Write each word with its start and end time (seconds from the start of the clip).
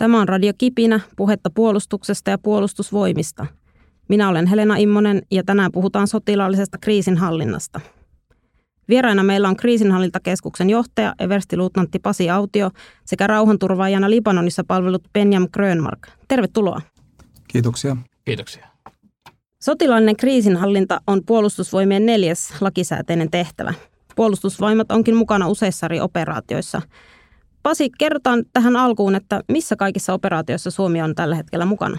Tämä 0.00 0.20
on 0.20 0.28
Radio 0.28 0.52
Kipinä, 0.58 1.00
puhetta 1.16 1.50
puolustuksesta 1.50 2.30
ja 2.30 2.38
puolustusvoimista. 2.38 3.46
Minä 4.08 4.28
olen 4.28 4.46
Helena 4.46 4.76
Immonen 4.76 5.22
ja 5.30 5.44
tänään 5.44 5.72
puhutaan 5.72 6.06
sotilaallisesta 6.06 6.78
kriisinhallinnasta. 6.78 7.80
Vieraina 8.88 9.22
meillä 9.22 9.48
on 9.48 9.56
kriisinhallintakeskuksen 9.56 10.70
johtaja 10.70 11.14
Eversti-luutnantti 11.18 11.98
Pasi 11.98 12.30
Autio 12.30 12.70
sekä 13.04 13.26
rauhanturvaajana 13.26 14.10
Libanonissa 14.10 14.64
palvelut 14.64 15.02
Benjam 15.12 15.48
Grönmark. 15.52 16.08
Tervetuloa. 16.28 16.80
Kiitoksia. 17.48 17.96
Kiitoksia. 18.24 18.66
Sotilaallinen 19.62 20.16
kriisinhallinta 20.16 21.00
on 21.06 21.22
puolustusvoimien 21.26 22.06
neljäs 22.06 22.54
lakisääteinen 22.60 23.30
tehtävä. 23.30 23.74
Puolustusvoimat 24.16 24.92
onkin 24.92 25.16
mukana 25.16 25.48
useissa 25.48 25.86
eri 25.86 26.00
operaatioissa. 26.00 26.82
Pasi, 27.62 27.90
kerrotaan 27.98 28.44
tähän 28.52 28.76
alkuun, 28.76 29.14
että 29.14 29.40
missä 29.48 29.76
kaikissa 29.76 30.14
operaatioissa 30.14 30.70
Suomi 30.70 31.02
on 31.02 31.14
tällä 31.14 31.36
hetkellä 31.36 31.66
mukana? 31.66 31.98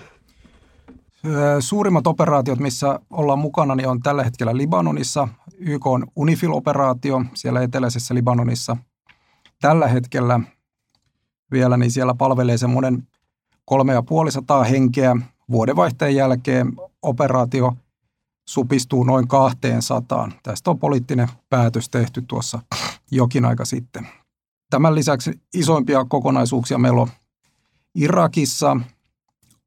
Suurimmat 1.59 2.07
operaatiot, 2.07 2.59
missä 2.59 2.99
ollaan 3.09 3.39
mukana, 3.39 3.75
niin 3.75 3.87
on 3.87 3.99
tällä 3.99 4.23
hetkellä 4.23 4.57
Libanonissa. 4.57 5.27
YK 5.57 5.87
on 5.87 6.07
UNIFIL-operaatio 6.15 7.23
siellä 7.33 7.61
eteläisessä 7.61 8.15
Libanonissa. 8.15 8.77
Tällä 9.61 9.87
hetkellä 9.87 10.39
vielä 11.51 11.77
niin 11.77 11.91
siellä 11.91 12.13
palvelee 12.13 12.57
semmoinen 12.57 13.07
kolme 13.65 13.93
ja 13.93 14.01
puolisataa 14.01 14.63
henkeä. 14.63 15.15
Vuodenvaihteen 15.51 16.15
jälkeen 16.15 16.73
operaatio 17.01 17.75
supistuu 18.47 19.03
noin 19.03 19.27
200. 19.27 20.31
Tästä 20.43 20.69
on 20.69 20.79
poliittinen 20.79 21.27
päätös 21.49 21.89
tehty 21.89 22.21
tuossa 22.21 22.59
jokin 23.11 23.45
aika 23.45 23.65
sitten. 23.65 24.07
Tämän 24.71 24.95
lisäksi 24.95 25.41
isoimpia 25.53 26.05
kokonaisuuksia 26.05 26.77
meillä 26.77 27.01
on 27.01 27.07
Irakissa 27.95 28.77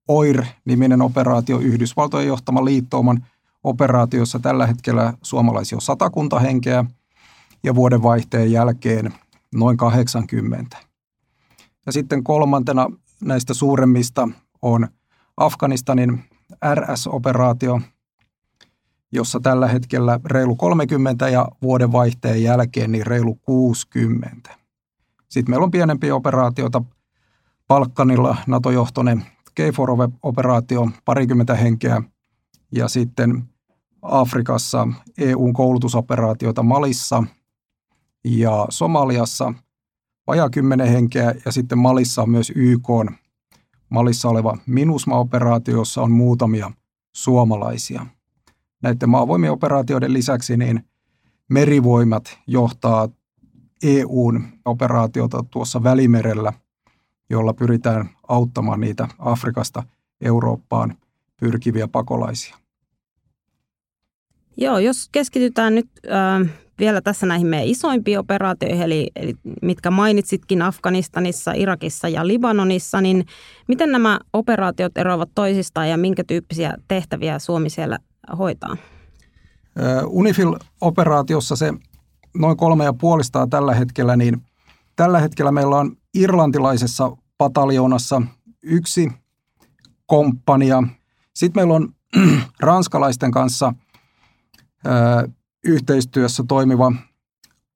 OIR-niminen 0.08 1.02
operaatio, 1.02 1.58
Yhdysvaltojen 1.58 2.29
johtama 2.29 2.65
liittouman 2.65 3.26
operaatiossa 3.64 4.38
tällä 4.38 4.66
hetkellä 4.66 5.14
suomalaisia 5.23 5.76
on 5.76 5.82
satakunta 5.82 6.40
henkeä 6.40 6.84
ja 7.62 7.74
vuodenvaihteen 7.74 8.52
jälkeen 8.52 9.14
noin 9.54 9.76
80. 9.76 10.76
Ja 11.86 11.92
sitten 11.92 12.24
kolmantena 12.24 12.90
näistä 13.20 13.54
suuremmista 13.54 14.29
on 14.62 14.88
Afganistanin 15.36 16.24
RS-operaatio, 16.74 17.80
jossa 19.12 19.40
tällä 19.40 19.68
hetkellä 19.68 20.20
reilu 20.24 20.57
30 20.57 21.29
ja 21.29 21.48
vuodenvaihteen 21.62 22.42
jälkeen 22.42 22.92
niin 22.92 23.07
reilu 23.07 23.34
60. 23.34 24.63
Sitten 25.35 25.52
meillä 25.52 25.65
on 25.65 25.71
pienempiä 25.71 26.15
operaatioita 26.15 26.82
Balkanilla, 27.68 28.37
NATO-johtoinen 28.46 29.24
KFOR-operaatio, 29.54 30.91
parikymmentä 31.04 31.54
henkeä, 31.54 32.02
ja 32.73 32.88
sitten 32.88 33.45
Afrikassa 34.02 34.88
EUn 35.18 35.52
koulutusoperaatioita 35.52 36.63
Malissa. 36.63 37.24
Ja 38.24 38.66
Somaliassa 38.68 39.54
vajaa 40.26 40.51
kymmenen 40.51 40.88
henkeä, 40.88 41.35
ja 41.45 41.52
sitten 41.52 41.79
Malissa 41.79 42.23
on 42.23 42.30
myös 42.30 42.52
YK 42.54 42.88
Malissa 43.88 44.29
oleva 44.29 44.59
MINUSMA-operaatio, 44.66 45.76
jossa 45.76 46.02
on 46.02 46.10
muutamia 46.10 46.71
suomalaisia. 47.16 48.07
Näiden 48.82 49.10
maavoimien 49.10 49.52
operaatioiden 49.52 50.13
lisäksi 50.13 50.57
niin 50.57 50.85
merivoimat 51.51 52.38
johtaa 52.46 53.09
EUn 53.85 54.45
operaatiota 54.65 55.45
tuossa 55.51 55.82
Välimerellä, 55.82 56.52
jolla 57.30 57.54
pyritään 57.54 58.10
auttamaan 58.29 58.80
niitä 58.80 59.09
Afrikasta 59.18 59.82
Eurooppaan 60.21 60.95
pyrkiviä 61.41 61.88
pakolaisia. 61.88 62.57
Joo, 64.56 64.78
jos 64.78 65.09
keskitytään 65.12 65.75
nyt 65.75 65.87
äh, 66.10 66.50
vielä 66.78 67.00
tässä 67.00 67.26
näihin 67.26 67.47
meidän 67.47 67.69
isoimpiin 67.69 68.19
operaatioihin, 68.19 68.82
eli, 68.82 69.10
eli 69.16 69.34
mitkä 69.62 69.91
mainitsitkin 69.91 70.62
Afganistanissa, 70.62 71.53
Irakissa 71.53 72.08
ja 72.08 72.26
Libanonissa, 72.26 73.00
niin 73.00 73.25
miten 73.69 73.92
nämä 73.92 74.20
operaatiot 74.32 74.98
eroavat 74.98 75.31
toisistaan 75.34 75.88
ja 75.88 75.97
minkä 75.97 76.25
tyyppisiä 76.26 76.75
tehtäviä 76.88 77.38
Suomi 77.38 77.70
siellä 77.70 77.98
hoitaa? 78.38 78.76
UNIFIL-operaatiossa 80.06 81.56
se 81.56 81.72
noin 82.34 82.56
kolme 82.56 82.84
ja 82.84 82.92
puolistaa 82.92 83.46
tällä 83.46 83.74
hetkellä, 83.74 84.16
niin 84.16 84.42
tällä 84.96 85.20
hetkellä 85.20 85.52
meillä 85.52 85.76
on 85.76 85.96
irlantilaisessa 86.14 87.16
pataljoonassa 87.38 88.22
yksi 88.62 89.12
komppania. 90.06 90.82
Sitten 91.34 91.60
meillä 91.60 91.74
on 91.74 91.94
ranskalaisten 92.60 93.30
kanssa 93.30 93.74
ö, 94.86 94.90
yhteistyössä 95.64 96.44
toimiva 96.48 96.92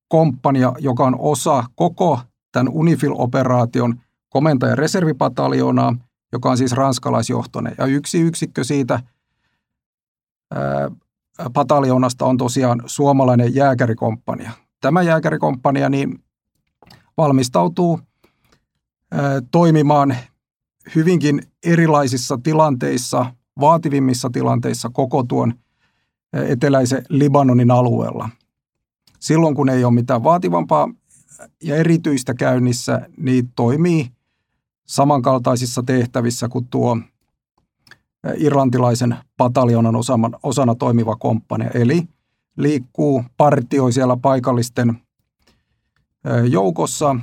komppania, 0.09 0.73
joka 0.79 1.05
on 1.05 1.17
osa 1.19 1.65
koko 1.75 2.21
tämän 2.53 2.69
UNIFIL-operaation 2.73 4.01
komentaja 4.29 4.75
reservipataljoonaa, 4.75 5.97
joka 6.33 6.51
on 6.51 6.59
siis 6.59 6.73
ranskalaisjohtoinen. 6.73 7.75
Ja 7.79 7.87
yksi 7.87 8.21
yksikkö 8.21 8.65
siitä 8.65 9.01
ö, 10.57 10.59
pataljoonasta 11.53 12.27
on 12.27 12.37
tosiaan 12.37 12.83
suomalainen 12.87 13.55
jääkärikomppania. 13.55 14.53
Tämä 14.81 15.03
jääkärikomppania 15.03 15.89
niin 15.89 16.19
valmistautuu 17.17 18.01
toimimaan 19.51 20.17
hyvinkin 20.95 21.43
erilaisissa 21.67 22.39
tilanteissa, 22.43 23.35
vaativimmissa 23.61 24.31
tilanteissa 24.33 24.91
koko 24.93 25.23
tuon 25.23 25.55
eteläisen 26.33 27.03
Libanonin 27.09 27.71
alueella. 27.71 28.29
Silloin 29.21 29.55
kun 29.55 29.69
ei 29.69 29.85
ole 29.85 29.95
mitään 29.95 30.25
vaativampaa 30.25 30.91
ja 31.63 31.77
erityistä 31.77 32.35
käynnissä, 32.35 33.09
niin 33.17 33.53
toimii 33.57 34.11
samankaltaisissa 34.87 35.83
tehtävissä 35.83 36.49
kuin 36.49 36.67
tuo 36.71 36.99
irlantilaisen 38.37 39.17
pataljonan 39.37 39.95
osana, 40.43 40.75
toimiva 40.75 41.17
komppania. 41.17 41.71
Eli 41.75 42.09
liikkuu 42.57 43.25
partioi 43.37 43.93
siellä 43.93 44.17
paikallisten 44.17 44.99
joukossa 46.51 47.17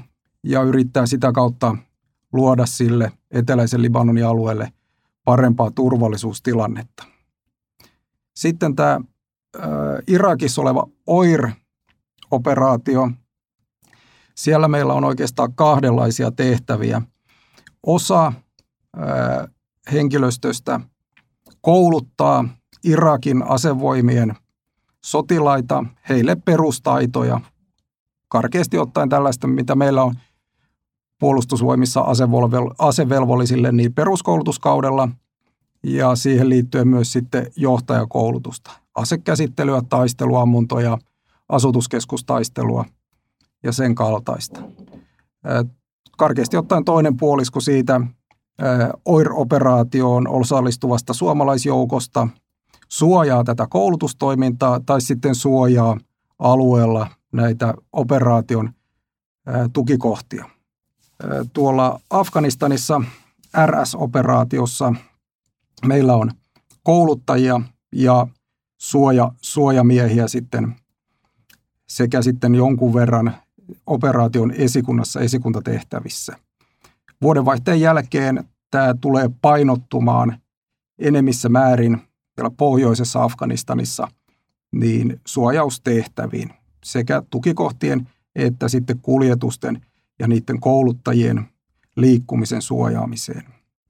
ja 0.44 0.62
yrittää 0.62 1.06
sitä 1.06 1.32
kautta 1.32 1.78
luoda 2.34 2.66
sille 2.66 3.12
eteläisen 3.32 3.82
Libanonin 3.82 4.26
alueelle 4.26 4.72
parempaa 5.26 5.72
turvallisuustilannetta. 5.72 7.04
Sitten 8.36 8.76
tämä 8.76 9.02
Irakissa 10.08 10.62
oleva 10.62 10.88
OIR-operaatio. 11.08 13.12
Siellä 14.36 14.68
meillä 14.68 14.94
on 14.94 15.04
oikeastaan 15.04 15.54
kahdenlaisia 15.54 16.32
tehtäviä. 16.32 17.02
Osa 17.86 18.34
henkilöstöstä 19.92 20.80
kouluttaa 21.62 22.46
Irakin 22.84 23.44
asevoimien 23.44 24.36
sotilaita, 25.06 25.86
heille 26.10 26.36
perustaitoja, 26.36 27.42
karkeasti 28.28 28.78
ottaen 28.78 29.10
tällaista, 29.10 29.48
mitä 29.48 29.76
meillä 29.76 30.04
on 30.04 30.16
puolustusvoimissa 31.20 32.06
asevelvollisille 32.78 33.72
niin 33.72 33.94
peruskoulutuskaudella 33.94 35.10
ja 35.84 36.16
siihen 36.16 36.50
liittyen 36.50 36.88
myös 36.88 37.12
sitten 37.12 37.52
johtajakoulutusta. 37.56 38.72
Asekäsittelyä, 38.96 39.82
taisteluammuntoja, 39.90 40.98
asutuskeskustaistelua 41.50 42.86
ja 43.64 43.72
sen 43.72 43.96
kaltaista. 43.96 44.62
Karkeasti 46.18 46.58
ottaen 46.58 46.86
toinen 46.86 47.18
puolisko 47.18 47.60
siitä 47.60 48.02
OIR-operaatioon 49.06 50.28
osallistuvasta 50.28 51.14
suomalaisjoukosta 51.14 52.28
suojaa 52.88 53.44
tätä 53.44 53.68
koulutustoimintaa 53.70 54.80
tai 54.86 55.02
sitten 55.02 55.36
suojaa 55.36 55.98
alueella 56.40 57.08
näitä 57.32 57.74
operaation 57.94 58.74
tukikohtia. 59.74 60.50
Tuolla 61.54 62.00
Afganistanissa 62.10 63.02
RS-operaatiossa 63.66 64.96
meillä 65.86 66.16
on 66.16 66.32
kouluttajia 66.84 67.62
ja 67.92 68.28
suoja, 68.78 69.32
suojamiehiä 69.42 70.28
sitten 70.28 70.76
sekä 71.90 72.22
sitten 72.22 72.56
jonkun 72.56 72.94
verran 72.94 73.36
operaation 73.88 74.52
esikunnassa 74.52 75.20
esikuntatehtävissä. 75.20 76.38
Vuodenvaihteen 77.22 77.82
jälkeen 77.82 78.50
tämä 78.76 78.94
tulee 79.02 79.30
painottumaan 79.42 80.38
enemmissä 81.00 81.50
määrin 81.50 82.02
siellä 82.36 82.52
pohjoisessa 82.58 83.24
Afganistanissa 83.24 84.08
niin 84.72 85.22
suojaustehtäviin 85.28 86.50
sekä 86.84 87.24
tukikohtien 87.30 88.08
että 88.36 88.70
sitten 88.70 89.00
kuljetusten 89.02 89.82
ja 90.20 90.28
niiden 90.28 90.60
kouluttajien 90.60 91.46
liikkumisen 91.96 92.62
suojaamiseen. 92.62 93.44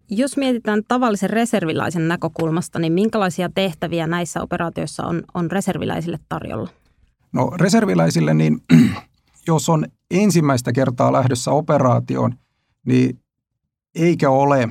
Jos 0.10 0.38
mietitään 0.38 0.82
tavallisen 0.88 1.30
reserviläisen 1.30 2.08
näkökulmasta, 2.08 2.80
niin 2.80 2.94
minkälaisia 2.94 3.50
tehtäviä 3.56 4.08
näissä 4.08 4.42
operaatioissa 4.42 5.04
on, 5.04 5.24
on 5.34 5.52
reserviläisille 5.52 6.20
tarjolla? 6.30 6.70
No 7.32 7.52
reserviläisille, 7.58 8.34
niin 8.34 8.62
jos 9.48 9.70
on 9.70 9.86
ensimmäistä 10.12 10.74
kertaa 10.74 11.14
lähdössä 11.14 11.52
operaatioon, 11.52 12.36
niin 12.86 13.20
eikä 13.95 14.30
ole 14.30 14.69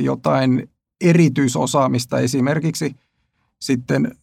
jotain 0.00 0.70
erityisosaamista 1.00 2.18
esimerkiksi 2.18 2.96
sitten 3.60 4.16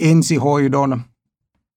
ensihoidon 0.00 1.00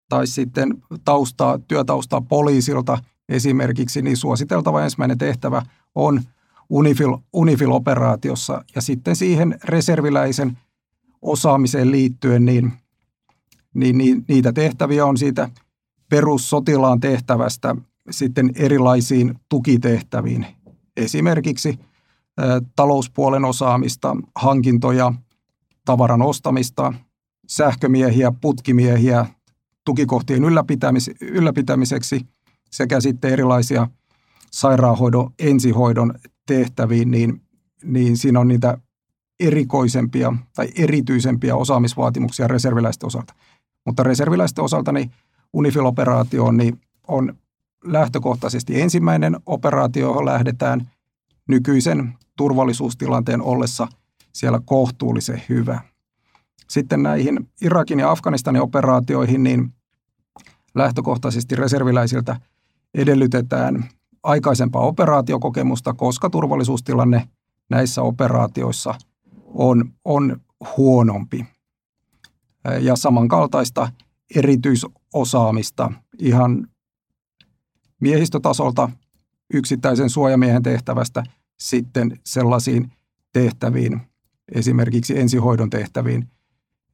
tai 0.09 0.27
sitten 0.27 0.83
taustaa, 1.05 1.59
työtaustaa 1.67 2.21
poliisilta 2.21 2.97
esimerkiksi, 3.29 4.01
niin 4.01 4.17
suositeltava 4.17 4.83
ensimmäinen 4.83 5.17
tehtävä 5.17 5.61
on 5.95 6.21
Unifil, 6.69 7.17
Unifil-operaatiossa. 7.33 8.65
Ja 8.75 8.81
sitten 8.81 9.15
siihen 9.15 9.59
reserviläisen 9.63 10.57
osaamiseen 11.21 11.91
liittyen, 11.91 12.45
niin, 12.45 12.73
niin, 13.73 13.97
niin 13.97 14.25
niitä 14.27 14.53
tehtäviä 14.53 15.05
on 15.05 15.17
siitä 15.17 15.49
perussotilaan 16.09 16.99
tehtävästä 16.99 17.75
sitten 18.11 18.51
erilaisiin 18.55 19.35
tukitehtäviin. 19.49 20.45
Esimerkiksi 20.97 21.79
talouspuolen 22.75 23.45
osaamista, 23.45 24.17
hankintoja, 24.35 25.13
tavaran 25.85 26.21
ostamista, 26.21 26.93
sähkömiehiä, 27.47 28.31
putkimiehiä 28.41 29.25
tukikohtien 29.85 30.43
ylläpitämis- 30.43 31.15
ylläpitämiseksi 31.21 32.27
sekä 32.71 32.99
sitten 32.99 33.33
erilaisia 33.33 33.87
sairaanhoidon, 34.51 35.33
ensihoidon 35.39 36.13
tehtäviin, 36.45 37.11
niin, 37.11 37.41
niin 37.83 38.17
siinä 38.17 38.39
on 38.39 38.47
niitä 38.47 38.77
erikoisempia 39.39 40.33
tai 40.55 40.67
erityisempiä 40.77 41.55
osaamisvaatimuksia 41.55 42.47
reserviläisten 42.47 43.07
osalta. 43.07 43.33
Mutta 43.85 44.03
reserviläisten 44.03 44.63
osalta 44.63 44.91
niin 44.91 45.11
Unifil-operaatio 45.53 46.51
niin 46.51 46.81
on 47.07 47.35
lähtökohtaisesti 47.83 48.81
ensimmäinen 48.81 49.37
operaatio, 49.45 50.07
johon 50.07 50.25
lähdetään 50.25 50.89
nykyisen 51.47 52.13
turvallisuustilanteen 52.37 53.41
ollessa 53.41 53.87
siellä 54.33 54.59
kohtuullisen 54.65 55.41
hyvä. 55.49 55.81
Sitten 56.69 57.03
näihin 57.03 57.49
Irakin 57.61 57.99
ja 57.99 58.11
Afganistanin 58.11 58.61
operaatioihin, 58.61 59.43
niin 59.43 59.73
lähtökohtaisesti 60.75 61.55
reserviläisiltä 61.55 62.39
edellytetään 62.93 63.89
aikaisempaa 64.23 64.81
operaatiokokemusta, 64.81 65.93
koska 65.93 66.29
turvallisuustilanne 66.29 67.27
näissä 67.69 68.01
operaatioissa 68.01 68.95
on, 69.45 69.93
on 70.05 70.41
huonompi. 70.77 71.45
Ja 72.79 72.95
samankaltaista 72.95 73.91
erityisosaamista 74.35 75.91
ihan 76.19 76.67
miehistötasolta 78.03 78.89
yksittäisen 79.53 80.09
suojamiehen 80.09 80.63
tehtävästä 80.63 81.23
sitten 81.59 82.19
sellaisiin 82.25 82.91
tehtäviin, 83.33 84.01
esimerkiksi 84.55 85.19
ensihoidon 85.19 85.69
tehtäviin, 85.69 86.27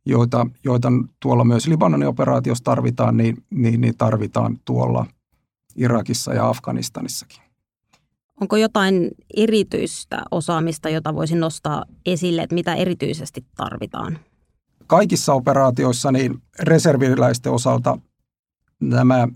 joita, 0.06 0.48
joita 0.64 0.92
tuolla 1.20 1.44
myös 1.44 1.68
Libanonin 1.68 2.08
operaatiossa 2.08 2.64
tarvitaan, 2.64 3.18
niin, 3.18 3.44
niin, 3.50 3.82
niin 3.82 3.98
tarvitaan 3.98 4.58
tuolla 4.66 5.06
Irakissa 5.76 6.34
ja 6.34 6.50
Afganistanissakin. 6.50 7.42
Onko 8.42 8.58
jotain 8.58 9.12
erityistä 9.38 10.22
osaamista, 10.32 10.90
jota 10.90 11.16
voisi 11.16 11.36
nostaa 11.36 11.86
esille, 12.06 12.42
että 12.42 12.54
mitä 12.54 12.76
erityisesti 12.76 13.46
tarvitaan? 13.56 14.20
Kaikissa 14.88 15.34
operaatioissa 15.34 16.12
niin 16.12 16.42
reserviläisten 16.60 17.52
osalta 17.52 17.98
nämä 18.80 19.28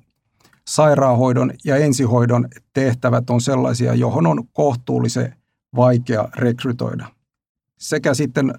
sairaanhoidon 0.67 1.51
ja 1.65 1.77
ensihoidon 1.77 2.47
tehtävät 2.73 3.29
on 3.29 3.41
sellaisia, 3.41 3.93
johon 3.93 4.27
on 4.27 4.47
kohtuullisen 4.53 5.35
vaikea 5.75 6.29
rekrytoida. 6.35 7.07
Sekä 7.79 8.13
sitten 8.13 8.53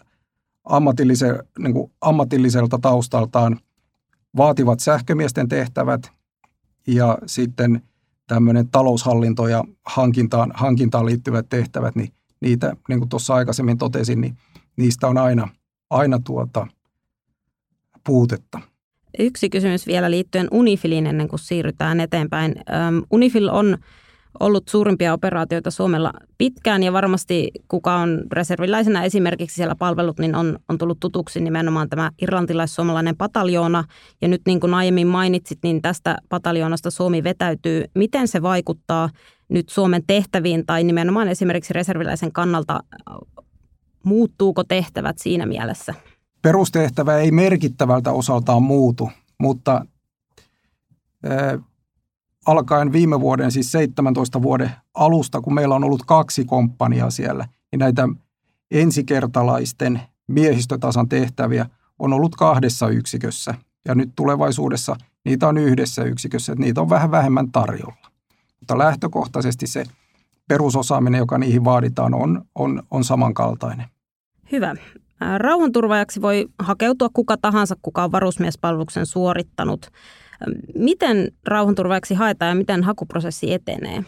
ammatillise, 0.64 1.38
niin 1.58 1.72
kuin 1.72 1.92
ammatilliselta 2.00 2.78
taustaltaan 2.78 3.60
vaativat 4.36 4.80
sähkömiesten 4.80 5.48
tehtävät 5.48 6.12
ja 6.86 7.18
sitten 7.26 7.82
tämmöinen 8.26 8.68
taloushallinto 8.68 9.48
ja 9.48 9.64
hankintaan, 9.86 10.52
hankintaan 10.54 11.06
liittyvät 11.06 11.48
tehtävät, 11.48 11.96
niin 11.96 12.12
niitä, 12.40 12.76
niin 12.88 12.98
kuin 12.98 13.08
tuossa 13.08 13.34
aikaisemmin 13.34 13.78
totesin, 13.78 14.20
niin 14.20 14.36
niistä 14.76 15.08
on 15.08 15.18
aina, 15.18 15.48
aina 15.90 16.18
tuota 16.18 16.66
puutetta. 18.04 18.60
Yksi 19.18 19.50
kysymys 19.50 19.86
vielä 19.86 20.10
liittyen 20.10 20.48
Unifiliin 20.50 21.06
ennen 21.06 21.28
kuin 21.28 21.40
siirrytään 21.40 22.00
eteenpäin. 22.00 22.54
Unifil 23.10 23.48
on 23.48 23.78
ollut 24.40 24.68
suurimpia 24.68 25.12
operaatioita 25.12 25.70
Suomella 25.70 26.12
pitkään 26.38 26.82
ja 26.82 26.92
varmasti 26.92 27.50
kuka 27.68 27.96
on 27.96 28.22
reserviläisenä 28.32 29.04
esimerkiksi 29.04 29.54
siellä 29.54 29.74
palvelut, 29.74 30.18
niin 30.18 30.34
on, 30.34 30.58
on 30.68 30.78
tullut 30.78 31.00
tutuksi 31.00 31.40
nimenomaan 31.40 31.88
tämä 31.88 32.10
irlantilais-suomalainen 32.22 33.16
pataljoona. 33.16 33.84
Ja 34.22 34.28
nyt 34.28 34.42
niin 34.46 34.60
kuin 34.60 34.74
aiemmin 34.74 35.06
mainitsit, 35.06 35.58
niin 35.62 35.82
tästä 35.82 36.16
pataljoonasta 36.28 36.90
Suomi 36.90 37.24
vetäytyy. 37.24 37.84
Miten 37.94 38.28
se 38.28 38.42
vaikuttaa 38.42 39.08
nyt 39.48 39.68
Suomen 39.68 40.02
tehtäviin 40.06 40.66
tai 40.66 40.84
nimenomaan 40.84 41.28
esimerkiksi 41.28 41.72
reserviläisen 41.72 42.32
kannalta? 42.32 42.80
Muuttuuko 44.04 44.64
tehtävät 44.64 45.18
siinä 45.18 45.46
mielessä? 45.46 45.94
Perustehtävä 46.44 47.18
ei 47.18 47.30
merkittävältä 47.30 48.12
osaltaan 48.12 48.62
muutu, 48.62 49.10
mutta 49.40 49.86
alkaen 52.46 52.92
viime 52.92 53.20
vuoden, 53.20 53.52
siis 53.52 53.72
17 53.72 54.42
vuoden 54.42 54.70
alusta, 54.94 55.40
kun 55.40 55.54
meillä 55.54 55.74
on 55.74 55.84
ollut 55.84 56.02
kaksi 56.06 56.44
komppaniaa 56.44 57.10
siellä, 57.10 57.48
niin 57.72 57.78
näitä 57.78 58.08
ensikertalaisten 58.70 60.00
miehistötasan 60.26 61.08
tehtäviä 61.08 61.66
on 61.98 62.12
ollut 62.12 62.36
kahdessa 62.36 62.88
yksikössä. 62.88 63.54
Ja 63.88 63.94
nyt 63.94 64.10
tulevaisuudessa 64.16 64.96
niitä 65.24 65.48
on 65.48 65.58
yhdessä 65.58 66.02
yksikössä, 66.02 66.52
että 66.52 66.64
niitä 66.64 66.80
on 66.80 66.90
vähän 66.90 67.10
vähemmän 67.10 67.52
tarjolla. 67.52 68.10
Mutta 68.60 68.78
lähtökohtaisesti 68.78 69.66
se 69.66 69.84
perusosaaminen, 70.48 71.18
joka 71.18 71.38
niihin 71.38 71.64
vaaditaan, 71.64 72.14
on, 72.14 72.44
on, 72.54 72.82
on 72.90 73.04
samankaltainen. 73.04 73.86
Hyvä. 74.52 74.74
Rauhanturvaajaksi 75.38 76.22
voi 76.22 76.46
hakeutua 76.58 77.08
kuka 77.12 77.36
tahansa, 77.36 77.76
kuka 77.82 78.04
on 78.04 78.12
varusmiespalveluksen 78.12 79.06
suorittanut. 79.06 79.90
Miten 80.74 81.32
rauhanturvaajaksi 81.46 82.14
haetaan 82.14 82.48
ja 82.48 82.54
miten 82.54 82.82
hakuprosessi 82.82 83.52
etenee? 83.52 84.04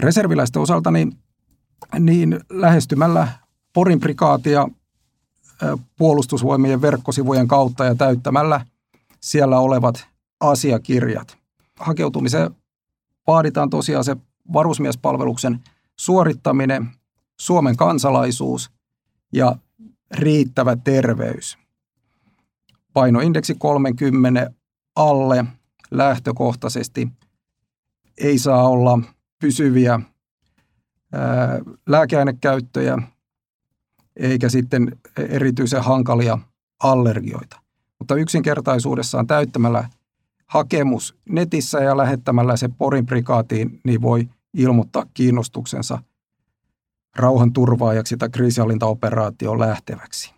Reserviläisten 0.00 0.62
osalta 0.62 0.90
niin, 0.90 1.12
niin 1.98 2.40
lähestymällä 2.50 3.28
Porin 3.72 4.00
prikaatia 4.00 4.68
puolustusvoimien 5.98 6.82
verkkosivujen 6.82 7.48
kautta 7.48 7.84
ja 7.84 7.94
täyttämällä 7.94 8.60
siellä 9.20 9.58
olevat 9.58 10.06
asiakirjat. 10.40 11.36
Hakeutumiseen 11.80 12.50
vaaditaan 13.26 13.70
tosiaan 13.70 14.04
se 14.04 14.16
varusmiespalveluksen 14.52 15.60
suorittaminen, 15.96 16.88
Suomen 17.40 17.76
kansalaisuus 17.76 18.70
ja 19.32 19.56
riittävä 20.14 20.76
terveys. 20.76 21.58
Painoindeksi 22.92 23.54
30 23.54 24.50
alle 24.96 25.44
lähtökohtaisesti 25.90 27.08
ei 28.18 28.38
saa 28.38 28.68
olla 28.68 28.98
pysyviä 29.40 30.00
ää, 31.12 31.58
lääkeainekäyttöjä 31.86 32.98
eikä 34.16 34.48
sitten 34.48 34.96
erityisen 35.16 35.82
hankalia 35.82 36.38
allergioita. 36.82 37.60
Mutta 37.98 38.14
yksinkertaisuudessaan 38.14 39.26
täyttämällä 39.26 39.88
hakemus 40.46 41.16
netissä 41.28 41.78
ja 41.78 41.96
lähettämällä 41.96 42.56
se 42.56 42.68
Porin 42.78 43.06
prikaatiin, 43.06 43.80
niin 43.84 44.02
voi 44.02 44.28
ilmoittaa 44.54 45.06
kiinnostuksensa 45.14 46.02
rauhanturvaajaksi 47.18 48.16
tai 48.16 48.28
kriisihallintaoperaatioon 48.30 49.60
lähteväksi. 49.60 50.34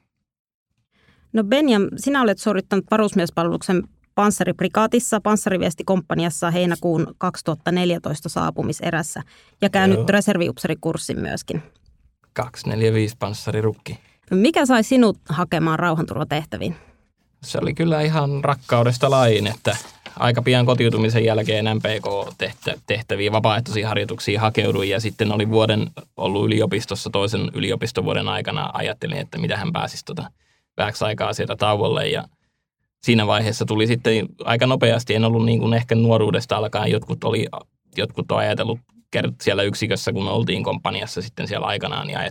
No 1.32 1.44
Benjam, 1.44 1.82
sinä 1.96 2.22
olet 2.22 2.38
suorittanut 2.38 2.84
varusmiespalveluksen 2.90 3.82
panssariprikaatissa, 4.14 5.20
panssariviestikomppaniassa 5.20 6.50
heinäkuun 6.50 7.14
2014 7.18 8.28
saapumiserässä 8.28 9.22
ja 9.62 9.70
käynyt 9.70 9.98
Joo. 9.98 10.06
reserviupserikurssin 10.08 11.20
myöskin. 11.20 11.62
245 12.32 13.16
panssarirukki. 13.18 13.98
Mikä 14.30 14.66
sai 14.66 14.84
sinut 14.84 15.18
hakemaan 15.28 15.78
rauhanturvatehtäviin? 15.78 16.76
Se 17.42 17.58
oli 17.58 17.74
kyllä 17.74 18.00
ihan 18.00 18.44
rakkaudesta 18.44 19.10
lain, 19.10 19.46
että 19.46 19.76
aika 20.18 20.42
pian 20.42 20.66
kotiutumisen 20.66 21.24
jälkeen 21.24 21.64
MPK-tehtäviin, 21.76 23.32
vapaaehtoisiin 23.32 23.86
harjoituksiin 23.86 24.40
hakeuduin 24.40 24.88
ja 24.88 25.00
sitten 25.00 25.32
oli 25.32 25.50
vuoden 25.50 25.90
ollut 26.16 26.46
yliopistossa 26.46 27.10
toisen 27.10 27.50
yliopistovuoden 27.54 28.28
aikana. 28.28 28.70
Ajattelin, 28.72 29.18
että 29.18 29.38
mitä 29.38 29.56
hän 29.56 29.72
pääsisi 29.72 30.04
tota 30.04 30.30
vähäksi 30.76 31.04
aikaa 31.04 31.32
sieltä 31.32 31.56
tauolle 31.56 32.08
ja 32.08 32.24
siinä 33.02 33.26
vaiheessa 33.26 33.64
tuli 33.64 33.86
sitten 33.86 34.26
aika 34.44 34.66
nopeasti, 34.66 35.14
en 35.14 35.24
ollut 35.24 35.44
niin 35.44 35.58
kuin 35.58 35.74
ehkä 35.74 35.94
nuoruudesta 35.94 36.56
alkaen, 36.56 36.90
jotkut, 36.90 37.24
oli, 37.24 37.46
jotkut 37.96 38.32
on 38.32 38.38
ajatellut 38.38 38.80
siellä 39.40 39.62
yksikössä, 39.62 40.12
kun 40.12 40.28
oltiin 40.28 40.64
komppaniassa 40.64 41.22
sitten 41.22 41.48
siellä 41.48 41.66
aikanaan 41.66 42.10
ja 42.10 42.30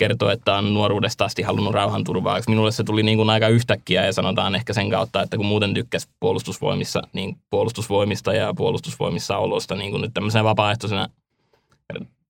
kertoo, 0.00 0.30
että 0.30 0.54
on 0.54 0.74
nuoruudesta 0.74 1.24
asti 1.24 1.42
halunnut 1.42 1.74
rauhanturvaa. 1.74 2.40
Minulle 2.48 2.72
se 2.72 2.84
tuli 2.84 3.02
niin 3.02 3.18
kuin 3.18 3.30
aika 3.30 3.48
yhtäkkiä 3.48 4.06
ja 4.06 4.12
sanotaan 4.12 4.54
ehkä 4.54 4.72
sen 4.72 4.90
kautta, 4.90 5.22
että 5.22 5.36
kun 5.36 5.46
muuten 5.46 5.74
tykkäsi 5.74 6.08
puolustusvoimissa, 6.20 7.02
niin 7.12 7.36
puolustusvoimista 7.50 8.34
ja 8.34 8.54
puolustusvoimissa 8.54 9.36
olosta 9.36 9.74
niin 9.74 9.90
kuin 9.90 10.00
nyt 10.00 10.14
tämmöisenä 10.14 10.44
vapaaehtoisena, 10.44 11.08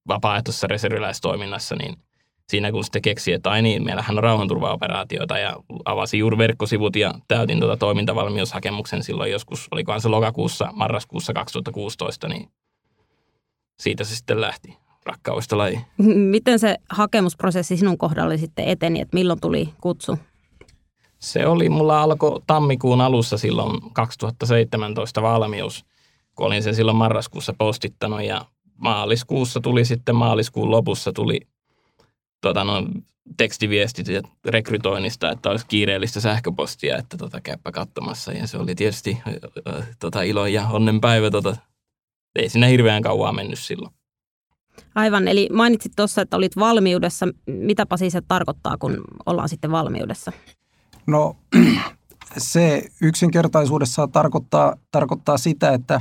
vapaaehtoisessa 0.08 0.66
reserviläistoiminnassa, 0.66 1.76
niin 1.76 1.96
siinä 2.48 2.72
kun 2.72 2.84
sitten 2.84 3.02
keksi, 3.02 3.32
että 3.32 3.50
ai 3.50 3.62
niin, 3.62 3.84
meillähän 3.84 4.16
on 4.18 4.24
rauhanturvaoperaatioita 4.24 5.38
ja 5.38 5.56
avasi 5.84 6.18
juuri 6.18 6.38
verkkosivut 6.38 6.96
ja 6.96 7.14
täytin 7.28 7.60
tuota 7.60 7.76
toimintavalmiushakemuksen 7.76 9.02
silloin 9.02 9.30
joskus, 9.30 9.68
olikohan 9.70 10.00
se 10.00 10.08
lokakuussa, 10.08 10.68
marraskuussa 10.72 11.32
2016, 11.32 12.28
niin 12.28 12.50
siitä 13.78 14.04
se 14.04 14.16
sitten 14.16 14.40
lähti 14.40 14.76
rakkaudesta 15.10 15.58
laji. 15.58 15.80
Miten 16.30 16.58
se 16.58 16.76
hakemusprosessi 16.88 17.76
sinun 17.76 17.98
kohdalla 17.98 18.36
sitten 18.36 18.64
eteni, 18.64 19.00
että 19.00 19.16
milloin 19.16 19.40
tuli 19.40 19.68
kutsu? 19.80 20.18
Se 21.18 21.46
oli, 21.46 21.68
mulla 21.68 22.02
alkoi 22.02 22.40
tammikuun 22.46 23.00
alussa 23.00 23.38
silloin 23.38 23.80
2017 23.92 25.22
valmius, 25.22 25.84
kun 26.34 26.46
olin 26.46 26.62
sen 26.62 26.74
silloin 26.74 26.96
marraskuussa 26.96 27.54
postittanut 27.58 28.22
ja 28.22 28.44
maaliskuussa 28.76 29.60
tuli 29.60 29.84
sitten, 29.84 30.16
maaliskuun 30.16 30.70
lopussa 30.70 31.12
tuli 31.12 31.40
tota, 32.40 32.64
no, 32.64 32.86
tekstiviestit 33.36 34.08
ja 34.08 34.22
rekrytoinnista, 34.44 35.30
että 35.30 35.50
olisi 35.50 35.66
kiireellistä 35.66 36.20
sähköpostia, 36.20 36.96
että 36.96 37.16
tota, 37.16 37.40
käypä 37.40 37.72
katsomassa. 37.72 38.32
Ja 38.32 38.46
se 38.46 38.58
oli 38.58 38.74
tietysti 38.74 39.18
tota, 39.98 40.22
ilo 40.22 40.46
ja 40.46 40.68
onnen 40.68 41.00
päivä. 41.00 41.30
Tota, 41.30 41.56
ei 42.36 42.48
sinne 42.48 42.70
hirveän 42.70 43.02
kauan 43.02 43.34
mennyt 43.34 43.58
silloin. 43.58 43.94
Aivan, 44.94 45.28
eli 45.28 45.48
mainitsit 45.52 45.92
tuossa, 45.96 46.22
että 46.22 46.36
olit 46.36 46.56
valmiudessa. 46.56 47.26
Mitä 47.46 47.86
Pasi 47.86 48.10
se 48.10 48.20
tarkoittaa, 48.20 48.76
kun 48.76 49.04
ollaan 49.26 49.48
sitten 49.48 49.70
valmiudessa? 49.70 50.32
No 51.06 51.36
se 52.38 52.84
yksinkertaisuudessa 53.00 54.08
tarkoittaa, 54.08 54.76
tarkoittaa 54.90 55.38
sitä, 55.38 55.70
että 55.70 56.00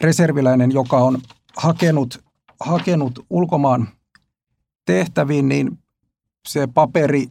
reserviläinen, 0.00 0.72
joka 0.72 0.96
on 0.96 1.18
hakenut, 1.56 2.24
hakenut 2.60 3.26
ulkomaan 3.30 3.88
tehtäviin, 4.84 5.48
niin 5.48 5.78
se 6.48 6.66
paperi 6.74 7.26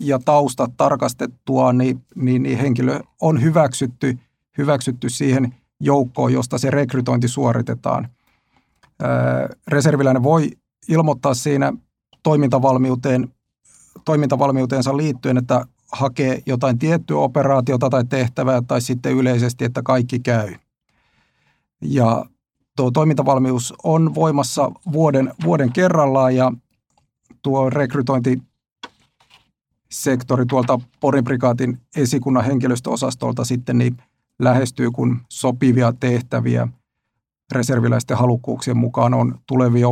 ja 0.00 0.18
taustat 0.24 0.70
tarkastettua, 0.76 1.72
niin, 1.72 2.02
niin, 2.14 2.42
niin 2.42 2.58
henkilö 2.58 3.00
on 3.20 3.42
hyväksytty, 3.42 4.18
hyväksytty 4.58 5.08
siihen 5.08 5.54
joukkoon, 5.80 6.32
josta 6.32 6.58
se 6.58 6.70
rekrytointi 6.70 7.28
suoritetaan– 7.28 8.08
reserviläinen 9.68 10.22
voi 10.22 10.50
ilmoittaa 10.88 11.34
siinä 11.34 11.72
toimintavalmiuteen, 12.22 13.28
toimintavalmiuteensa 14.04 14.96
liittyen, 14.96 15.36
että 15.36 15.64
hakee 15.92 16.42
jotain 16.46 16.78
tiettyä 16.78 17.18
operaatiota 17.18 17.90
tai 17.90 18.04
tehtävää 18.04 18.62
tai 18.62 18.80
sitten 18.80 19.12
yleisesti, 19.12 19.64
että 19.64 19.82
kaikki 19.82 20.20
käy. 20.20 20.54
Ja 21.82 22.24
tuo 22.76 22.90
toimintavalmius 22.90 23.74
on 23.82 24.14
voimassa 24.14 24.70
vuoden, 24.92 25.34
vuoden 25.44 25.72
kerrallaan 25.72 26.36
ja 26.36 26.52
tuo 27.42 27.70
rekrytointisektori 27.70 30.46
tuolta 30.48 30.80
Porin 31.00 31.24
prikaatin 31.24 31.80
esikunnan 31.96 32.44
henkilöstöosastolta 32.44 33.44
sitten 33.44 33.78
niin 33.78 33.96
lähestyy, 34.38 34.90
kun 34.90 35.20
sopivia 35.28 35.92
tehtäviä– 36.00 36.68
reserviläisten 37.52 38.16
halukkuuksien 38.16 38.76
mukaan 38.76 39.14
on 39.14 39.38
tuleviin 39.46 39.86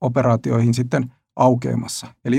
operaatioihin 0.00 0.74
sitten 0.74 1.12
aukeamassa. 1.36 2.06
Eli 2.24 2.38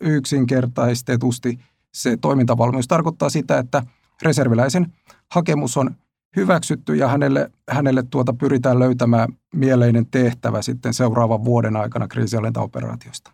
yksinkertaistetusti 0.00 1.58
se 1.92 2.16
toimintavalmius 2.16 2.88
tarkoittaa 2.88 3.30
sitä, 3.30 3.58
että 3.58 3.82
reserviläisen 4.22 4.92
hakemus 5.30 5.76
on 5.76 5.90
hyväksytty 6.36 6.94
ja 6.94 7.08
hänelle, 7.08 7.50
hänelle 7.70 8.02
tuota 8.10 8.32
pyritään 8.32 8.78
löytämään 8.78 9.28
mieleinen 9.54 10.06
tehtävä 10.06 10.62
sitten 10.62 10.94
seuraavan 10.94 11.44
vuoden 11.44 11.76
aikana 11.76 12.08
kriisihallintaoperaatiosta. 12.08 13.32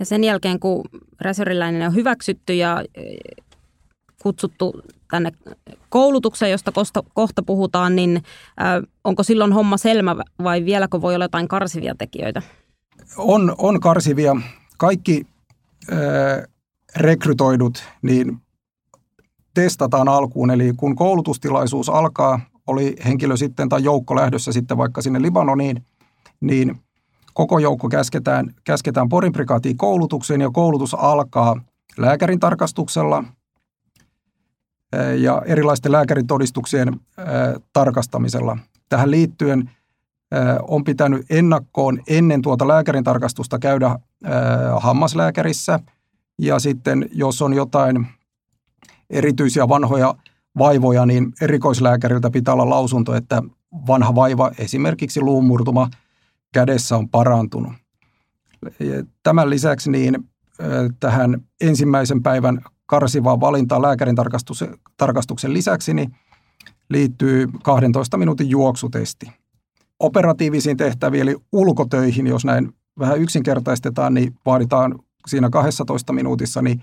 Ja 0.00 0.06
sen 0.06 0.24
jälkeen, 0.24 0.60
kun 0.60 0.84
reserviläinen 1.20 1.86
on 1.86 1.94
hyväksytty 1.94 2.54
ja 2.54 2.84
kutsuttu 4.22 4.82
tänne 5.14 5.32
koulutukseen, 5.88 6.50
josta 6.50 6.72
kohta, 6.72 7.02
kohta 7.14 7.42
puhutaan, 7.42 7.96
niin 7.96 8.16
äh, 8.16 8.82
onko 9.04 9.22
silloin 9.22 9.52
homma 9.52 9.76
selvä 9.76 10.16
vai 10.42 10.64
vieläkö 10.64 11.00
voi 11.00 11.14
olla 11.14 11.24
jotain 11.24 11.48
karsivia 11.48 11.94
tekijöitä? 11.98 12.42
On, 13.16 13.54
on 13.58 13.80
karsivia. 13.80 14.36
Kaikki 14.78 15.26
äh, 15.92 15.98
rekrytoidut 16.96 17.84
niin 18.02 18.36
testataan 19.54 20.08
alkuun. 20.08 20.50
Eli 20.50 20.72
kun 20.76 20.96
koulutustilaisuus 20.96 21.88
alkaa, 21.88 22.40
oli 22.66 22.96
henkilö 23.04 23.36
sitten 23.36 23.68
tai 23.68 23.84
joukko 23.84 24.16
lähdössä 24.16 24.52
sitten 24.52 24.78
vaikka 24.78 25.02
sinne 25.02 25.22
Libanoniin, 25.22 25.84
niin 26.40 26.80
koko 27.34 27.58
joukko 27.58 27.88
käsketään, 27.88 28.54
käsketään 28.64 29.08
Porin 29.08 29.32
prikaatiin 29.32 29.76
koulutukseen 29.76 30.40
ja 30.40 30.50
koulutus 30.50 30.94
alkaa 30.94 31.60
lääkärin 31.98 32.40
tarkastuksella– 32.40 33.24
ja 35.18 35.42
erilaisten 35.46 35.92
lääkäritodistuksien 35.92 37.00
tarkastamisella. 37.72 38.58
Tähän 38.88 39.10
liittyen 39.10 39.70
on 40.68 40.84
pitänyt 40.84 41.26
ennakkoon 41.30 41.98
ennen 42.08 42.42
tuota 42.42 42.68
lääkärin 42.68 43.04
tarkastusta 43.04 43.58
käydä 43.58 43.98
hammaslääkärissä 44.80 45.80
ja 46.38 46.58
sitten 46.58 47.08
jos 47.12 47.42
on 47.42 47.54
jotain 47.54 48.06
erityisiä 49.10 49.68
vanhoja 49.68 50.14
vaivoja, 50.58 51.06
niin 51.06 51.32
erikoislääkäriltä 51.40 52.30
pitää 52.30 52.54
olla 52.54 52.70
lausunto, 52.70 53.14
että 53.14 53.42
vanha 53.86 54.14
vaiva, 54.14 54.50
esimerkiksi 54.58 55.20
luumurtuma 55.20 55.88
kädessä 56.52 56.96
on 56.96 57.08
parantunut. 57.08 57.72
Tämän 59.22 59.50
lisäksi 59.50 59.90
niin 59.90 60.28
tähän 61.00 61.40
ensimmäisen 61.60 62.22
päivän 62.22 62.60
karsivaa 62.86 63.40
valintaa 63.40 63.82
lääkärin 63.82 64.16
tarkastuksen 64.96 65.52
lisäksi 65.52 65.94
niin 65.94 66.14
liittyy 66.90 67.48
12 67.62 68.16
minuutin 68.16 68.50
juoksutesti. 68.50 69.32
Operatiivisiin 69.98 70.76
tehtäviin 70.76 71.22
eli 71.22 71.36
ulkotöihin, 71.52 72.26
jos 72.26 72.44
näin 72.44 72.72
vähän 72.98 73.18
yksinkertaistetaan, 73.20 74.14
niin 74.14 74.34
vaaditaan 74.46 74.98
siinä 75.26 75.50
12 75.50 76.12
minuutissa 76.12 76.62
niin 76.62 76.82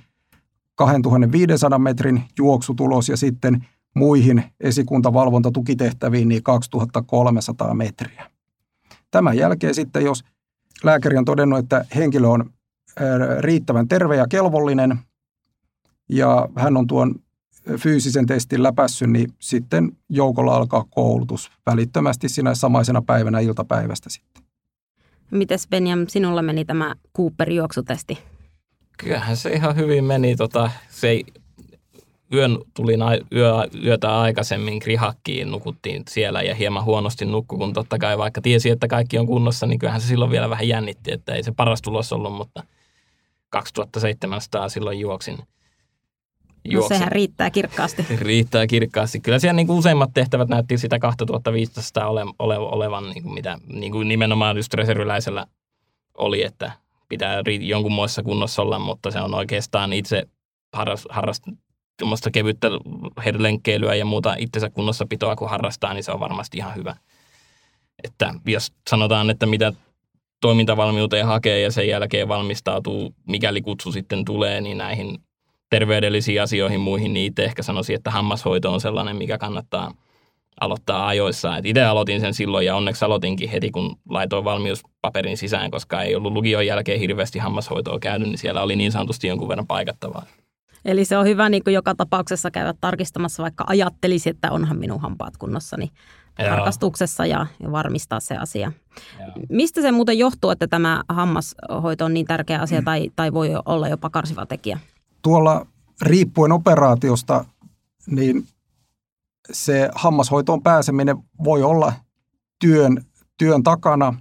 2500 0.76 1.80
metrin 1.80 2.24
juoksutulos 2.38 3.10
ja 3.10 3.18
sitten 3.18 3.68
muihin 3.96 4.44
esikuntavalvontatukitehtäviin 4.60 6.28
niin 6.28 6.44
2300 6.44 7.74
metriä. 7.74 8.32
Tämän 9.12 9.38
jälkeen 9.38 9.76
sitten, 9.76 10.06
jos 10.06 10.24
lääkäri 10.84 11.18
on 11.18 11.26
todennut, 11.26 11.60
että 11.60 11.86
henkilö 11.96 12.28
on 12.28 12.50
riittävän 13.40 13.88
terve 13.88 14.16
ja 14.16 14.28
kelvollinen, 14.28 15.00
ja 16.12 16.50
hän 16.56 16.78
on 16.78 16.88
tuon 16.88 17.16
fyysisen 17.78 18.26
testin 18.26 18.64
läpässyt, 18.64 19.10
niin 19.10 19.34
sitten 19.40 19.92
joukolla 20.10 20.56
alkaa 20.56 20.86
koulutus 20.90 21.52
välittömästi 21.66 22.30
siinä 22.30 22.56
samaisena 22.56 23.02
päivänä 23.02 23.40
iltapäivästä 23.40 24.10
sitten. 24.10 24.44
Mites 25.32 25.68
Benjam, 25.68 26.06
sinulla 26.08 26.42
meni 26.42 26.66
tämä 26.66 26.96
Cooper-juoksutesti? 27.18 28.18
Kyllähän 28.98 29.38
se 29.38 29.50
ihan 29.50 29.76
hyvin 29.76 30.04
meni. 30.04 30.36
Tota, 30.36 30.72
se 30.90 31.10
ei, 31.10 31.26
yön 32.34 32.58
tulin 32.74 33.00
yö, 33.36 33.52
yötä 33.84 34.20
aikaisemmin 34.20 34.80
krihakkiin, 34.80 35.52
nukuttiin 35.52 36.04
siellä 36.10 36.42
ja 36.42 36.56
hieman 36.56 36.84
huonosti 36.84 37.26
nukku, 37.26 37.58
kun 37.58 37.74
totta 37.74 37.98
kai 37.98 38.18
vaikka 38.18 38.42
tiesi, 38.42 38.70
että 38.70 38.88
kaikki 38.88 39.18
on 39.18 39.28
kunnossa, 39.28 39.66
niin 39.66 39.80
kyllähän 39.80 40.02
se 40.02 40.08
silloin 40.08 40.32
vielä 40.32 40.50
vähän 40.50 40.68
jännitti, 40.68 41.12
että 41.12 41.34
ei 41.34 41.44
se 41.44 41.52
paras 41.52 41.82
tulos 41.82 42.14
ollut, 42.14 42.34
mutta 42.34 42.64
2700 43.50 44.70
silloin 44.70 45.00
juoksin– 45.00 45.38
No 46.74 46.88
sehän 46.88 47.12
riittää 47.12 47.50
kirkkaasti. 47.50 48.06
riittää 48.22 48.68
kirkkaasti. 48.68 49.20
Kyllä 49.20 49.40
siellä 49.40 49.56
niin 49.56 49.68
kuin 49.68 49.80
useimmat 49.80 50.10
tehtävät 50.14 50.50
näytti 50.50 50.78
sitä 50.78 51.00
2500 51.00 52.08
ole, 52.08 52.26
ole, 52.40 52.58
olevan, 52.58 53.10
niin 53.10 53.24
kuin 53.24 53.34
mitä 53.34 53.58
niin 53.74 53.92
kuin 53.92 54.08
nimenomaan 54.08 54.58
just 54.58 54.74
reserviläisellä 54.74 55.48
oli, 56.18 56.44
että 56.44 56.72
pitää 57.10 57.42
jonkun 57.62 57.92
muissa 57.92 58.24
kunnossa 58.24 58.62
olla, 58.62 58.80
mutta 58.80 59.12
se 59.12 59.22
on 59.22 59.34
oikeastaan 59.34 59.94
itse 59.94 60.28
harrast, 61.10 61.44
tuommoista 62.00 62.32
kevyttä 62.32 62.68
herlenkkeilyä 63.26 63.96
ja 63.96 64.06
muuta 64.06 64.36
itsensä 64.38 64.70
kunnossapitoa 64.70 65.36
kun 65.36 65.50
harrastaa, 65.50 65.94
niin 65.94 66.04
se 66.04 66.12
on 66.12 66.20
varmasti 66.20 66.58
ihan 66.58 66.76
hyvä. 66.76 66.96
Että 68.04 68.34
jos 68.46 68.74
sanotaan, 68.90 69.30
että 69.30 69.46
mitä 69.46 69.74
toimintavalmiuteen 70.42 71.26
hakee 71.26 71.62
ja 71.62 71.72
sen 71.72 71.88
jälkeen 71.88 72.28
valmistautuu, 72.28 73.16
mikäli 73.28 73.62
kutsu 73.62 73.92
sitten 73.92 74.26
tulee, 74.26 74.62
niin 74.62 74.78
näihin 74.78 75.20
terveydellisiin 75.72 76.42
asioihin 76.42 76.80
muihin, 76.80 77.14
niin 77.14 77.26
itse 77.26 77.44
ehkä 77.44 77.64
sanoisin, 77.64 77.96
että 77.96 78.12
hammashoito 78.12 78.74
on 78.74 78.82
sellainen, 78.82 79.16
mikä 79.16 79.38
kannattaa 79.38 79.94
aloittaa 80.62 81.08
ajoissa. 81.08 81.58
Et 81.58 81.66
itse 81.66 81.84
aloitin 81.84 82.22
sen 82.22 82.34
silloin 82.34 82.66
ja 82.66 82.76
onneksi 82.76 83.06
aloitinkin 83.06 83.50
heti, 83.50 83.72
kun 83.72 83.96
laitoin 84.10 84.44
valmiuspaperin 84.44 85.38
sisään, 85.38 85.72
koska 85.72 86.02
ei 86.02 86.16
ollut 86.16 86.34
lukion 86.34 86.66
jälkeen 86.66 87.00
hirveästi 87.00 87.40
hammashoitoa 87.40 88.00
käynyt, 88.00 88.28
niin 88.28 88.38
siellä 88.38 88.62
oli 88.62 88.76
niin 88.76 88.92
sanotusti 88.92 89.28
jonkun 89.28 89.48
verran 89.48 89.68
paikattavaa. 89.68 90.26
Eli 90.86 91.06
se 91.06 91.18
on 91.18 91.26
hyvä 91.26 91.50
niin 91.50 91.64
kuin 91.64 91.74
joka 91.74 91.96
tapauksessa 91.96 92.52
käydä 92.52 92.74
tarkistamassa, 92.82 93.44
vaikka 93.44 93.64
ajattelisi, 93.68 94.30
että 94.30 94.52
onhan 94.52 94.78
minun 94.78 95.02
hampaat 95.02 95.38
kunnossa, 95.38 95.78
niin 95.78 95.90
tarkastuksessa 96.38 97.26
ja, 97.26 97.46
ja 97.64 97.72
varmistaa 97.72 98.20
se 98.20 98.38
asia. 98.38 98.72
Joo. 99.20 99.30
Mistä 99.50 99.82
se 99.82 99.92
muuten 99.92 100.18
johtuu, 100.18 100.50
että 100.50 100.68
tämä 100.68 101.04
hammashoito 101.10 102.06
on 102.06 102.14
niin 102.14 102.26
tärkeä 102.26 102.60
asia 102.60 102.82
tai, 102.82 103.12
tai 103.16 103.34
voi 103.34 103.50
olla 103.66 103.88
jopa 103.88 104.10
karsiva 104.10 104.46
tekijä? 104.46 104.80
Tuolla 105.22 105.68
riippuen 106.02 106.52
operaatiosta, 106.52 107.46
niin 108.08 108.48
se 109.52 109.90
hammashoitoon 109.96 110.64
pääseminen 110.64 111.18
voi 111.44 111.64
olla 111.64 111.94
työn, 112.60 113.06
työn 113.38 113.64
takana 113.64 114.14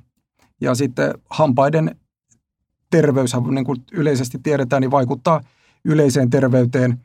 ja 0.60 0.74
sitten 0.74 1.14
hampaiden 1.30 1.96
terveys, 2.90 3.32
niin 3.50 3.64
kuin 3.64 3.82
yleisesti 3.92 4.38
tiedetään, 4.42 4.80
niin 4.80 4.90
vaikuttaa 4.90 5.40
yleiseen 5.84 6.30
terveyteen. 6.30 7.00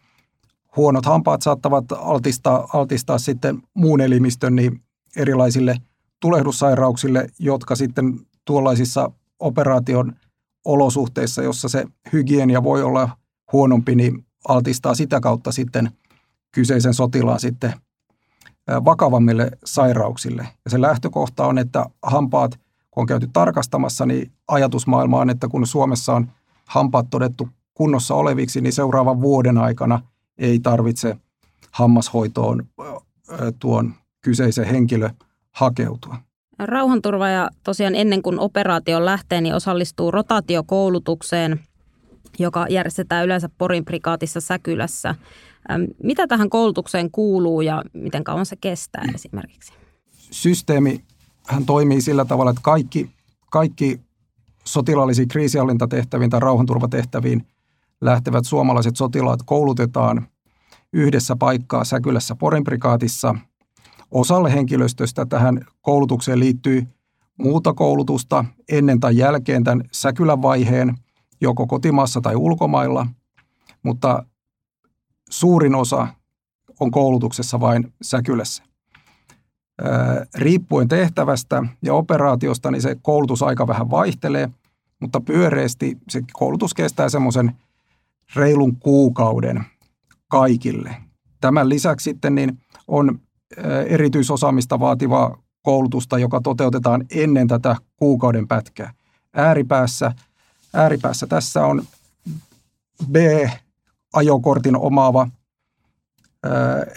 Huonot 0.75 1.05
hampaat 1.05 1.41
saattavat 1.41 1.85
altistaa, 1.91 2.67
altistaa 2.73 3.17
sitten 3.17 3.61
muun 3.73 4.01
elimistön 4.01 4.55
niin 4.55 4.81
erilaisille 5.15 5.77
tulehdussairauksille, 6.19 7.27
jotka 7.39 7.75
sitten 7.75 8.19
tuollaisissa 8.45 9.11
operaation 9.39 10.15
olosuhteissa, 10.65 11.43
jossa 11.43 11.69
se 11.69 11.85
hygienia 12.13 12.63
voi 12.63 12.83
olla 12.83 13.09
huonompi, 13.53 13.95
niin 13.95 14.25
altistaa 14.47 14.95
sitä 14.95 15.19
kautta 15.19 15.51
sitten 15.51 15.91
kyseisen 16.51 16.93
sotilaan 16.93 17.39
sitten 17.39 17.73
vakavammille 18.85 19.51
sairauksille. 19.65 20.47
Ja 20.65 20.71
se 20.71 20.81
lähtökohta 20.81 21.45
on, 21.45 21.57
että 21.57 21.85
hampaat, 22.03 22.59
kun 22.91 23.01
on 23.01 23.07
käyty 23.07 23.29
tarkastamassa, 23.33 24.05
niin 24.05 24.31
ajatusmaailma 24.47 25.19
on, 25.19 25.29
että 25.29 25.47
kun 25.47 25.67
Suomessa 25.67 26.13
on 26.13 26.31
hampaat 26.65 27.09
todettu 27.09 27.49
kunnossa 27.73 28.15
oleviksi, 28.15 28.61
niin 28.61 28.73
seuraavan 28.73 29.21
vuoden 29.21 29.57
aikana 29.57 30.01
ei 30.37 30.59
tarvitse 30.59 31.17
hammashoitoon 31.71 32.63
tuon 33.59 33.93
kyseisen 34.21 34.65
henkilö 34.65 35.09
hakeutua. 35.51 36.17
Rauhanturvaaja 36.59 37.49
tosiaan 37.63 37.95
ennen 37.95 38.21
kuin 38.21 38.39
operaatio 38.39 39.05
lähtee, 39.05 39.41
niin 39.41 39.55
osallistuu 39.55 40.11
rotaatiokoulutukseen, 40.11 41.59
joka 42.39 42.65
järjestetään 42.69 43.25
yleensä 43.25 43.49
Porin 43.57 43.85
prikaatissa 43.85 44.41
Säkylässä. 44.41 45.15
Mitä 46.03 46.27
tähän 46.27 46.49
koulutukseen 46.49 47.11
kuuluu 47.11 47.61
ja 47.61 47.83
miten 47.93 48.23
kauan 48.23 48.45
se 48.45 48.55
kestää 48.55 49.03
esimerkiksi? 49.15 49.73
Systeemi 50.11 51.03
hän 51.47 51.65
toimii 51.65 52.01
sillä 52.01 52.25
tavalla, 52.25 52.51
että 52.51 52.61
kaikki, 52.63 53.09
kaikki 53.51 53.99
sotilaallisiin 54.65 55.27
kriisihallintatehtäviin 55.27 56.29
tai 56.29 56.39
rauhanturvatehtäviin 56.39 57.47
lähtevät 58.01 58.45
suomalaiset 58.45 58.95
sotilaat 58.95 59.39
koulutetaan 59.45 60.27
yhdessä 60.93 61.35
paikkaa 61.35 61.83
Säkylässä 61.83 62.35
Porin 62.35 62.63
prikaatissa. 62.63 63.35
Osalle 64.11 64.53
henkilöstöstä 64.53 65.25
tähän 65.25 65.65
koulutukseen 65.81 66.39
liittyy 66.39 66.87
muuta 67.37 67.73
koulutusta 67.73 68.45
ennen 68.69 68.99
tai 68.99 69.17
jälkeen 69.17 69.63
tämän 69.63 69.83
Säkylän 69.91 70.41
vaiheen, 70.41 70.95
joko 71.41 71.67
kotimaassa 71.67 72.21
tai 72.21 72.35
ulkomailla, 72.35 73.07
mutta 73.83 74.25
suurin 75.29 75.75
osa 75.75 76.07
on 76.79 76.91
koulutuksessa 76.91 77.59
vain 77.59 77.93
Säkylässä. 78.01 78.63
Riippuen 80.35 80.87
tehtävästä 80.87 81.63
ja 81.81 81.93
operaatiosta, 81.93 82.71
niin 82.71 82.81
se 82.81 82.95
koulutusaika 83.01 83.67
vähän 83.67 83.89
vaihtelee, 83.89 84.49
mutta 85.01 85.21
pyöreästi 85.21 85.97
se 86.09 86.21
koulutus 86.33 86.73
kestää 86.73 87.09
semmoisen 87.09 87.55
reilun 88.35 88.75
kuukauden 88.75 89.63
kaikille. 90.27 90.95
Tämän 91.41 91.69
lisäksi 91.69 92.03
sitten 92.03 92.35
niin 92.35 92.59
on 92.87 93.19
erityisosaamista 93.87 94.79
vaativaa 94.79 95.37
koulutusta, 95.61 96.17
joka 96.17 96.41
toteutetaan 96.41 97.05
ennen 97.11 97.47
tätä 97.47 97.75
kuukauden 97.95 98.47
pätkää. 98.47 98.93
Ääripäässä, 99.33 100.11
ääripäässä 100.75 101.27
tässä 101.27 101.65
on 101.65 101.83
B 103.11 103.15
ajokortin 104.13 104.77
omaava 104.77 105.29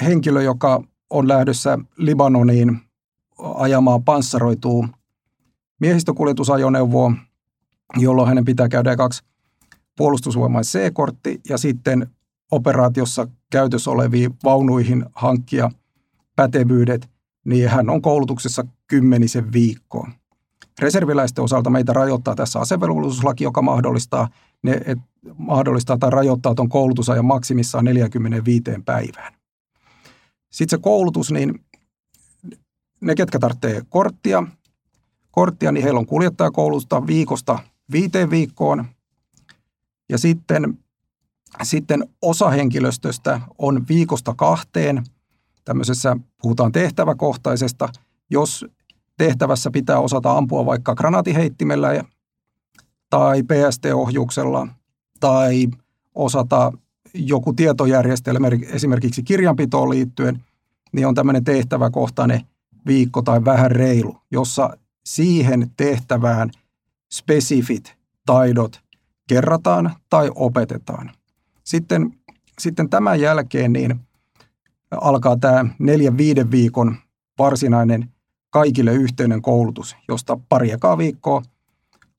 henkilö, 0.02 0.42
joka 0.42 0.82
on 1.10 1.28
lähdössä 1.28 1.78
Libanoniin 1.96 2.80
ajamaan 3.38 4.04
panssaroituu 4.04 4.86
miehistökuljetusajoneuvoa, 5.80 7.12
jolloin 7.96 8.28
hänen 8.28 8.44
pitää 8.44 8.68
käydä 8.68 8.96
kaksi 8.96 9.22
puolustusvoimain 9.96 10.64
C-kortti 10.64 11.40
ja 11.48 11.58
sitten 11.58 12.10
operaatiossa 12.50 13.28
käytössä 13.50 13.90
oleviin 13.90 14.30
vaunuihin 14.44 15.04
hankkia 15.14 15.70
pätevyydet, 16.36 17.10
niin 17.44 17.68
hän 17.68 17.90
on 17.90 18.02
koulutuksessa 18.02 18.64
kymmenisen 18.86 19.52
viikkoa. 19.52 20.10
Reserviläisten 20.78 21.44
osalta 21.44 21.70
meitä 21.70 21.92
rajoittaa 21.92 22.34
tässä 22.34 22.58
asevelvollisuuslaki, 22.58 23.44
joka 23.44 23.62
mahdollistaa, 23.62 24.28
ne, 24.62 24.80
et, 24.86 24.98
mahdollistaa 25.38 25.98
tai 25.98 26.10
rajoittaa 26.10 26.54
tuon 26.54 26.68
koulutusajan 26.68 27.24
maksimissaan 27.24 27.84
45 27.84 28.62
päivään. 28.84 29.32
Sitten 30.50 30.78
se 30.78 30.82
koulutus, 30.82 31.32
niin 31.32 31.60
ne, 33.00 33.14
ketkä 33.14 33.38
tarvitsee 33.38 33.82
korttia, 33.88 34.46
korttia, 35.30 35.72
niin 35.72 35.82
heillä 35.82 36.00
on 36.00 36.06
kuljettajakoulutusta 36.06 37.06
viikosta 37.06 37.58
viiteen 37.92 38.30
viikkoon. 38.30 38.84
Ja 40.08 40.18
sitten, 40.18 40.78
sitten 41.62 42.08
osa 42.22 42.50
henkilöstöstä 42.50 43.40
on 43.58 43.88
viikosta 43.88 44.34
kahteen. 44.34 45.04
Tämmöisessä 45.64 46.16
puhutaan 46.42 46.72
tehtäväkohtaisesta, 46.72 47.88
jos 48.30 48.66
tehtävässä 49.18 49.70
pitää 49.70 49.98
osata 49.98 50.36
ampua 50.36 50.66
vaikka 50.66 50.94
granaatiheittimellä 50.94 52.04
tai 53.10 53.42
PST-ohjuksella 53.42 54.68
tai 55.20 55.68
osata 56.14 56.72
joku 57.14 57.52
tietojärjestelmä 57.52 58.48
esimerkiksi 58.70 59.22
kirjanpitoon 59.22 59.90
liittyen, 59.90 60.44
niin 60.92 61.06
on 61.06 61.14
tämmöinen 61.14 61.44
tehtäväkohtainen 61.44 62.40
viikko 62.86 63.22
tai 63.22 63.44
vähän 63.44 63.70
reilu, 63.70 64.16
jossa 64.30 64.76
siihen 65.04 65.70
tehtävään 65.76 66.50
spesifit 67.12 67.96
taidot 68.26 68.80
kerrataan 69.28 69.96
tai 70.10 70.30
opetetaan. 70.34 71.10
Sitten, 71.64 72.14
sitten 72.58 72.90
tämän 72.90 73.20
jälkeen 73.20 73.72
niin 73.72 74.00
alkaa 74.90 75.36
tämä 75.36 75.64
neljän 75.78 76.16
viiden 76.16 76.50
viikon 76.50 76.96
varsinainen 77.38 78.08
kaikille 78.50 78.92
yhteinen 78.92 79.42
koulutus, 79.42 79.96
josta 80.08 80.38
pari 80.48 80.70
ekaa 80.70 80.98
viikkoa 80.98 81.42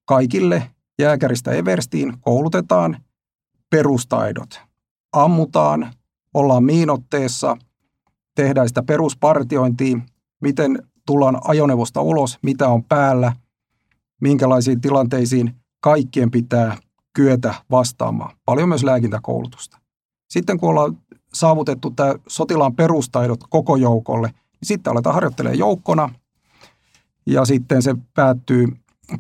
kaikille 0.06 0.72
jääkäristä 1.00 1.52
everstiin 1.52 2.20
koulutetaan 2.22 2.98
perustaidot. 3.70 4.62
Ammutaan, 5.14 5.94
ollaan 6.34 6.64
miinotteessa, 6.64 7.58
tehdään 8.36 8.68
sitä 8.68 8.84
peruspartiointia, 8.84 9.98
miten 10.42 10.84
tullaan 11.06 11.38
ajoneuvosta 11.44 12.02
ulos, 12.02 12.38
mitä 12.42 12.68
on 12.68 12.84
päällä, 12.84 13.34
minkälaisiin 14.22 14.82
tilanteisiin 14.82 15.56
kaikkien 15.80 16.32
pitää 16.32 16.78
kyetä 17.14 17.54
vastaamaan. 17.72 18.36
Paljon 18.46 18.70
myös 18.70 18.84
lääkintäkoulutusta. 18.84 19.80
Sitten 20.30 20.60
kun 20.60 20.70
ollaan 20.70 20.98
saavutettu 21.34 21.92
tämä 21.92 22.16
sotilaan 22.28 22.76
perustaidot 22.76 23.40
koko 23.50 23.76
joukolle, 23.76 24.28
niin 24.28 24.68
sitten 24.68 24.92
aletaan 24.92 25.14
harjoittelemaan 25.14 25.60
joukkona 25.60 26.10
ja 27.30 27.46
sitten 27.46 27.82
se 27.82 27.96
päättyy, 28.14 28.68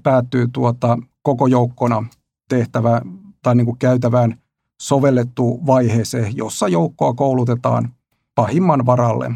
päättyy 0.04 0.48
tuota, 0.54 0.98
koko 1.22 1.48
joukkona 1.48 2.06
tehtävä 2.50 3.02
tai 3.41 3.56
niin 3.56 3.65
kuin 3.65 3.78
käytävään 3.78 4.38
sovellettu 4.82 5.65
vaiheeseen, 5.65 6.38
jossa 6.38 6.67
joukkoa 6.67 7.13
koulutetaan 7.13 7.93
pahimman 8.36 8.86
varalle, 8.86 9.32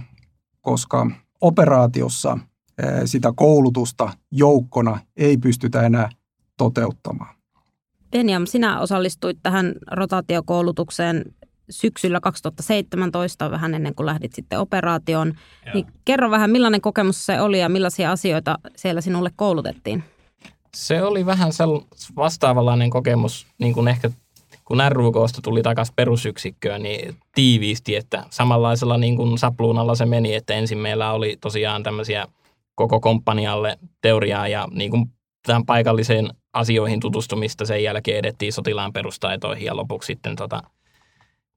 koska 0.62 1.12
operaatiossa 1.42 2.38
sitä 3.06 3.34
koulutusta 3.36 4.14
joukkona 4.32 5.00
ei 5.18 5.38
pystytä 5.38 5.82
enää 5.82 6.10
toteuttamaan. 6.58 7.36
Benjam, 8.12 8.46
sinä 8.46 8.80
osallistuit 8.80 9.38
tähän 9.44 9.74
rotaatiokoulutukseen 9.92 11.26
syksyllä 11.74 12.20
2017, 12.20 13.52
vähän 13.52 13.74
ennen 13.74 13.96
kuin 13.96 14.06
lähdit 14.06 14.34
sitten 14.34 14.60
operaatioon. 14.60 15.34
Niin 15.74 15.86
kerro 16.06 16.32
vähän, 16.32 16.52
millainen 16.52 16.82
kokemus 16.82 17.26
se 17.26 17.42
oli 17.42 17.60
ja 17.60 17.70
millaisia 17.70 18.12
asioita 18.12 18.60
siellä 18.76 19.02
sinulle 19.02 19.32
koulutettiin? 19.36 20.04
Se 20.76 21.04
oli 21.04 21.26
vähän 21.26 21.52
vastaavanlainen 22.16 22.90
kokemus, 22.90 23.48
niin 23.60 23.74
kuin 23.74 23.88
ehkä 23.88 24.12
kun 24.66 24.78
RUKsta 24.90 25.42
tuli 25.42 25.62
takaisin 25.62 25.96
perusyksikköön, 25.96 26.84
niin 26.84 27.16
tiiviisti, 27.36 27.96
että 27.96 28.24
samanlaisella 28.30 28.98
niin 28.98 29.18
kuin 29.18 29.38
sapluunalla 29.38 29.96
se 29.96 30.06
meni, 30.06 30.36
että 30.36 30.54
ensin 30.54 30.78
meillä 30.78 31.12
oli 31.12 31.38
tosiaan 31.42 31.84
tämmöisiä 31.84 32.28
koko 32.76 33.00
komppanialle 33.00 33.78
teoriaa 34.02 34.48
ja 34.48 34.68
niin 34.72 34.92
kuin 34.92 35.06
tähän 35.46 35.66
paikalliseen 35.66 36.30
asioihin 36.54 37.00
tutustumista. 37.00 37.66
Sen 37.66 37.84
jälkeen 37.84 38.18
edettiin 38.18 38.54
sotilaan 38.54 38.94
perustaitoihin 38.94 39.66
ja 39.66 39.76
lopuksi 39.76 40.08
sitten 40.08 40.36
tota, 40.36 40.64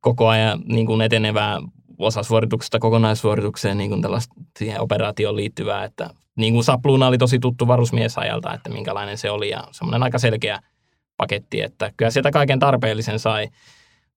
koko 0.07 0.29
ajan 0.29 0.63
niin 0.67 0.87
kuin 0.87 1.01
etenevää 1.01 1.63
osasuorituksesta 1.99 2.79
kokonaissuoritukseen 2.79 3.79
niin 3.79 3.91
kuin 3.91 4.03
tällaista 4.03 4.35
siihen 4.59 4.81
operaatioon 4.81 5.37
liittyvää, 5.37 5.85
että 5.85 6.11
niin 6.37 6.53
kuin 6.53 6.65
sapluuna 6.65 7.07
oli 7.07 7.19
tosi 7.19 7.39
tuttu 7.39 7.67
varusmiesajalta, 7.67 8.55
että 8.55 8.71
minkälainen 8.71 9.19
se 9.19 9.31
oli 9.31 9.51
ja 9.51 9.65
semmoinen 9.71 10.03
aika 10.03 10.19
selkeä 10.19 10.61
paketti, 11.17 11.61
että 11.61 11.93
kyllä 11.97 12.11
sieltä 12.11 12.31
kaiken 12.31 12.59
tarpeellisen 12.59 13.19
sai. 13.19 13.49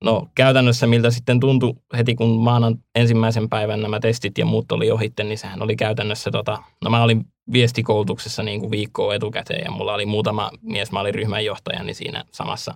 No 0.03 0.27
käytännössä 0.35 0.87
miltä 0.87 1.11
sitten 1.11 1.39
tuntui 1.39 1.73
heti, 1.97 2.15
kun 2.15 2.39
maanan 2.39 2.75
ensimmäisen 2.95 3.49
päivän 3.49 3.81
nämä 3.81 3.99
testit 3.99 4.37
ja 4.37 4.45
muut 4.45 4.71
oli 4.71 4.91
ohitte, 4.91 5.23
niin 5.23 5.37
sehän 5.37 5.63
oli 5.63 5.75
käytännössä, 5.75 6.31
tota, 6.31 6.63
no 6.83 6.89
mä 6.89 7.03
olin 7.03 7.25
viestikoulutuksessa 7.53 8.43
niin 8.43 8.59
kuin 8.59 8.71
viikkoa 8.71 9.15
etukäteen 9.15 9.63
ja 9.65 9.71
mulla 9.71 9.93
oli 9.93 10.05
muutama 10.05 10.51
mies, 10.61 10.91
mä 10.91 10.99
olin 10.99 11.15
ryhmänjohtajani 11.15 11.85
niin 11.85 11.95
siinä 11.95 12.23
samassa, 12.31 12.75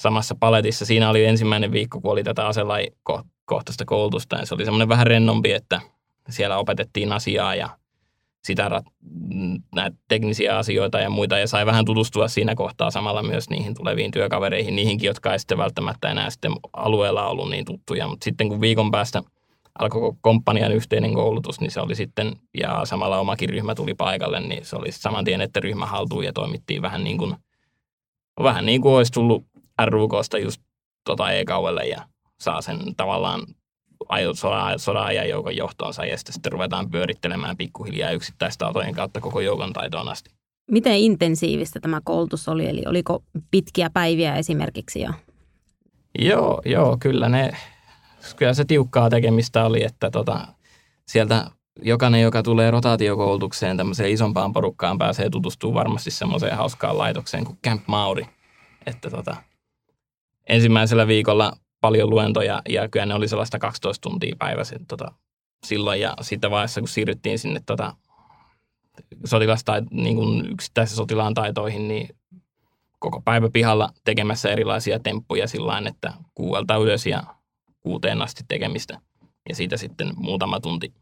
samassa 0.00 0.34
paletissa. 0.40 0.86
Siinä 0.86 1.10
oli 1.10 1.24
ensimmäinen 1.24 1.72
viikko, 1.72 2.00
kun 2.00 2.12
oli 2.12 2.24
tätä 2.24 2.46
aselajikohtaista 2.46 3.84
koulutusta 3.84 4.36
ja 4.36 4.46
se 4.46 4.54
oli 4.54 4.64
semmoinen 4.64 4.88
vähän 4.88 5.06
rennompi, 5.06 5.52
että 5.52 5.80
siellä 6.28 6.58
opetettiin 6.58 7.12
asiaa 7.12 7.54
ja 7.54 7.68
sitä 8.44 8.82
näitä 9.74 9.96
teknisiä 10.08 10.58
asioita 10.58 11.00
ja 11.00 11.10
muita 11.10 11.38
ja 11.38 11.46
sai 11.46 11.66
vähän 11.66 11.84
tutustua 11.84 12.28
siinä 12.28 12.54
kohtaa 12.54 12.90
samalla 12.90 13.22
myös 13.22 13.50
niihin 13.50 13.74
tuleviin 13.74 14.10
työkavereihin, 14.10 14.76
niihinkin, 14.76 15.06
jotka 15.06 15.32
ei 15.32 15.38
sitten 15.38 15.58
välttämättä 15.58 16.10
enää 16.10 16.30
sitten 16.30 16.52
alueella 16.72 17.28
ollut 17.28 17.50
niin 17.50 17.64
tuttuja, 17.64 18.08
mutta 18.08 18.24
sitten 18.24 18.48
kun 18.48 18.60
viikon 18.60 18.90
päästä 18.90 19.22
alkoi 19.78 20.12
komppanian 20.20 20.72
yhteinen 20.72 21.14
koulutus, 21.14 21.60
niin 21.60 21.70
se 21.70 21.80
oli 21.80 21.94
sitten, 21.94 22.36
ja 22.60 22.84
samalla 22.84 23.18
omakin 23.18 23.48
ryhmä 23.48 23.74
tuli 23.74 23.94
paikalle, 23.94 24.40
niin 24.40 24.64
se 24.64 24.76
oli 24.76 24.92
saman 24.92 25.24
tien, 25.24 25.40
että 25.40 25.60
ryhmä 25.60 25.86
haltuun 25.86 26.24
ja 26.24 26.32
toimittiin 26.32 26.82
vähän 26.82 27.04
niin 27.04 27.18
kuin, 27.18 27.36
vähän 28.42 28.66
niin 28.66 28.80
kuin 28.80 28.94
olisi 28.94 29.12
tullut 29.12 29.49
RUKsta 29.88 30.38
just 30.38 30.62
tota 31.04 31.32
e-kauelle 31.32 31.84
ja 31.84 32.08
saa 32.40 32.62
sen 32.62 32.78
tavallaan 32.96 33.40
sodan, 34.34 34.78
sodan 34.78 35.04
ajan 35.04 35.28
joukon 35.28 35.56
johtoonsa 35.56 36.04
ja 36.04 36.16
sitten 36.18 36.52
ruvetaan 36.52 36.90
pyörittelemään 36.90 37.56
pikkuhiljaa 37.56 38.10
yksittäistä 38.10 38.66
autojen 38.66 38.94
kautta 38.94 39.20
koko 39.20 39.40
joukon 39.40 39.72
taitoon 39.72 40.08
asti. 40.08 40.30
Miten 40.70 40.96
intensiivistä 40.96 41.80
tämä 41.80 42.00
koulutus 42.04 42.48
oli, 42.48 42.68
eli 42.68 42.82
oliko 42.86 43.22
pitkiä 43.50 43.90
päiviä 43.90 44.34
esimerkiksi? 44.34 45.00
Ja... 45.00 45.14
Joo, 46.18 46.62
joo, 46.64 46.96
kyllä 47.00 47.28
ne, 47.28 47.50
kyllä 48.36 48.54
se 48.54 48.64
tiukkaa 48.64 49.10
tekemistä 49.10 49.64
oli, 49.64 49.84
että 49.84 50.10
tota, 50.10 50.46
sieltä 51.08 51.50
jokainen, 51.82 52.22
joka 52.22 52.42
tulee 52.42 52.70
rotaatiokoulutukseen 52.70 53.76
tämmöiseen 53.76 54.10
isompaan 54.10 54.52
porukkaan, 54.52 54.98
pääsee 54.98 55.30
tutustumaan 55.30 55.74
varmasti 55.74 56.10
semmoiseen 56.10 56.56
hauskaan 56.56 56.98
laitokseen 56.98 57.44
kuin 57.44 57.58
Camp 57.66 57.82
Mauri. 57.86 58.26
Että 58.86 59.10
tota, 59.10 59.36
ensimmäisellä 60.50 61.06
viikolla 61.06 61.52
paljon 61.80 62.10
luentoja 62.10 62.62
ja 62.68 62.88
kyllä 62.88 63.06
ne 63.06 63.14
oli 63.14 63.28
sellaista 63.28 63.58
12 63.58 64.08
tuntia 64.08 64.36
päivässä 64.38 64.76
tota, 64.88 65.12
silloin 65.66 66.00
ja 66.00 66.14
sitten 66.20 66.50
vaiheessa 66.50 66.80
kun 66.80 66.88
siirryttiin 66.88 67.38
sinne 67.38 67.60
tota, 67.66 67.94
sotilasta, 69.24 69.72
niin 69.90 70.16
kuin 70.16 70.52
yksittäisiin 70.52 70.96
sotilaan 70.96 71.34
taitoihin, 71.34 71.88
niin 71.88 72.08
koko 72.98 73.20
päivä 73.24 73.48
pihalla 73.52 73.88
tekemässä 74.04 74.50
erilaisia 74.50 74.98
temppuja 74.98 75.48
sillä 75.48 75.82
että 75.88 76.12
kuuelta 76.34 76.76
ylös 76.76 77.06
ja 77.06 77.22
kuuteen 77.80 78.22
asti 78.22 78.44
tekemistä. 78.48 79.00
Ja 79.48 79.54
siitä 79.54 79.76
sitten 79.76 80.10
muutama 80.16 80.60
tunti 80.60 80.92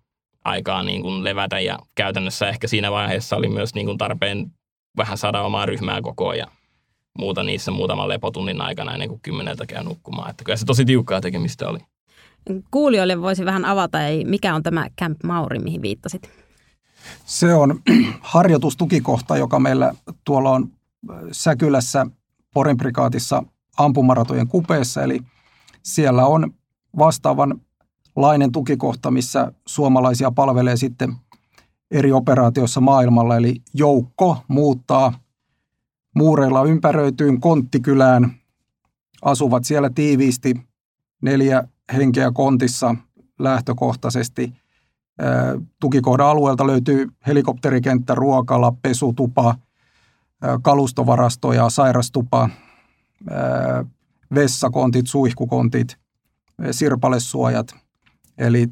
aikaa 0.45 0.83
niin 0.83 1.03
kuin 1.03 1.25
levätä 1.25 1.61
ja 1.61 1.79
käytännössä 1.95 2.49
ehkä 2.49 2.69
siinä 2.69 2.91
vaiheessa 2.91 3.37
oli 3.37 3.49
myös 3.49 3.75
niin 3.75 3.87
kuin 3.87 3.99
tarpeen 3.99 4.51
vähän 4.97 5.19
saada 5.19 5.43
omaa 5.43 5.67
ryhmää 5.67 6.03
kokoon 6.03 6.39
ja 6.39 6.47
muuta 7.19 7.43
niissä 7.43 7.71
muutaman 7.71 8.09
lepotunnin 8.09 8.61
aikana 8.61 8.93
ennen 8.93 9.09
kuin 9.09 9.21
kymmeneltä 9.21 9.67
käy 9.67 9.85
nukkumaan. 9.85 10.31
Että 10.31 10.45
kyllä 10.45 10.57
se 10.57 10.65
tosi 10.65 10.85
tiukkaa 10.85 11.21
tekemistä 11.21 11.69
oli. 11.69 11.79
Kuulijoille 12.71 13.21
voisi 13.21 13.45
vähän 13.45 13.65
avata, 13.65 14.07
ei, 14.07 14.25
mikä 14.25 14.55
on 14.55 14.63
tämä 14.63 14.87
Camp 15.01 15.19
Mauri, 15.25 15.59
mihin 15.59 15.83
viittasit? 15.83 16.31
Se 17.25 17.55
on 17.55 17.81
harjoitustukikohta, 18.21 19.37
joka 19.37 19.61
meillä 19.61 19.93
tuolla 20.25 20.51
on 20.51 20.69
äh, 21.11 21.17
Säkylässä 21.33 22.07
Porin 22.55 22.77
prikaatissa 22.77 23.43
ampumaratojen 23.79 24.49
kupeessa, 24.49 25.03
eli 25.03 25.21
siellä 25.83 26.27
on 26.27 26.55
vastaavan 26.99 27.61
lainen 28.17 28.53
tukikohta, 28.53 29.11
missä 29.11 29.53
suomalaisia 29.67 30.31
palvelee 30.31 30.77
sitten 30.77 31.17
eri 31.91 32.13
operaatioissa 32.13 32.81
maailmalla, 32.81 33.37
eli 33.37 33.55
joukko 33.75 34.37
muuttaa 34.49 35.13
muureilla 36.19 36.65
ympäröityyn 36.65 37.41
konttikylään, 37.41 38.31
asuvat 39.23 39.65
siellä 39.65 39.91
tiiviisti, 39.91 40.55
neljä 41.23 41.65
henkeä 41.93 42.31
kontissa 42.33 42.95
lähtökohtaisesti. 43.39 44.55
Tukikohdan 45.81 46.27
alueelta 46.27 46.67
löytyy 46.67 47.07
helikopterikenttä, 47.27 48.15
ruokala, 48.15 48.73
pesutupa, 48.83 49.55
kalustovarastoja, 50.63 51.71
sairastupa, 51.71 52.51
vessakontit, 54.35 55.07
suihkukontit, 55.07 55.97
sirpalesuojat. 56.71 57.75
Eli 58.39 58.69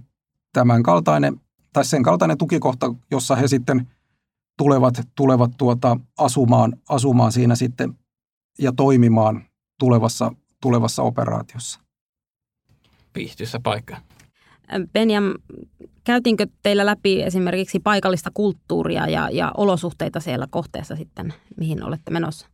tämän 0.52 0.82
kaltainen, 0.82 1.40
tai 1.72 1.84
sen 1.84 2.02
kaltainen 2.02 2.38
tukikohta, 2.38 2.94
jossa 3.10 3.36
he 3.36 3.48
sitten 3.48 3.88
tulevat, 4.58 4.94
tulevat 5.14 5.50
tuota 5.58 5.96
asumaan, 6.18 6.76
asumaan 6.88 7.32
siinä 7.32 7.54
sitten 7.54 7.94
ja 8.58 8.72
toimimaan 8.72 9.44
tulevassa, 9.78 10.32
tulevassa 10.62 11.02
operaatiossa. 11.02 11.80
Pihtyssä 13.12 13.60
paikka. 13.62 13.96
Benjam, 14.92 15.34
käytiinkö 16.04 16.46
teillä 16.62 16.86
läpi 16.86 17.22
esimerkiksi 17.22 17.80
paikallista 17.80 18.30
kulttuuria 18.34 19.08
ja, 19.08 19.28
ja 19.32 19.52
olosuhteita 19.56 20.20
siellä 20.20 20.46
kohteessa 20.50 20.96
sitten, 20.96 21.34
mihin 21.56 21.84
olette 21.84 22.10
menossa? 22.10 22.46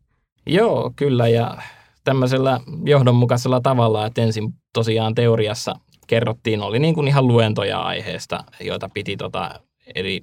Joo, 0.47 0.93
kyllä 0.97 1.29
ja 1.29 1.59
tämmöisellä 2.05 2.61
johdonmukaisella 2.85 3.61
tavalla, 3.61 4.07
että 4.07 4.23
ensin 4.23 4.55
tosiaan 4.73 5.15
teoriassa 5.15 5.75
kerrottiin, 6.07 6.61
oli 6.63 6.79
niin 6.79 6.95
kuin 6.95 7.09
ihan 7.09 7.27
luentoja 7.27 7.81
aiheesta, 7.81 8.45
joita 8.61 8.89
piti 8.95 9.17
tota 9.17 9.61
eri, 9.95 10.21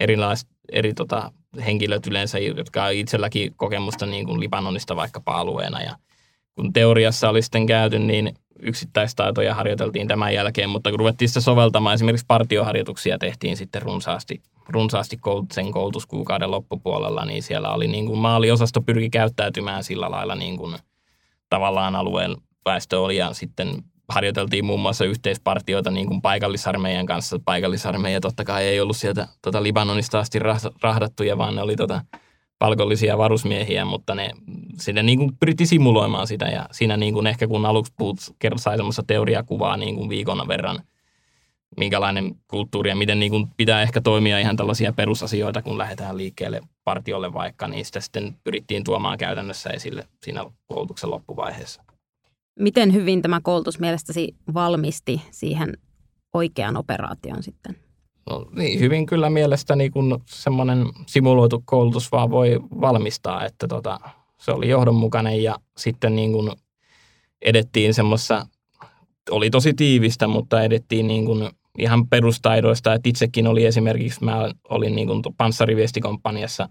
erilaiset 0.00 0.48
eri 0.72 0.94
tota, 0.94 1.32
henkilöt 1.66 2.06
yleensä, 2.06 2.38
jotka 2.38 2.84
on 2.84 2.92
itselläkin 2.92 3.54
kokemusta 3.56 4.06
niin 4.06 4.26
kuin 4.26 4.40
Libanonista 4.40 4.96
vaikkapa 4.96 5.32
alueena. 5.32 5.82
Ja 5.82 5.96
kun 6.54 6.72
teoriassa 6.72 7.28
oli 7.28 7.42
sitten 7.42 7.66
käyty, 7.66 7.98
niin 7.98 8.34
yksittäistaitoja 8.62 9.54
harjoiteltiin 9.54 10.08
tämän 10.08 10.34
jälkeen, 10.34 10.70
mutta 10.70 10.90
kun 10.90 10.98
ruvettiin 10.98 11.28
sitä 11.28 11.40
soveltamaan, 11.40 11.94
esimerkiksi 11.94 12.26
partioharjoituksia 12.28 13.18
tehtiin 13.18 13.56
sitten 13.56 13.82
runsaasti, 13.82 14.42
runsaasti 14.68 15.18
sen 15.52 15.72
koulutuskuukauden 15.72 16.50
loppupuolella, 16.50 17.24
niin 17.24 17.42
siellä 17.42 17.70
oli 17.70 17.88
niin 17.88 18.06
kuin 18.06 18.18
maaliosasto 18.18 18.82
pyrki 18.82 19.10
käyttäytymään 19.10 19.84
sillä 19.84 20.10
lailla 20.10 20.34
niin 20.34 20.56
kuin 20.56 20.76
tavallaan 21.48 21.96
alueen 21.96 22.36
väestö 22.64 23.00
oli 23.00 23.16
ja 23.16 23.32
sitten 23.32 23.84
harjoiteltiin 24.08 24.64
muun 24.64 24.80
muassa 24.80 25.04
yhteispartioita 25.04 25.90
niin 25.90 26.06
kuin 26.06 26.22
paikallisarmeijan 26.22 27.06
kanssa. 27.06 27.38
Paikallisarmeija 27.44 28.20
totta 28.20 28.44
kai 28.44 28.64
ei 28.64 28.80
ollut 28.80 28.96
sieltä 28.96 29.28
tota 29.42 29.62
Libanonista 29.62 30.18
asti 30.18 30.38
rahdattuja, 30.82 31.38
vaan 31.38 31.54
ne 31.54 31.62
oli 31.62 31.76
tota 31.76 32.00
palkollisia 32.58 33.18
varusmiehiä, 33.18 33.84
mutta 33.84 34.14
ne 34.14 34.30
sinne 34.78 35.02
niin 35.02 35.18
kuin 35.18 35.36
pyritti 35.40 35.66
simuloimaan 35.66 36.26
sitä 36.26 36.46
ja 36.46 36.66
siinä 36.70 36.96
niin 36.96 37.14
kuin 37.14 37.26
ehkä 37.26 37.46
kun 37.46 37.66
aluksi 37.66 37.92
puhut, 37.98 38.20
sai 38.56 38.76
semmoista 38.76 39.02
teoriakuvaa 39.06 39.76
niin 39.76 39.96
kuin 39.96 40.08
viikon 40.08 40.48
verran, 40.48 40.78
minkälainen 41.76 42.34
kulttuuri 42.48 42.90
ja 42.90 42.96
miten 42.96 43.20
niin 43.20 43.30
kuin 43.30 43.46
pitää 43.56 43.82
ehkä 43.82 44.00
toimia 44.00 44.38
ihan 44.38 44.56
tällaisia 44.56 44.92
perusasioita, 44.92 45.62
kun 45.62 45.78
lähdetään 45.78 46.16
liikkeelle 46.16 46.60
partiolle 46.84 47.32
vaikka, 47.32 47.68
niin 47.68 47.84
sitä 47.84 48.00
sitten 48.00 48.36
pyrittiin 48.44 48.84
tuomaan 48.84 49.18
käytännössä 49.18 49.70
esille 49.70 50.08
siinä 50.22 50.44
koulutuksen 50.66 51.10
loppuvaiheessa. 51.10 51.87
Miten 52.58 52.94
hyvin 52.94 53.22
tämä 53.22 53.40
koulutus 53.42 53.80
mielestäsi 53.80 54.36
valmisti 54.54 55.22
siihen 55.30 55.72
oikeaan 56.34 56.76
operaation 56.76 57.42
sitten? 57.42 57.76
No, 58.30 58.46
niin, 58.56 58.80
hyvin 58.80 59.06
kyllä 59.06 59.30
mielestäni, 59.30 59.90
kun 59.90 60.22
semmoinen 60.26 60.86
simuloitu 61.06 61.62
koulutus 61.64 62.12
vaan 62.12 62.30
voi 62.30 62.60
valmistaa, 62.80 63.44
että 63.44 63.68
tota, 63.68 64.00
se 64.40 64.50
oli 64.50 64.68
johdonmukainen 64.68 65.42
ja 65.42 65.56
sitten 65.76 66.16
niin 66.16 66.32
kuin 66.32 66.50
edettiin 67.42 67.94
semmoista, 67.94 68.46
oli 69.30 69.50
tosi 69.50 69.74
tiivistä, 69.74 70.28
mutta 70.28 70.62
edettiin 70.62 71.08
niin 71.08 71.24
kuin 71.24 71.50
ihan 71.78 72.08
perustaidoista, 72.08 72.94
että 72.94 73.08
itsekin 73.08 73.46
oli 73.46 73.66
esimerkiksi, 73.66 74.24
mä 74.24 74.50
olin 74.68 74.94
niin 74.94 75.08
kuin 75.08 75.22
panssariviestikomppaniassa 75.36 76.68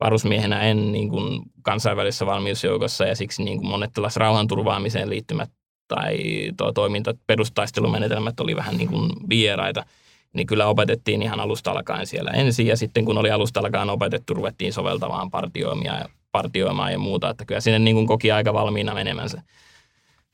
varusmiehenä 0.00 0.60
en 0.60 0.92
niin 0.92 1.08
kuin 1.08 1.42
kansainvälisessä 1.62 2.26
valmiusjoukossa 2.26 3.04
ja 3.04 3.16
siksi 3.16 3.42
niin 3.42 3.58
kuin 3.58 3.70
monet 3.70 3.92
tällaiset 3.92 4.16
rauhanturvaamiseen 4.16 5.10
liittymät 5.10 5.50
tai 5.88 6.18
tuo 6.56 6.72
toiminta, 6.72 7.14
perustaistelumenetelmät 7.26 8.40
oli 8.40 8.56
vähän 8.56 8.76
niin 8.76 8.88
kuin 8.88 9.10
vieraita, 9.28 9.84
niin 10.32 10.46
kyllä 10.46 10.66
opetettiin 10.66 11.22
ihan 11.22 11.40
alusta 11.40 11.70
alkaen 11.70 12.06
siellä 12.06 12.30
ensin 12.30 12.66
ja 12.66 12.76
sitten 12.76 13.04
kun 13.04 13.18
oli 13.18 13.30
alusta 13.30 13.60
alkaen 13.60 13.90
opetettu, 13.90 14.34
ruvettiin 14.34 14.72
soveltamaan 14.72 15.30
partioimia, 15.30 16.08
partioimaan 16.32 16.92
ja 16.92 16.98
muuta, 16.98 17.30
että 17.30 17.44
kyllä 17.44 17.60
sinne 17.60 17.78
niin 17.78 17.96
kuin 17.96 18.06
koki 18.06 18.32
aika 18.32 18.54
valmiina 18.54 18.94
menemänsä. 18.94 19.42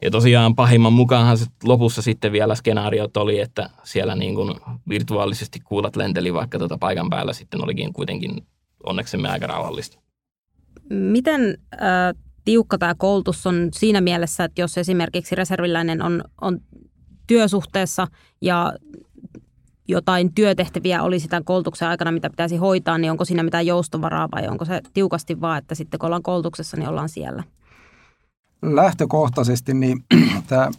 Ja 0.02 0.10
tosiaan 0.10 0.54
pahimman 0.54 0.92
mukaanhan 0.92 1.38
se 1.38 1.46
lopussa 1.64 2.02
sitten 2.02 2.32
vielä 2.32 2.54
skenaariot 2.54 3.16
oli, 3.16 3.40
että 3.40 3.70
siellä 3.84 4.14
niin 4.14 4.34
kuin 4.34 4.54
virtuaalisesti 4.88 5.60
kuulat 5.64 5.96
lenteli, 5.96 6.34
vaikka 6.34 6.58
tuota 6.58 6.78
paikan 6.78 7.10
päällä 7.10 7.32
sitten 7.32 7.64
olikin 7.64 7.92
kuitenkin 7.92 8.46
onneksemme 8.86 9.28
aika 9.28 9.46
rauhallista. 9.46 9.98
Miten 10.90 11.58
äh, 11.74 11.80
tiukka 12.44 12.78
tämä 12.78 12.94
koulutus 12.94 13.46
on 13.46 13.68
siinä 13.72 14.00
mielessä, 14.00 14.44
että 14.44 14.60
jos 14.60 14.78
esimerkiksi 14.78 15.34
reserviläinen 15.34 16.02
on, 16.02 16.24
on 16.40 16.60
työsuhteessa 17.26 18.06
ja 18.40 18.72
jotain 19.88 20.34
työtehtäviä 20.34 21.02
olisi 21.02 21.28
tämän 21.28 21.44
koulutuksen 21.44 21.88
aikana, 21.88 22.12
mitä 22.12 22.30
pitäisi 22.30 22.56
hoitaa, 22.56 22.98
niin 22.98 23.10
onko 23.10 23.24
siinä 23.24 23.42
mitään 23.42 23.66
joustovaraa 23.66 24.28
vai 24.34 24.48
onko 24.48 24.64
se 24.64 24.80
tiukasti 24.94 25.40
vaan, 25.40 25.58
että 25.58 25.74
sitten 25.74 25.98
kun 25.98 26.06
ollaan 26.06 26.22
koulutuksessa, 26.22 26.76
niin 26.76 26.88
ollaan 26.88 27.08
siellä? 27.08 27.42
lähtökohtaisesti 28.72 29.74
niin 29.74 30.04
tämä, 30.48 30.70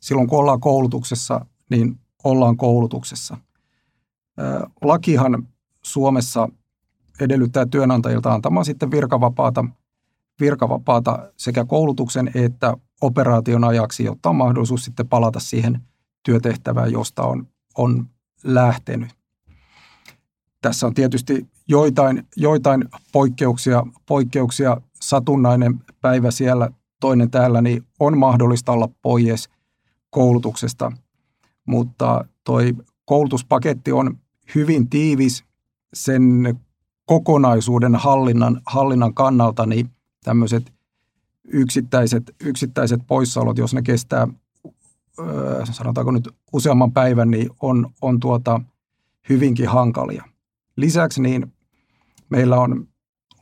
silloin 0.00 0.28
kun 0.28 0.38
ollaan 0.38 0.60
koulutuksessa, 0.60 1.46
niin 1.70 2.00
ollaan 2.24 2.56
koulutuksessa. 2.56 3.36
Lakihan 4.82 5.48
Suomessa 5.82 6.48
edellyttää 7.20 7.66
työnantajilta 7.66 8.32
antamaan 8.32 8.64
sitten 8.64 8.90
virkavapaata, 8.90 9.64
virkavapaata 10.40 11.32
sekä 11.36 11.64
koulutuksen 11.64 12.30
että 12.34 12.76
operaation 13.00 13.64
ajaksi, 13.64 14.04
jotta 14.04 14.28
on 14.28 14.36
mahdollisuus 14.36 14.84
sitten 14.84 15.08
palata 15.08 15.40
siihen 15.40 15.80
työtehtävään, 16.22 16.92
josta 16.92 17.22
on, 17.22 17.46
on 17.78 18.06
lähtenyt. 18.44 19.08
Tässä 20.62 20.86
on 20.86 20.94
tietysti 20.94 21.46
joitain, 21.68 22.26
joitain 22.36 22.84
poikkeuksia, 23.12 23.86
poikkeuksia 24.06 24.76
satunnainen 25.00 25.80
päivä 26.00 26.30
siellä, 26.30 26.70
toinen 27.00 27.30
täällä, 27.30 27.60
niin 27.60 27.82
on 28.00 28.18
mahdollista 28.18 28.72
olla 28.72 28.88
pois 29.02 29.48
koulutuksesta. 30.10 30.92
Mutta 31.66 32.24
toi 32.44 32.72
koulutuspaketti 33.04 33.92
on 33.92 34.18
hyvin 34.54 34.90
tiivis 34.90 35.44
sen 35.94 36.60
kokonaisuuden 37.10 37.94
hallinnan, 37.94 38.60
hallinnan 38.66 39.14
kannalta, 39.14 39.66
niin 39.66 39.90
tämmöiset 40.24 40.72
yksittäiset, 41.44 42.34
yksittäiset 42.40 43.00
poissaolot, 43.06 43.58
jos 43.58 43.74
ne 43.74 43.82
kestää, 43.82 44.28
sanotaanko 45.70 46.10
nyt 46.10 46.28
useamman 46.52 46.92
päivän, 46.92 47.30
niin 47.30 47.50
on, 47.62 47.90
on 48.02 48.20
tuota 48.20 48.60
hyvinkin 49.28 49.68
hankalia. 49.68 50.24
Lisäksi 50.76 51.22
niin 51.22 51.52
meillä 52.28 52.60
on 52.60 52.88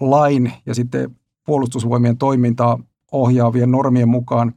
lain 0.00 0.52
ja 0.66 0.74
sitten 0.74 1.16
puolustusvoimien 1.46 2.18
toimintaa 2.18 2.78
ohjaavien 3.12 3.70
normien 3.70 4.08
mukaan 4.08 4.54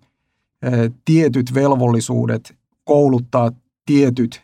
tietyt 1.05 1.53
velvollisuudet 1.53 2.55
kouluttaa 2.83 3.51
tietyt 3.85 4.41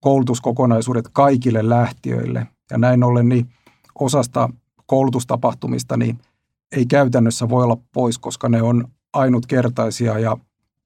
koulutuskokonaisuudet 0.00 1.08
kaikille 1.12 1.68
lähtiöille. 1.68 2.46
Ja 2.70 2.78
näin 2.78 3.04
ollen 3.04 3.28
niin 3.28 3.48
osasta 3.94 4.48
koulutustapahtumista 4.86 5.96
niin 5.96 6.18
ei 6.76 6.86
käytännössä 6.86 7.48
voi 7.48 7.64
olla 7.64 7.78
pois, 7.92 8.18
koska 8.18 8.48
ne 8.48 8.62
on 8.62 8.88
ainutkertaisia 9.12 10.18
ja 10.18 10.36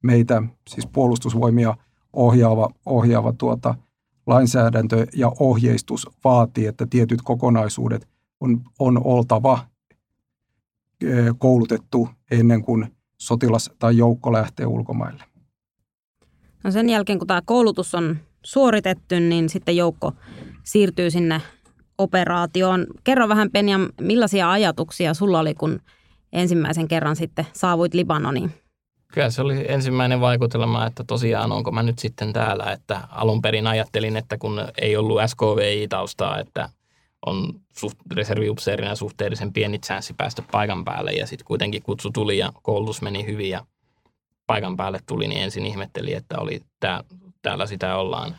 meitä, 0.03 0.43
siis 0.69 0.87
puolustusvoimia 0.87 1.77
ohjaava, 2.13 2.69
ohjaava 2.87 3.33
tuota, 3.33 3.75
lainsäädäntö 4.27 5.07
ja 5.17 5.33
ohjeistus 5.41 6.09
vaatii, 6.25 6.67
että 6.67 6.87
tietyt 6.91 7.23
kokonaisuudet 7.23 8.09
on, 8.41 8.61
on 8.79 9.01
oltava 9.05 9.59
koulutettu 11.39 12.09
ennen 12.31 12.63
kuin 12.63 12.87
sotilas 13.19 13.71
tai 13.79 13.97
joukko 13.97 14.33
lähtee 14.33 14.67
ulkomaille. 14.67 15.25
No 16.65 16.71
sen 16.71 16.89
jälkeen, 16.89 17.19
kun 17.19 17.29
tämä 17.29 17.43
koulutus 17.45 17.95
on 17.95 18.17
suoritettu, 18.43 19.15
niin 19.15 19.49
sitten 19.49 19.77
joukko 19.77 20.13
siirtyy 20.65 21.11
sinne 21.11 21.41
operaatioon. 21.99 22.87
Kerro 23.05 23.29
vähän 23.29 23.51
Penja, 23.51 23.79
millaisia 24.01 24.51
ajatuksia 24.51 25.15
sulla 25.15 25.41
oli, 25.41 25.55
kun 25.55 25.81
ensimmäisen 26.33 26.89
kerran 26.89 27.17
sitten 27.17 27.47
saavuit 27.53 27.95
Libanoniin? 27.95 28.55
Kyllä 29.13 29.31
se 29.31 29.43
oli 29.43 29.65
ensimmäinen 29.69 30.21
vaikutelma, 30.21 30.87
että 30.87 31.05
tosiaan 31.05 31.53
onko 31.53 31.71
mä 31.71 31.83
nyt 31.83 31.99
sitten 31.99 32.33
täällä, 32.33 32.73
että 32.73 33.01
alun 33.11 33.43
perin 33.43 33.67
ajattelin, 33.67 34.17
että 34.17 34.39
kun 34.39 34.69
ei 34.79 34.97
ollut 34.97 35.21
SKVI-taustaa, 35.27 36.39
että 36.39 36.69
on 37.27 37.61
suht, 37.79 37.99
reserviupseerina 38.15 38.95
suhteellisen 38.95 39.53
pieni 39.53 39.79
chanssi 39.79 40.15
päästä 40.15 40.43
paikan 40.51 40.85
päälle 40.85 41.13
ja 41.13 41.27
sitten 41.27 41.47
kuitenkin 41.47 41.83
kutsu 41.83 42.11
tuli 42.11 42.39
ja 42.39 42.53
koulutus 42.63 43.03
meni 43.03 43.27
hyvin 43.27 43.51
ja 43.51 43.67
paikan 44.47 44.77
päälle 44.77 45.01
tuli, 45.07 45.29
niin 45.29 45.43
ensin 45.43 45.67
ihmetteli, 45.67 46.15
että 46.15 46.39
oli 46.39 46.61
tää, 46.81 47.05
täällä 47.43 47.67
sitä 47.67 47.97
ollaan. 47.97 48.37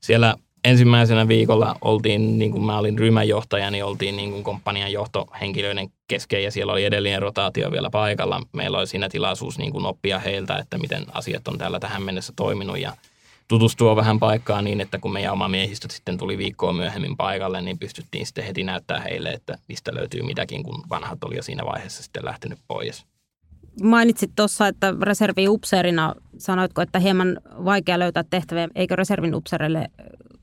Siellä 0.00 0.36
ensimmäisenä 0.64 1.28
viikolla 1.28 1.76
oltiin, 1.80 2.38
niin 2.38 2.52
kuin 2.52 2.64
mä 2.64 2.78
olin 2.78 2.98
ryhmänjohtaja, 2.98 3.70
niin 3.70 3.84
oltiin 3.84 4.16
niin 4.16 4.30
kuin 4.30 4.44
komppanian 4.44 4.92
johtohenkilöiden 4.92 5.88
kesken 6.08 6.44
ja 6.44 6.50
siellä 6.50 6.72
oli 6.72 6.84
edellinen 6.84 7.22
rotaatio 7.22 7.72
vielä 7.72 7.90
paikalla. 7.90 8.42
Meillä 8.52 8.78
oli 8.78 8.86
siinä 8.86 9.08
tilaisuus 9.08 9.58
niin 9.58 9.72
kuin 9.72 9.86
oppia 9.86 10.18
heiltä, 10.18 10.56
että 10.56 10.78
miten 10.78 11.04
asiat 11.12 11.48
on 11.48 11.58
täällä 11.58 11.80
tähän 11.80 12.02
mennessä 12.02 12.32
toiminut 12.36 12.78
ja 12.78 12.92
tutustua 13.48 13.96
vähän 13.96 14.18
paikkaan 14.18 14.64
niin, 14.64 14.80
että 14.80 14.98
kun 14.98 15.12
meidän 15.12 15.32
oma 15.32 15.48
miehistö 15.48 15.88
sitten 15.90 16.18
tuli 16.18 16.38
viikkoa 16.38 16.72
myöhemmin 16.72 17.16
paikalle, 17.16 17.62
niin 17.62 17.78
pystyttiin 17.78 18.26
sitten 18.26 18.44
heti 18.44 18.64
näyttää 18.64 19.00
heille, 19.00 19.30
että 19.30 19.58
mistä 19.68 19.94
löytyy 19.94 20.22
mitäkin, 20.22 20.62
kun 20.62 20.82
vanhat 20.90 21.24
oli 21.24 21.36
jo 21.36 21.42
siinä 21.42 21.64
vaiheessa 21.64 22.02
sitten 22.02 22.24
lähtenyt 22.24 22.58
pois. 22.68 23.06
Mainitsit 23.82 24.30
tuossa, 24.36 24.66
että 24.66 24.94
reservi 25.02 25.48
upseerina 25.48 26.14
sanoitko, 26.38 26.82
että 26.82 26.98
hieman 26.98 27.40
vaikea 27.64 27.98
löytää 27.98 28.24
tehtäviä. 28.30 28.68
Eikö 28.74 28.96
reservin 28.96 29.34
upseerille 29.34 29.88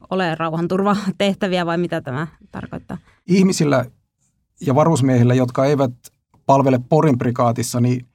ole 0.09 0.35
rauhanturvatehtäviä 0.35 1.65
vai 1.65 1.77
mitä 1.77 2.01
tämä 2.01 2.27
tarkoittaa? 2.51 2.97
Ihmisillä 3.27 3.85
ja 4.61 4.75
varusmiehillä, 4.75 5.33
jotka 5.33 5.65
eivät 5.65 5.91
palvele 6.45 6.79
Porin 6.89 7.17
prikaatissa, 7.17 7.79
niin, 7.79 8.05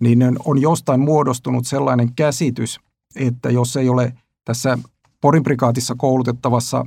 niin 0.00 0.36
on 0.44 0.60
jostain 0.60 1.00
muodostunut 1.00 1.66
sellainen 1.66 2.14
käsitys, 2.14 2.80
että 3.16 3.50
jos 3.50 3.76
ei 3.76 3.88
ole 3.88 4.12
tässä 4.44 4.78
Porin 5.20 5.42
prikaatissa 5.42 5.94
koulutettavassa 5.98 6.86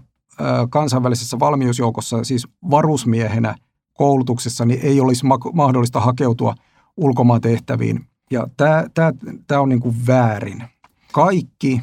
kansainvälisessä 0.69 1.39
valmiusjoukossa, 1.39 2.23
siis 2.23 2.47
varusmiehenä 2.71 3.55
koulutuksessa, 3.93 4.65
niin 4.65 4.79
ei 4.83 5.01
olisi 5.01 5.25
mahdollista 5.53 5.99
hakeutua 5.99 6.55
ulkomaan 6.97 7.41
tehtäviin. 7.41 8.05
Ja 8.31 8.47
tämä, 8.57 8.85
tämä, 8.93 9.13
tämä 9.47 9.61
on 9.61 9.69
niin 9.69 9.79
kuin 9.79 9.95
väärin. 10.07 10.63
Kaikki 11.11 11.81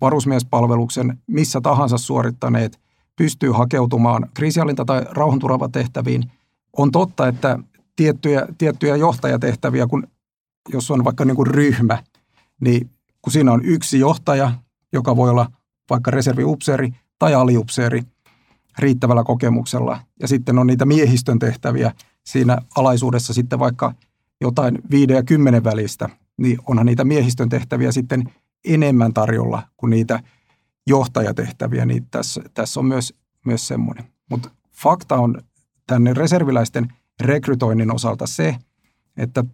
varusmiespalveluksen 0.00 1.18
missä 1.26 1.60
tahansa 1.60 1.98
suorittaneet 1.98 2.80
pystyy 3.16 3.50
hakeutumaan 3.50 4.28
kriisihallinta- 4.34 4.84
tai 4.84 5.02
rauhanturvatehtäviin. 5.10 6.30
On 6.76 6.90
totta, 6.90 7.28
että 7.28 7.58
tiettyjä, 7.96 8.46
tiettyjä 8.58 8.96
johtajatehtäviä, 8.96 9.86
kun 9.86 10.06
jos 10.72 10.90
on 10.90 11.04
vaikka 11.04 11.24
niin 11.24 11.36
kuin 11.36 11.46
ryhmä, 11.46 12.02
niin 12.60 12.90
kun 13.22 13.32
siinä 13.32 13.52
on 13.52 13.64
yksi 13.64 13.98
johtaja, 13.98 14.52
joka 14.92 15.16
voi 15.16 15.30
olla 15.30 15.50
vaikka 15.90 16.10
reserviupseeri 16.10 16.94
tai 17.18 17.34
aliupseeri 17.34 18.02
riittävällä 18.78 19.24
kokemuksella, 19.24 20.00
ja 20.20 20.28
sitten 20.28 20.58
on 20.58 20.66
niitä 20.66 20.84
miehistön 20.84 21.38
tehtäviä 21.38 21.92
siinä 22.26 22.58
alaisuudessa 22.76 23.34
sitten 23.34 23.58
vaikka 23.58 23.94
jotain 24.40 24.78
viiden 24.90 25.16
ja 25.16 25.22
kymmenen 25.22 25.64
välistä, 25.64 26.08
niin 26.38 26.58
onhan 26.66 26.86
niitä 26.86 27.04
miehistön 27.04 27.48
tehtäviä 27.48 27.92
sitten 27.92 28.24
enemmän 28.64 29.14
tarjolla 29.14 29.62
kuin 29.76 29.90
niitä 29.90 30.20
johtajatehtäviä, 30.86 31.86
niin 31.86 32.06
tässä, 32.10 32.42
tässä 32.54 32.80
on 32.80 32.86
myös, 32.86 33.14
myös 33.46 33.68
semmoinen. 33.68 34.04
Mutta 34.30 34.50
fakta 34.72 35.16
on 35.16 35.42
tänne 35.86 36.14
reserviläisten 36.14 36.92
rekrytoinnin 37.20 37.94
osalta 37.94 38.26
se, 38.26 38.56
että 39.16 39.44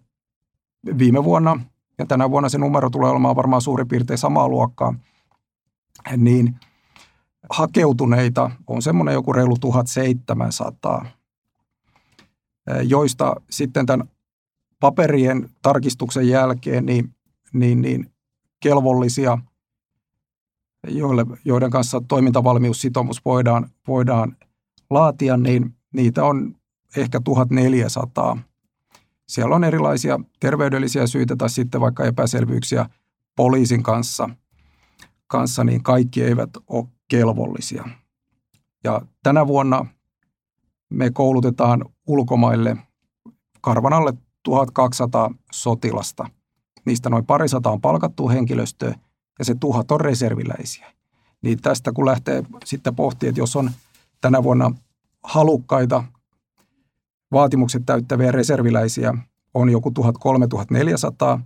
viime 0.97 1.23
vuonna 1.23 1.59
ja 1.97 2.05
tänä 2.05 2.31
vuonna 2.31 2.49
se 2.49 2.57
numero 2.57 2.89
tulee 2.89 3.11
olemaan 3.11 3.35
varmaan 3.35 3.61
suurin 3.61 3.87
piirtein 3.87 4.17
samaa 4.17 4.47
luokkaa, 4.47 4.93
niin 6.17 6.55
hakeutuneita 7.49 8.51
on 8.67 8.81
semmoinen 8.81 9.13
joku 9.13 9.33
reilu 9.33 9.57
1700, 9.57 11.05
joista 12.83 13.35
sitten 13.49 13.85
tämän 13.85 14.07
paperien 14.79 15.49
tarkistuksen 15.61 16.27
jälkeen 16.29 16.85
niin, 16.85 17.15
niin, 17.53 17.81
niin 17.81 18.11
kelvollisia, 18.59 19.37
joille, 20.87 21.25
joiden 21.45 21.71
kanssa 21.71 22.01
toimintavalmiussitomus 22.07 23.25
voidaan, 23.25 23.69
voidaan 23.87 24.37
laatia, 24.89 25.37
niin 25.37 25.75
niitä 25.93 26.23
on 26.23 26.55
ehkä 26.97 27.19
1400. 27.19 28.37
Siellä 29.27 29.55
on 29.55 29.63
erilaisia 29.63 30.19
terveydellisiä 30.39 31.07
syitä 31.07 31.35
tai 31.35 31.49
sitten 31.49 31.81
vaikka 31.81 32.05
epäselvyyksiä 32.05 32.89
poliisin 33.35 33.83
kanssa, 33.83 34.29
kanssa 35.27 35.63
niin 35.63 35.83
kaikki 35.83 36.23
eivät 36.23 36.49
ole 36.67 36.87
kelvollisia. 37.07 37.83
Ja 38.83 39.01
tänä 39.23 39.47
vuonna 39.47 39.85
me 40.89 41.11
koulutetaan 41.11 41.85
ulkomaille 42.07 42.77
karvan 43.61 43.93
alle 43.93 44.13
1200 44.43 45.31
sotilasta. 45.51 46.29
Niistä 46.87 47.09
noin 47.09 47.25
parisataa 47.25 47.71
on 47.71 47.81
palkattu 47.81 48.29
henkilöstöä 48.29 48.95
ja 49.39 49.45
se 49.45 49.55
tuhat 49.55 49.91
on 49.91 50.01
reserviläisiä. 50.01 50.93
Niin 51.41 51.61
tästä 51.61 51.91
kun 51.91 52.05
lähtee 52.05 52.43
sitten 52.65 52.95
pohtimaan, 52.95 53.29
että 53.29 53.41
jos 53.41 53.55
on 53.55 53.71
tänä 54.21 54.43
vuonna 54.43 54.71
halukkaita 55.23 56.03
vaatimukset 57.31 57.83
täyttäviä 57.85 58.31
reserviläisiä 58.31 59.13
on 59.53 59.69
joku 59.69 59.91
1300 59.91 61.41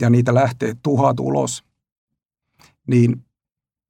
ja 0.00 0.10
niitä 0.10 0.34
lähtee 0.34 0.76
tuhat 0.82 1.20
ulos, 1.20 1.64
niin 2.86 3.24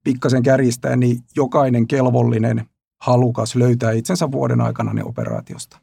pikkasen 0.03 0.43
kärjistäen, 0.43 0.99
niin 0.99 1.23
jokainen 1.35 1.87
kelvollinen 1.87 2.69
halukas 3.01 3.55
löytää 3.55 3.91
itsensä 3.91 4.31
vuoden 4.31 4.61
aikana 4.61 4.93
ne 4.93 5.03
operaatiosta. 5.03 5.79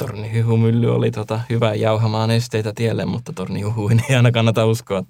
Tornihuhumylly 0.00 0.94
oli 0.94 1.10
tota 1.10 1.40
hyvä 1.50 1.74
jauhamaan 1.74 2.30
esteitä 2.30 2.72
tielle, 2.74 3.04
mutta 3.04 3.32
tornihuhuin 3.32 4.02
ei 4.08 4.16
aina 4.16 4.32
kannata 4.32 4.66
uskoa. 4.66 5.02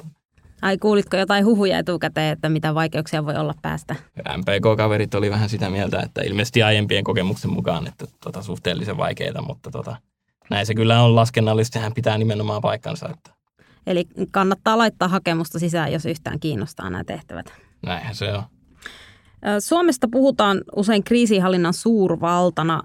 Ai 0.62 0.78
kuulitko 0.78 1.16
jotain 1.16 1.44
huhuja 1.44 1.78
etukäteen, 1.78 2.32
että 2.32 2.48
mitä 2.48 2.74
vaikeuksia 2.74 3.26
voi 3.26 3.36
olla 3.36 3.54
päästä? 3.62 3.96
MPK-kaverit 4.36 5.14
oli 5.14 5.30
vähän 5.30 5.48
sitä 5.48 5.70
mieltä, 5.70 6.00
että 6.00 6.22
ilmeisesti 6.22 6.62
aiempien 6.62 7.04
kokemuksen 7.04 7.52
mukaan, 7.52 7.86
että 7.86 8.06
tota, 8.24 8.42
suhteellisen 8.42 8.96
vaikeita, 8.96 9.42
mutta 9.42 9.70
tota, 9.70 9.96
näin 10.50 10.66
se 10.66 10.74
kyllä 10.74 11.02
on 11.02 11.16
laskennallisesti, 11.16 11.78
hän 11.78 11.94
pitää 11.94 12.18
nimenomaan 12.18 12.62
paikkansa. 12.62 13.08
Että. 13.08 13.30
Eli 13.86 14.04
kannattaa 14.30 14.78
laittaa 14.78 15.08
hakemusta 15.08 15.58
sisään, 15.58 15.92
jos 15.92 16.06
yhtään 16.06 16.40
kiinnostaa 16.40 16.90
nämä 16.90 17.04
tehtävät. 17.04 17.52
Näinhän 17.86 18.14
se 18.14 18.32
on. 18.32 18.42
Suomesta 19.58 20.08
puhutaan 20.12 20.60
usein 20.76 21.04
kriisihallinnan 21.04 21.74
suurvaltana. 21.74 22.82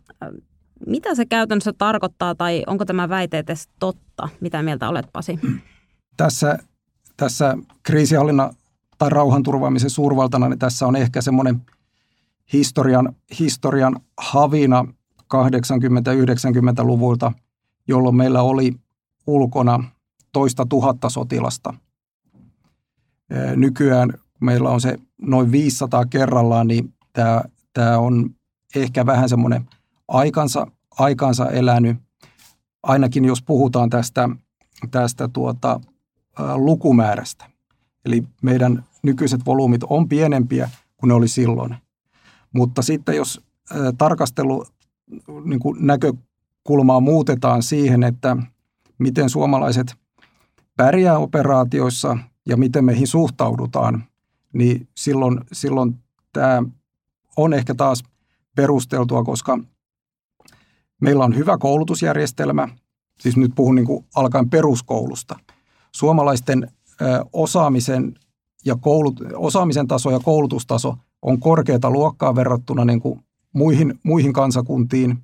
Mitä 0.87 1.15
se 1.15 1.25
käytännössä 1.25 1.73
tarkoittaa 1.77 2.35
tai 2.35 2.63
onko 2.67 2.85
tämä 2.85 3.09
väite 3.09 3.37
edes 3.37 3.69
totta? 3.79 4.29
Mitä 4.41 4.63
mieltä 4.63 4.89
olet 4.89 5.05
Pasi? 5.13 5.39
Tässä 6.17 6.59
tässä 7.17 7.57
kriisihallinnan 7.83 8.53
tai 8.97 9.09
rauhanturvaamisen 9.09 9.89
suurvaltana, 9.89 10.49
niin 10.49 10.59
tässä 10.59 10.87
on 10.87 10.95
ehkä 10.95 11.21
semmoinen 11.21 11.61
historian, 12.53 13.15
historian 13.39 13.99
havina 14.17 14.85
80-90-luvulta, 15.21 17.31
jolloin 17.87 18.15
meillä 18.15 18.41
oli 18.41 18.73
ulkona 19.27 19.83
toista 20.31 20.65
tuhatta 20.65 21.09
sotilasta. 21.09 21.73
Nykyään 23.55 24.13
meillä 24.41 24.69
on 24.69 24.81
se 24.81 24.97
noin 25.21 25.51
500 25.51 26.05
kerrallaan, 26.05 26.67
niin 26.67 26.93
tämä, 27.13 27.43
tämä 27.73 27.97
on 27.97 28.29
ehkä 28.75 29.05
vähän 29.05 29.29
semmoinen 29.29 29.65
aikansa, 30.07 30.67
aikansa 30.99 31.49
elänyt, 31.49 31.97
ainakin 32.83 33.25
jos 33.25 33.41
puhutaan 33.41 33.89
tästä, 33.89 34.29
tästä 34.91 35.27
tuota, 35.27 35.79
lukumäärästä. 36.55 37.45
Eli 38.05 38.23
meidän 38.41 38.83
nykyiset 39.03 39.45
volyymit 39.45 39.81
on 39.89 40.09
pienempiä 40.09 40.69
kuin 40.97 41.07
ne 41.07 41.13
oli 41.13 41.27
silloin. 41.27 41.75
Mutta 42.53 42.81
sitten 42.81 43.15
jos 43.15 43.41
tarkastelu 43.97 44.65
niin 45.45 45.59
kuin 45.59 45.87
näkökulmaa 45.87 46.99
muutetaan 46.99 47.63
siihen, 47.63 48.03
että 48.03 48.37
miten 48.97 49.29
suomalaiset 49.29 49.95
pärjää 50.77 51.17
operaatioissa 51.17 52.17
ja 52.47 52.57
miten 52.57 52.85
meihin 52.85 53.07
suhtaudutaan, 53.07 54.03
niin 54.53 54.87
silloin, 54.95 55.41
silloin 55.51 55.99
tämä 56.33 56.63
on 57.37 57.53
ehkä 57.53 57.75
taas 57.75 58.03
perusteltua, 58.55 59.23
koska 59.23 59.59
meillä 61.01 61.25
on 61.25 61.35
hyvä 61.35 61.57
koulutusjärjestelmä, 61.57 62.67
siis 63.19 63.37
nyt 63.37 63.51
puhun 63.55 63.75
niin 63.75 63.85
kuin 63.85 64.05
alkaen 64.15 64.49
peruskoulusta– 64.49 65.39
suomalaisten 65.95 66.71
osaamisen, 67.33 68.15
ja 68.65 68.75
koulut, 68.75 69.19
osaamisen 69.33 69.87
taso 69.87 70.11
ja 70.11 70.19
koulutustaso 70.19 70.97
on 71.21 71.39
korkeata 71.39 71.89
luokkaa 71.89 72.35
verrattuna 72.35 72.85
niin 72.85 72.99
kuin 72.99 73.19
muihin, 73.53 73.99
muihin 74.03 74.33
kansakuntiin. 74.33 75.17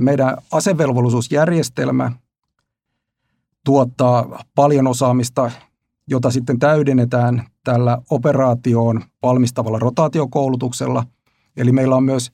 Meidän 0.00 0.36
asevelvollisuusjärjestelmä 0.52 2.12
tuottaa 3.64 4.44
paljon 4.54 4.86
osaamista, 4.86 5.50
jota 6.06 6.30
sitten 6.30 6.58
täydennetään 6.58 7.46
tällä 7.64 7.98
operaatioon 8.10 9.02
valmistavalla 9.22 9.78
rotaatiokoulutuksella. 9.78 11.04
Eli 11.56 11.72
meillä 11.72 11.96
on 11.96 12.04
myös 12.04 12.32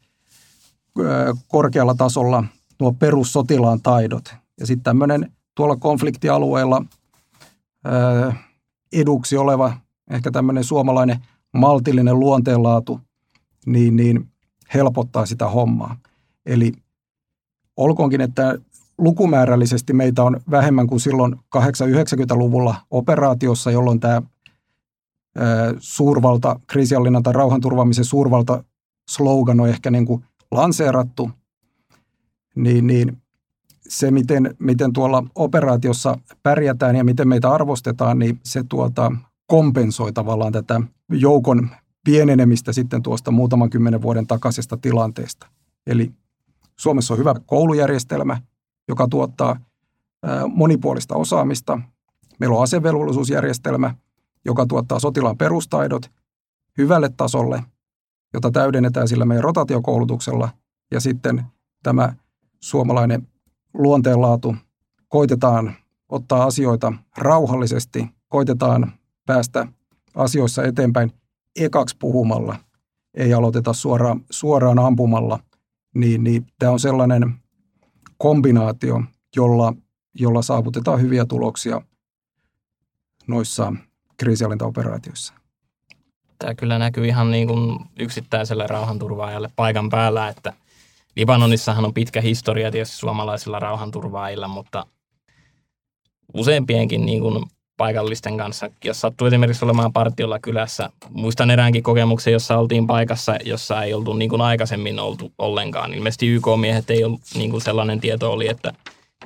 korkealla 1.49 1.95
tasolla 1.95 2.45
nuo 2.81 2.93
perussotilaan 2.93 3.81
taidot. 3.83 4.35
Ja 4.61 4.67
sitten 4.67 4.85
tämmöinen 4.85 5.33
tuolla 5.55 5.77
konfliktialueella 5.77 6.85
eduksi 8.93 9.37
oleva 9.37 9.73
ehkä 10.11 10.31
tämmöinen 10.31 10.65
suomalainen 10.65 11.19
maltillinen 11.55 12.21
luonteenlaatu, 12.21 13.01
niin, 13.67 13.97
niin 13.97 14.29
helpottaa 14.75 15.27
sitä 15.27 15.49
hommaa. 15.49 15.97
Eli 16.47 16.73
olkoonkin, 17.77 18.21
että 18.21 18.59
lukumäärällisesti 18.99 19.93
meitä 19.93 20.23
on 20.23 20.41
vähemmän 20.51 20.87
kuin 20.87 21.01
silloin 21.01 21.37
890-luvulla 21.57 22.75
operaatiossa, 22.91 23.71
jolloin 23.71 24.01
tämä 24.01 24.23
suurvalta, 25.79 26.61
kriisiallinnan 26.67 27.23
tai 27.23 27.33
rauhanturvaamisen 27.33 28.05
suurvalta 28.05 28.65
slogan 29.11 29.61
on 29.61 29.69
ehkä 29.69 29.91
niin 29.91 30.07
kuin 30.07 30.25
lanseerattu, 30.51 31.31
niin, 32.55 32.87
niin 32.87 33.23
se, 33.89 34.11
miten, 34.11 34.57
miten 34.59 34.93
tuolla 34.93 35.25
operaatiossa 35.35 36.19
pärjätään 36.43 36.97
ja 36.97 37.05
miten 37.05 37.29
meitä 37.29 37.51
arvostetaan, 37.51 38.19
niin 38.19 38.41
se 38.45 38.65
tuota, 38.69 39.13
kompensoi 39.47 40.13
tavallaan 40.13 40.53
tätä 40.53 40.81
joukon 41.11 41.71
pienenemistä 42.05 42.73
sitten 42.73 43.03
tuosta 43.03 43.31
muutaman 43.31 43.71
kymmenen 43.71 44.03
vuoden 44.03 44.27
takaisesta 44.27 44.77
tilanteesta. 44.77 45.47
Eli 45.87 46.13
Suomessa 46.79 47.15
on 47.15 47.19
hyvä 47.19 47.35
koulujärjestelmä, 47.47 48.41
joka 48.89 49.09
tuottaa 49.09 49.61
monipuolista 50.55 51.17
osaamista. 51.17 51.81
Meillä 52.41 52.57
on 52.57 52.63
asevelvollisuusjärjestelmä, 52.63 53.95
joka 54.45 54.67
tuottaa 54.67 55.01
sotilaan 55.01 55.39
perustaidot 55.39 56.11
hyvälle 56.79 57.11
tasolle, 57.17 57.63
jota 58.35 58.51
täydennetään 58.51 59.09
sillä 59.09 59.25
meidän 59.25 59.45
rotaatiokoulutuksella. 59.45 60.49
Ja 60.91 61.01
sitten 61.01 61.45
tämä 61.83 62.15
suomalainen 62.61 63.29
luonteenlaatu. 63.75 64.57
Koitetaan 65.09 65.75
ottaa 66.09 66.45
asioita 66.45 66.93
rauhallisesti, 67.17 68.07
koitetaan 68.29 68.93
päästä 69.27 69.67
asioissa 70.15 70.65
eteenpäin 70.65 71.13
ekaksi 71.57 71.97
puhumalla, 71.99 72.57
ei 73.15 73.35
aloiteta 73.35 73.73
suoraan, 73.73 74.25
suoraan 74.31 74.79
ampumalla, 74.79 75.41
niin, 75.95 76.25
niin 76.25 76.47
tämä 76.59 76.73
on 76.73 76.81
sellainen 76.81 77.35
kombinaatio, 78.19 79.03
jolla, 79.37 79.75
jolla 80.15 80.43
saavutetaan 80.43 81.01
hyviä 81.01 81.25
tuloksia 81.25 81.83
noissa 83.27 83.73
kriisialintaoperaatioissa. 84.17 85.35
Tämä 86.39 86.55
kyllä 86.55 86.79
näkyy 86.79 87.07
ihan 87.07 87.31
niin 87.31 87.49
kuin 87.49 87.79
yksittäiselle 87.99 88.67
rauhanturvaajalle 88.67 89.51
paikan 89.57 89.91
päällä, 89.91 90.29
että– 90.29 90.53
Libanonissahan 91.17 91.85
on 91.85 91.95
pitkä 91.95 92.21
historia 92.21 92.71
tietysti 92.71 92.97
suomalaisilla 92.97 93.59
rauhanturvaajilla, 93.59 94.49
mutta 94.49 94.87
useampienkin 96.35 97.07
niin 97.07 97.21
kuin 97.21 97.45
paikallisten 97.77 98.37
kanssa, 98.37 98.71
jos 98.85 99.01
sattuu 99.01 99.27
esimerkiksi 99.27 99.65
olemaan 99.65 99.93
partiolla 99.93 100.39
kylässä. 100.39 100.91
Muistan 101.11 101.51
eräänkin 101.51 101.83
kokemuksen, 101.83 102.33
jossa 102.33 102.59
oltiin 102.59 102.87
paikassa, 102.87 103.37
jossa 103.45 103.83
ei 103.83 103.95
oltu 103.95 104.13
niin 104.13 104.31
kuin 104.31 104.43
aikaisemmin 104.43 104.99
oltu 104.99 105.33
ollenkaan. 105.39 105.95
Ilmeisesti 105.95 106.29
YK-miehet 106.29 106.91
ei 106.91 107.05
ollut, 107.05 107.21
niin 107.35 107.51
kuin 107.51 107.61
sellainen 107.61 108.01
tieto 108.01 108.33
oli, 108.33 108.49
että 108.49 108.73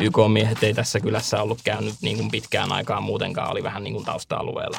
YK-miehet 0.00 0.62
ei 0.62 0.74
tässä 0.74 1.00
kylässä 1.00 1.42
ollut 1.42 1.58
käynyt 1.64 1.94
niin 2.02 2.16
kuin 2.16 2.30
pitkään 2.30 2.72
aikaa 2.72 3.00
muutenkaan, 3.00 3.50
oli 3.50 3.62
vähän 3.62 3.84
niin 3.84 3.94
kuin 3.94 4.04
tausta-alueella. 4.04 4.78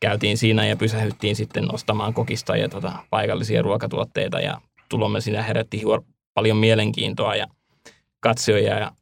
Käytiin 0.00 0.38
siinä 0.38 0.66
ja 0.66 0.76
pysähyttiin 0.76 1.36
sitten 1.36 1.74
ostamaan 1.74 2.14
kokista 2.14 2.56
ja 2.56 2.68
tota, 2.68 2.92
paikallisia 3.10 3.62
ruokatuotteita 3.62 4.40
ja 4.40 4.60
tulomme 4.88 5.20
siinä 5.20 5.42
herätti 5.42 5.82
paljon 6.34 6.56
mielenkiintoa 6.56 7.36
ja 7.36 7.46
katsoja 8.20 8.78
ja 8.78 8.92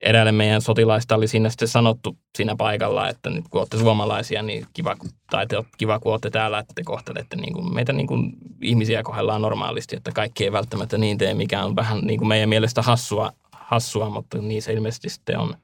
eräälle 0.00 0.32
meidän 0.32 0.62
sotilaista 0.62 1.14
oli 1.14 1.28
siinä 1.28 1.50
sitten 1.50 1.68
sanottu 1.68 2.16
siinä 2.36 2.56
paikalla, 2.56 3.08
että 3.08 3.30
nyt 3.30 3.44
kun 3.50 3.60
olette 3.60 3.78
suomalaisia, 3.78 4.42
niin 4.42 4.66
kiva, 4.72 4.96
tai 5.30 5.46
te, 5.46 5.56
kiva 5.78 5.98
kun 5.98 6.12
olette 6.12 6.30
täällä, 6.30 6.58
että 6.58 6.72
te 6.74 6.82
kohtelette 6.84 7.36
niin 7.36 7.52
kuin, 7.52 7.74
meitä 7.74 7.92
niin 7.92 8.06
kuin 8.06 8.32
ihmisiä 8.62 9.02
kohdellaan 9.02 9.42
normaalisti, 9.42 9.96
että 9.96 10.12
kaikki 10.12 10.44
ei 10.44 10.52
välttämättä 10.52 10.98
niin 10.98 11.18
tee, 11.18 11.34
mikä 11.34 11.64
on 11.64 11.76
vähän 11.76 12.00
niin 12.00 12.18
kuin 12.18 12.28
meidän 12.28 12.48
mielestä 12.48 12.82
hassua, 12.82 13.32
hassua 13.52 14.10
mutta 14.10 14.38
niin 14.38 14.62
se 14.62 14.72
ilmeisesti 14.72 15.08
sitten 15.08 15.38
on. 15.38 15.54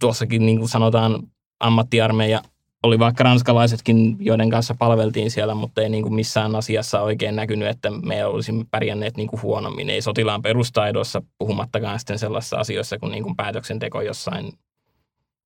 Tuossakin 0.00 0.46
niin 0.46 0.58
kuin 0.58 0.68
sanotaan 0.68 1.22
ammattiarmeija 1.60 2.42
oli 2.82 2.98
vaikka 2.98 3.24
ranskalaisetkin, 3.24 4.16
joiden 4.20 4.50
kanssa 4.50 4.74
palveltiin 4.78 5.30
siellä, 5.30 5.54
mutta 5.54 5.82
ei 5.82 5.88
niin 5.88 6.02
kuin 6.02 6.14
missään 6.14 6.56
asiassa 6.56 7.00
oikein 7.00 7.36
näkynyt, 7.36 7.68
että 7.68 7.90
me 7.90 8.24
olisimme 8.24 8.64
pärjänneet 8.70 9.16
niin 9.16 9.28
kuin 9.28 9.42
huonommin. 9.42 9.90
Ei 9.90 10.02
sotilaan 10.02 10.42
perustaidoissa, 10.42 11.22
puhumattakaan 11.38 11.98
sitten 11.98 12.18
sellaisissa 12.18 12.56
asioissa 12.56 12.98
kuin, 12.98 13.12
niin 13.12 13.22
kuin 13.22 13.36
päätöksenteko 13.36 14.02
jossain 14.02 14.52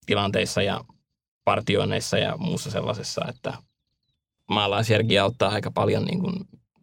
tilanteissa 0.07 0.63
ja 0.63 0.81
partioinneissa 1.45 2.19
ja 2.19 2.37
muussa 2.37 2.71
sellaisessa, 2.71 3.25
että 3.29 3.53
maalaisjärki 4.51 5.19
auttaa 5.19 5.51
aika 5.51 5.71
paljon 5.71 6.05
niin 6.05 6.21
kuin, 6.21 6.35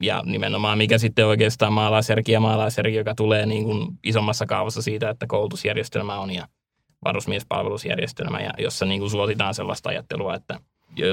ja 0.02 0.24
nimenomaan 0.26 0.78
mikä 0.78 0.98
sitten 0.98 1.28
oikeastaan 1.28 1.74
maalaisjärki 1.74 2.32
ja 2.32 2.40
maalaisjärki, 2.40 2.96
joka 2.96 3.16
tulee 3.16 3.46
niin 3.46 3.64
kuin 3.64 3.88
isommassa 4.04 4.46
kaavassa 4.46 4.82
siitä, 4.82 5.10
että 5.10 5.28
koulutusjärjestelmä 5.28 6.20
on 6.20 6.32
ja– 6.32 6.48
varusmiespalvelusjärjestelmä, 7.06 8.40
ja 8.40 8.52
jossa 8.58 8.86
niin 8.86 9.00
kuin 9.00 9.12
suositaan 9.12 9.54
sellaista 9.54 9.90
ajattelua, 9.90 10.36
että 10.36 10.60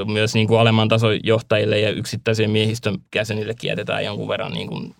myös 0.06 0.34
niin 0.34 0.48
kuin 0.48 0.60
alemman 0.60 0.88
tason 0.88 1.18
johtajille 1.24 1.80
ja 1.80 1.90
yksittäisen 1.90 2.50
miehistön 2.50 2.98
jäsenille 3.14 3.54
kietetään 3.54 4.04
jonkun 4.04 4.28
verran 4.28 4.52
niin 4.52 4.68
kuin, 4.68 4.94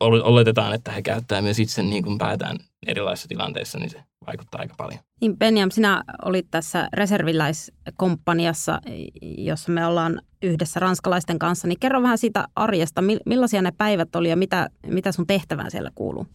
oletetaan, 0.00 0.74
että 0.74 0.92
he 0.92 1.02
käyttää 1.02 1.42
myös 1.42 1.58
itse 1.58 1.82
niin 1.82 2.04
kuin 2.04 2.18
päätään 2.18 2.56
erilaisissa 2.86 3.28
tilanteissa, 3.28 3.78
niin 3.78 3.90
se 3.90 4.02
vaikuttaa 4.26 4.60
aika 4.60 4.74
paljon. 4.78 5.00
Niin 5.20 5.38
Benjam, 5.38 5.70
sinä 5.70 6.02
olit 6.24 6.46
tässä 6.50 6.88
reserviläiskomppaniassa, 6.92 8.80
jossa 9.22 9.72
me 9.72 9.86
ollaan 9.86 10.22
yhdessä 10.42 10.80
ranskalaisten 10.80 11.38
kanssa, 11.38 11.68
niin 11.68 11.80
kerro 11.80 12.02
vähän 12.02 12.18
siitä 12.18 12.48
arjesta, 12.56 13.02
millaisia 13.26 13.62
ne 13.62 13.72
päivät 13.78 14.16
oli 14.16 14.28
ja 14.28 14.36
mitä, 14.36 14.70
mitä 14.86 15.12
sun 15.12 15.26
tehtävään 15.26 15.70
siellä 15.70 15.90
kuuluu? 15.94 16.26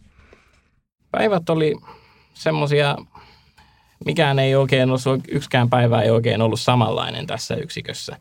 Päivät 1.12 1.50
oli 1.50 1.76
semmoisia, 2.34 2.98
mikään 4.06 4.40
ei 4.40 4.56
oikein 4.56 4.90
ollut, 4.90 5.24
yksikään 5.28 5.70
päivä 5.70 6.02
ei 6.02 6.10
oikein 6.10 6.42
ollut 6.42 6.60
samanlainen 6.60 7.28
tässä 7.28 7.56
yksikössä. 7.56 8.18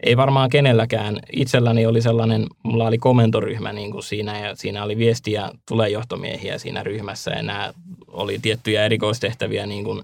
Ei 0.00 0.16
varmaan 0.16 0.50
kenelläkään. 0.50 1.20
Itselläni 1.32 1.86
oli 1.86 2.02
sellainen, 2.02 2.46
mulla 2.62 2.86
oli 2.86 2.98
komentoryhmä 2.98 3.72
niin 3.72 3.90
kuin 3.90 4.02
siinä 4.02 4.38
ja 4.38 4.56
siinä 4.56 4.84
oli 4.84 4.98
viestiä 4.98 5.50
tulejohtomiehiä 5.68 6.58
siinä 6.58 6.82
ryhmässä 6.82 7.30
ja 7.30 7.42
nämä 7.42 7.72
oli 8.08 8.38
tiettyjä 8.38 8.84
erikoistehtäviä 8.84 9.66
niin 9.66 9.84
kuin 9.84 10.02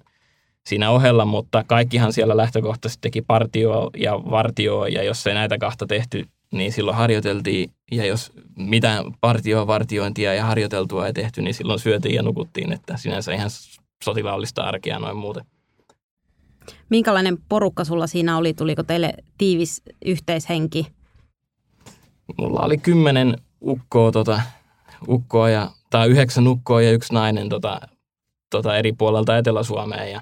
siinä 0.66 0.90
ohella, 0.90 1.24
mutta 1.24 1.64
kaikkihan 1.64 2.12
siellä 2.12 2.36
lähtökohtaisesti 2.36 3.00
teki 3.00 3.22
partio 3.22 3.90
ja 3.96 4.12
vartio 4.12 4.86
ja 4.86 5.02
jos 5.02 5.26
ei 5.26 5.34
näitä 5.34 5.58
kahta 5.58 5.86
tehty, 5.86 6.26
niin 6.52 6.72
silloin 6.72 6.96
harjoiteltiin, 6.96 7.70
ja 7.92 8.06
jos 8.06 8.32
mitään 8.56 9.04
partioa, 9.20 9.66
vartiointia 9.66 10.34
ja 10.34 10.44
harjoiteltua 10.44 11.06
ei 11.06 11.12
tehty, 11.12 11.42
niin 11.42 11.54
silloin 11.54 11.78
syötiin 11.78 12.14
ja 12.14 12.22
nukuttiin, 12.22 12.72
että 12.72 12.96
sinänsä 12.96 13.32
ihan 13.32 13.50
sotilaallista 14.04 14.62
arkea 14.62 14.98
noin 14.98 15.16
muuten. 15.16 15.44
Minkälainen 16.88 17.38
porukka 17.48 17.84
sulla 17.84 18.06
siinä 18.06 18.36
oli? 18.36 18.54
Tuliko 18.54 18.82
teille 18.82 19.12
tiivis 19.38 19.82
yhteishenki? 20.04 20.86
Mulla 22.38 22.60
oli 22.60 22.78
kymmenen 22.78 23.36
ukkoa, 23.62 24.12
tota, 24.12 24.42
ukkoa 25.08 25.50
ja, 25.50 25.70
tai 25.90 26.08
yhdeksän 26.08 26.48
ukkoa 26.48 26.82
ja 26.82 26.92
yksi 26.92 27.14
nainen 27.14 27.48
tota, 27.48 27.80
tota 28.50 28.76
eri 28.76 28.92
puolelta 28.92 29.38
Etelä-Suomeen. 29.38 30.12
Ja 30.12 30.20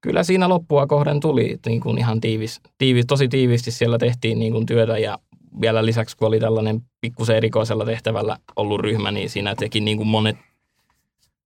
kyllä 0.00 0.22
siinä 0.22 0.48
loppua 0.48 0.86
kohden 0.86 1.20
tuli 1.20 1.58
niin 1.66 1.80
kuin 1.80 1.98
ihan 1.98 2.20
tiivis, 2.20 2.60
tiivis, 2.78 3.06
tosi 3.06 3.28
tiivisti 3.28 3.70
siellä 3.70 3.98
tehtiin 3.98 4.38
niin 4.38 4.52
kuin 4.52 4.66
työtä 4.66 4.98
ja 4.98 5.18
vielä 5.60 5.84
lisäksi, 5.84 6.16
kun 6.16 6.28
oli 6.28 6.40
tällainen 6.40 6.80
pikkusen 7.00 7.36
erikoisella 7.36 7.84
tehtävällä 7.84 8.36
ollut 8.56 8.80
ryhmä, 8.80 9.10
niin 9.10 9.30
siinä 9.30 9.54
teki 9.54 9.80
niin 9.80 9.96
kuin 9.96 10.08
monet, 10.08 10.36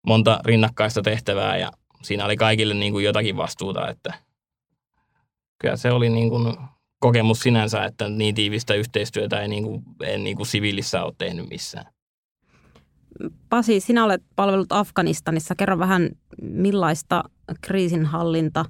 monta 0.06 0.40
rinnakkaista 0.44 1.02
tehtävää 1.02 1.56
ja 1.56 1.72
siinä 2.02 2.24
oli 2.24 2.36
kaikille 2.36 2.74
niin 2.74 2.92
kuin 2.92 3.04
jotakin 3.04 3.36
vastuuta, 3.36 3.88
että 3.88 4.14
kyllä 5.58 5.76
se 5.76 5.90
oli 5.90 6.10
niin 6.10 6.30
kuin 6.30 6.56
kokemus 6.98 7.40
sinänsä, 7.40 7.84
että 7.84 8.08
niin 8.08 8.34
tiivistä 8.34 8.74
yhteistyötä 8.74 9.40
ei, 9.40 9.48
niin 9.48 9.64
kuin, 9.64 9.82
en 10.02 10.24
niin 10.24 10.36
kuin 10.36 10.46
siviilissä 10.46 11.04
ole 11.04 11.12
tehnyt 11.18 11.48
missään. 11.48 11.86
Pasi, 13.48 13.80
sinä 13.80 14.04
olet 14.04 14.22
palvellut 14.36 14.72
Afganistanissa. 14.72 15.54
Kerro 15.54 15.78
vähän, 15.78 16.10
millaista 16.42 17.24
kriisinhallinta 17.60 18.64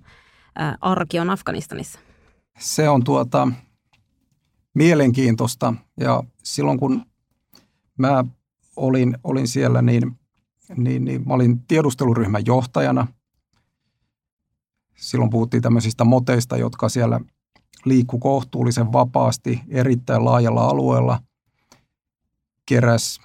arki 0.80 1.18
on 1.18 1.30
Afganistanissa? 1.30 1.98
Se 2.58 2.88
on 2.88 3.04
tuota, 3.04 3.48
mielenkiintoista. 4.74 5.74
Ja 6.00 6.22
silloin 6.42 6.78
kun 6.78 7.06
mä 7.98 8.24
olin, 8.76 9.18
olin 9.24 9.48
siellä, 9.48 9.82
niin, 9.82 10.18
niin, 10.76 11.04
niin 11.04 11.22
mä 11.26 11.34
olin 11.34 11.60
tiedusteluryhmän 11.60 12.46
johtajana. 12.46 13.06
Silloin 14.96 15.30
puhuttiin 15.30 15.62
tämmöisistä 15.62 16.04
moteista, 16.04 16.56
jotka 16.56 16.88
siellä 16.88 17.20
liikku 17.84 18.18
kohtuullisen 18.18 18.92
vapaasti 18.92 19.60
erittäin 19.68 20.24
laajalla 20.24 20.64
alueella, 20.64 21.20
keräs 22.66 23.20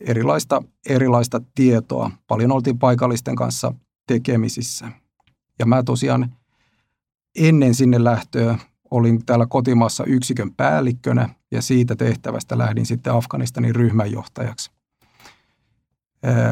erilaista, 0.00 0.62
erilaista 0.88 1.40
tietoa. 1.54 2.10
Paljon 2.26 2.52
oltiin 2.52 2.78
paikallisten 2.78 3.36
kanssa 3.36 3.74
tekemisissä. 4.06 4.90
Ja 5.58 5.66
mä 5.66 5.82
tosiaan 5.82 6.36
ennen 7.36 7.74
sinne 7.74 8.04
lähtöä 8.04 8.58
olin 8.90 9.26
täällä 9.26 9.46
kotimaassa 9.46 10.04
yksikön 10.04 10.54
päällikkönä 10.54 11.28
ja 11.50 11.62
siitä 11.62 11.96
tehtävästä 11.96 12.58
lähdin 12.58 12.86
sitten 12.86 13.12
Afganistanin 13.12 13.74
ryhmänjohtajaksi. 13.74 14.70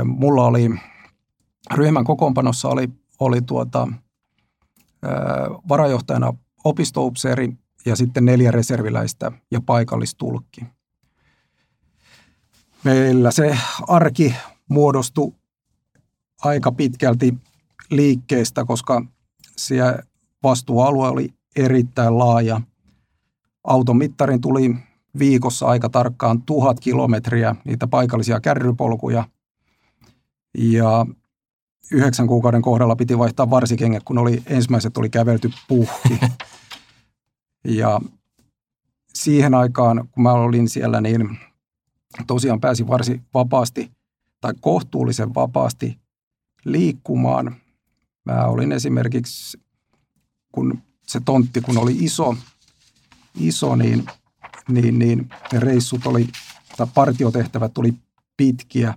Mulla 0.05 0.47
oli, 0.47 0.71
ryhmän 1.75 2.05
kokoonpanossa 2.05 2.69
oli, 2.69 2.91
oli 3.21 3.43
tuota, 3.43 3.89
varajohtajana 5.69 6.35
opistoupseeri 6.65 7.53
ja 7.87 7.97
sitten 7.97 8.25
neljä 8.25 8.51
reserviläistä 8.51 9.33
ja 9.51 9.61
paikallistulkki. 9.61 10.61
Meillä 12.85 13.31
se 13.31 13.59
arki 13.89 14.35
muodostui 14.69 15.33
aika 16.43 16.73
pitkälti 16.73 17.35
liikkeestä, 17.91 18.65
koska 18.65 19.05
siellä 19.57 19.99
vastuualue 20.43 21.09
oli 21.09 21.35
erittäin 21.57 22.19
laaja. 22.19 22.61
Automittarin 23.65 24.41
tuli 24.41 24.77
viikossa 25.19 25.67
aika 25.67 25.89
tarkkaan 25.89 26.43
tuhat 26.43 26.81
kilometriä 26.81 27.57
niitä 27.65 27.87
paikallisia 27.87 28.41
kärrypolkuja. 28.41 29.25
Ja 30.59 31.07
yhdeksän 31.93 32.27
kuukauden 32.27 32.63
kohdalla 32.63 32.97
piti 32.97 33.19
vaihtaa 33.19 33.51
varsikengät, 33.51 34.03
kun 34.03 34.19
oli, 34.19 34.43
ensimmäiset 34.47 34.97
oli 34.97 35.11
kävelty 35.11 35.51
puhki. 35.69 36.21
Ja 37.65 38.01
siihen 39.15 39.55
aikaan, 39.55 40.09
kun 40.13 40.23
mä 40.23 40.33
olin 40.33 40.69
siellä, 40.69 41.01
niin 41.01 41.39
tosiaan 42.27 42.61
pääsi 42.61 42.87
varsin 42.87 43.25
vapaasti 43.35 43.91
tai 44.41 44.53
kohtuullisen 44.61 45.35
vapaasti 45.35 45.99
liikkumaan. 46.65 47.57
Mä 48.25 48.47
olin 48.47 48.73
esimerkiksi, 48.73 49.61
kun 50.53 50.83
se 51.07 51.21
tontti, 51.25 51.61
kun 51.61 51.79
oli 51.79 51.97
iso, 52.01 52.37
iso 53.41 53.77
niin, 53.77 54.07
niin, 54.69 54.99
niin 54.99 55.31
ne 55.53 55.61
reissut 55.61 56.07
oli, 56.07 56.29
tai 56.77 56.87
partiotehtävät 56.95 57.75
tuli 57.75 57.95
pitkiä. 58.37 58.95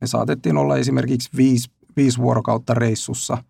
Me 0.00 0.06
saatettiin 0.06 0.56
olla 0.56 0.76
esimerkiksi 0.76 1.30
viisi, 1.36 1.70
viisi 1.96 2.18
vuorokautta 2.18 2.74
reissussa, 2.74 3.44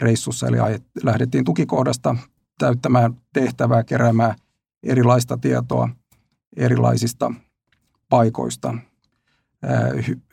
reissussa, 0.00 0.46
eli 0.46 0.56
lähdettiin 1.02 1.44
tukikohdasta 1.44 2.16
täyttämään 2.58 3.14
tehtävää, 3.32 3.84
keräämään 3.84 4.34
erilaista 4.82 5.38
tietoa 5.38 5.88
erilaisista 6.56 7.32
paikoista. 8.08 8.74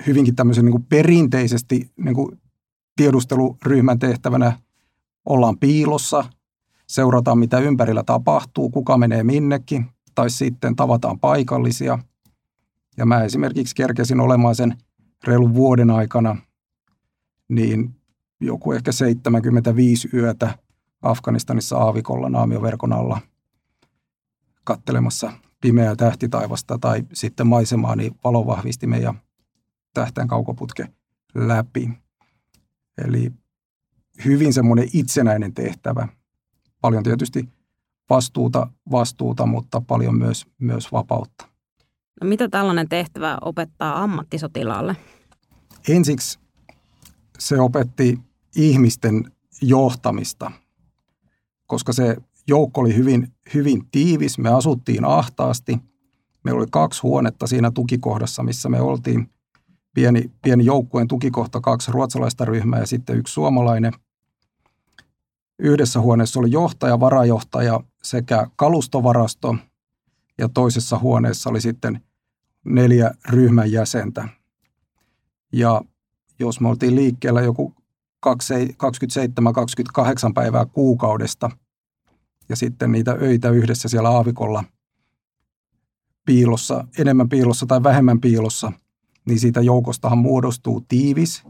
Hyvinkin 0.08 0.36
tämmöisen 0.36 0.66
niin 0.66 0.72
kuin 0.72 0.86
perinteisesti 0.90 1.92
niin 1.98 2.16
kuin 2.16 2.42
tiedusteluryhmän 2.96 4.00
tehtävänä 4.00 4.60
ollaan 5.26 5.58
piilossa, 5.58 6.24
seurataan 6.88 7.38
mitä 7.38 7.60
ympärillä 7.60 8.04
tapahtuu, 8.04 8.70
kuka 8.70 8.98
menee 8.98 9.24
minnekin, 9.24 9.86
tai 10.16 10.30
sitten 10.30 10.76
tavataan 10.76 11.20
paikallisia. 11.20 12.00
Ja 12.98 13.06
mä 13.06 13.24
esimerkiksi 13.24 13.76
kerkesin 13.76 14.20
olemaan 14.20 14.56
sen 14.56 14.78
reilun 15.28 15.54
vuoden 15.54 15.90
aikana, 15.90 16.36
niin 17.50 17.96
joku 18.42 18.72
ehkä 18.72 18.92
75 18.92 20.10
yötä 20.14 20.58
Afganistanissa 21.02 21.78
aavikolla 21.78 22.30
naamioverkon 22.30 22.94
alla 22.94 23.22
kattelemassa 24.64 25.34
pimeää 25.62 25.96
tähtitaivasta 25.96 26.78
tai 26.78 27.04
sitten 27.14 27.48
maisemaa, 27.48 27.96
niin 27.96 28.16
valovahvistimen 28.24 29.02
ja 29.02 29.14
tähtäin 29.94 30.28
kaukoputke 30.28 30.88
läpi. 31.36 31.90
Eli 33.06 33.32
hyvin 34.26 34.54
semmoinen 34.54 34.90
itsenäinen 34.94 35.54
tehtävä. 35.54 36.08
Paljon 36.82 37.04
tietysti 37.04 37.50
vastuuta, 38.10 38.68
vastuuta 38.92 39.46
mutta 39.46 39.82
paljon 39.82 40.18
myös, 40.18 40.48
myös 40.60 40.92
vapautta. 40.92 41.55
No 42.22 42.28
mitä 42.28 42.50
tällainen 42.50 42.90
tehtävä 42.90 43.38
opettaa 43.42 44.04
ammattisotilaalle? 44.04 44.96
Ensiksi 45.88 46.40
se 47.40 47.60
opetti 47.60 48.20
ihmisten 48.56 49.32
johtamista, 49.62 50.52
koska 51.68 51.94
se 51.94 52.18
joukko 52.48 52.82
oli 52.82 52.96
hyvin, 52.96 53.34
hyvin 53.54 53.88
tiivis. 53.92 54.38
Me 54.38 54.50
asuttiin 54.50 55.06
ahtaasti. 55.06 55.80
Meillä 56.44 56.60
oli 56.60 56.68
kaksi 56.72 57.02
huonetta 57.02 57.48
siinä 57.48 57.72
tukikohdassa, 57.72 58.44
missä 58.44 58.70
me 58.70 58.82
oltiin. 58.82 59.30
Pieni, 59.94 60.32
pieni 60.42 60.66
joukkueen 60.66 61.08
tukikohta, 61.08 61.62
kaksi 61.62 61.92
ruotsalaista 61.92 62.46
ryhmää 62.46 62.80
ja 62.80 62.88
sitten 62.88 63.18
yksi 63.18 63.34
suomalainen. 63.34 63.94
Yhdessä 65.60 66.00
huoneessa 66.02 66.40
oli 66.40 66.52
johtaja, 66.52 67.00
varajohtaja 67.00 67.80
sekä 68.04 68.48
kalustovarasto 68.56 69.56
ja 70.38 70.50
toisessa 70.50 71.00
huoneessa 71.00 71.50
oli 71.50 71.62
sitten 71.62 72.02
neljä 72.66 73.12
ryhmän 73.30 73.72
jäsentä. 73.72 74.30
Ja 75.54 75.82
jos 76.40 76.60
me 76.60 76.70
oltiin 76.70 76.96
liikkeellä 76.96 77.42
joku 77.42 77.74
27-28 78.28 78.30
päivää 80.34 80.66
kuukaudesta 80.66 81.50
ja 82.50 82.56
sitten 82.56 82.92
niitä 82.92 83.18
öitä 83.22 83.50
yhdessä 83.50 83.90
siellä 83.90 84.10
aavikolla 84.10 84.64
piilossa, 86.26 86.88
enemmän 86.98 87.30
piilossa 87.30 87.66
tai 87.66 87.84
vähemmän 87.84 88.22
piilossa, 88.22 88.72
niin 89.26 89.40
siitä 89.40 89.62
joukostahan 89.62 90.18
muodostuu 90.18 90.82
tiivis. 90.88 91.44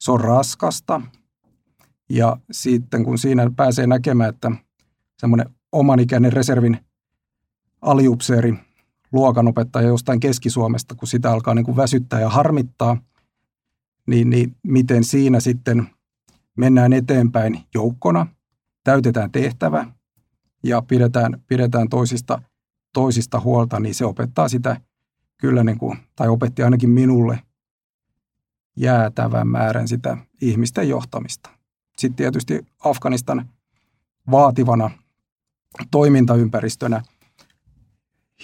Se 0.00 0.12
on 0.12 0.20
raskasta. 0.20 1.02
Ja 2.08 2.36
sitten 2.50 3.04
kun 3.04 3.18
siinä 3.18 3.50
pääsee 3.56 3.86
näkemään, 3.86 4.30
että 4.30 4.50
semmoinen 5.18 5.50
omanikäinen 5.72 6.32
reservin 6.32 6.85
aliupseeri, 7.82 8.54
luokanopettaja 9.12 9.88
jostain 9.88 10.20
Keski-Suomesta, 10.20 10.94
kun 10.94 11.08
sitä 11.08 11.32
alkaa 11.32 11.54
niin 11.54 11.64
kuin 11.64 11.76
väsyttää 11.76 12.20
ja 12.20 12.28
harmittaa– 12.28 12.96
niin, 14.06 14.30
niin 14.30 14.56
miten 14.62 15.04
siinä 15.04 15.40
sitten 15.40 15.90
mennään 16.56 16.92
eteenpäin 16.92 17.60
joukkona, 17.74 18.26
täytetään 18.84 19.32
tehtävä 19.32 19.86
ja 20.62 20.82
pidetään, 20.82 21.42
pidetään 21.46 21.88
toisista, 21.88 22.42
toisista 22.92 23.40
huolta, 23.40 23.80
niin 23.80 23.94
se 23.94 24.04
opettaa 24.04 24.48
sitä 24.48 24.80
kyllä, 25.36 25.64
niin 25.64 25.78
kuin, 25.78 25.98
tai 26.16 26.28
opetti 26.28 26.62
ainakin 26.62 26.90
minulle 26.90 27.40
jäätävän 28.76 29.48
määrän 29.48 29.88
sitä 29.88 30.16
ihmisten 30.40 30.88
johtamista. 30.88 31.50
Sitten 31.98 32.16
tietysti 32.16 32.66
Afganistan 32.78 33.48
vaativana 34.30 34.90
toimintaympäristönä 35.90 37.02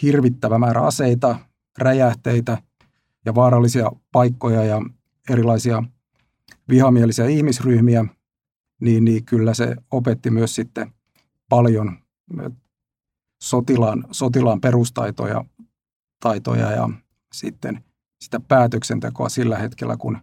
hirvittävä 0.02 0.58
määrä 0.58 0.80
aseita, 0.80 1.38
räjähteitä 1.78 2.58
ja 3.24 3.34
vaarallisia 3.34 3.92
paikkoja 4.12 4.64
ja 4.64 4.82
erilaisia 5.30 5.82
vihamielisiä 6.68 7.26
ihmisryhmiä, 7.26 8.04
niin, 8.80 9.04
niin 9.04 9.24
kyllä 9.24 9.54
se 9.54 9.76
opetti 9.90 10.30
myös 10.30 10.54
sitten 10.54 10.92
paljon 11.48 11.98
sotilaan, 13.42 14.04
sotilaan 14.10 14.60
perustaitoja 14.60 15.44
taitoja 16.20 16.70
ja 16.70 16.88
sitten 17.32 17.84
sitä 18.20 18.40
päätöksentekoa 18.40 19.28
sillä 19.28 19.58
hetkellä, 19.58 19.96
kun 19.96 20.18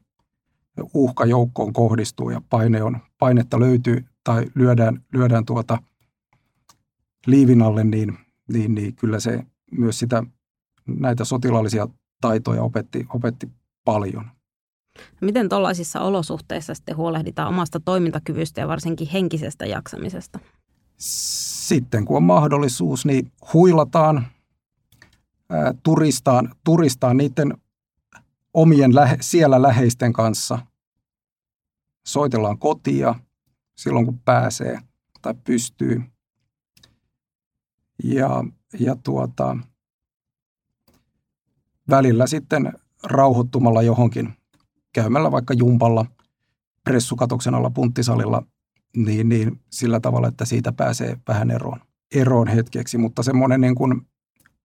uhka 0.93 1.26
joukkoon 1.26 1.74
kohdistuu 1.74 2.30
ja 2.30 2.41
paine 2.49 2.84
on, 2.84 2.97
painetta 3.20 3.59
löytyy 3.59 4.05
tai 4.24 4.45
lyödään, 4.55 5.03
lyödään 5.13 5.45
tuota 5.45 5.78
liivin 7.26 7.61
alle, 7.61 7.84
niin, 7.84 8.17
niin, 8.53 8.76
niin 8.76 8.95
kyllä 8.95 9.20
se 9.20 9.45
myös 9.72 9.99
sitä, 9.99 10.24
näitä 10.88 11.26
sotilaallisia 11.26 11.88
taitoja 12.22 12.63
opetti, 12.63 13.05
opetti 13.13 13.49
paljon. 13.86 14.26
Miten 15.22 15.49
tuollaisissa 15.49 16.01
olosuhteissa 16.01 16.74
sitten 16.74 16.97
huolehditaan 16.97 17.47
omasta 17.47 17.80
toimintakyvystä 17.80 18.61
ja 18.61 18.67
varsinkin 18.67 19.07
henkisestä 19.07 19.65
jaksamisesta? 19.65 20.39
Sitten 20.97 22.05
kun 22.05 22.17
on 22.17 22.24
mahdollisuus, 22.24 23.05
niin 23.05 23.32
huilataan, 23.53 24.28
ää, 25.49 25.74
turistaan, 25.84 26.55
turistaan 26.63 27.17
niiden 27.17 27.53
omien 28.53 28.95
lähe, 28.95 29.17
siellä 29.22 29.61
läheisten 29.61 30.13
kanssa. 30.13 30.59
Soitellaan 32.05 32.57
kotia 32.57 33.15
silloin, 33.78 34.05
kun 34.05 34.20
pääsee 34.20 34.80
tai 35.22 35.34
pystyy. 35.43 36.03
Ja, 38.03 38.43
ja 38.80 38.95
tuota, 38.95 39.57
välillä 41.89 42.28
sitten 42.28 42.74
rauhoittumalla 43.03 43.82
johonkin 43.82 44.34
käymällä 44.93 45.32
vaikka 45.32 45.53
jumpalla 45.53 46.05
pressukatoksen 46.84 47.55
alla 47.55 47.70
punttisalilla, 47.70 48.43
niin, 48.95 49.30
niin 49.30 49.59
sillä 49.70 49.99
tavalla, 49.99 50.28
että 50.28 50.45
siitä 50.45 50.72
pääsee 50.72 51.17
vähän 51.28 51.51
eroon, 51.51 51.80
eroon 52.15 52.47
hetkeksi. 52.47 52.97
Mutta 52.97 53.24
semmoinen 53.24 53.61
niin 53.61 53.76
kuin 53.76 54.01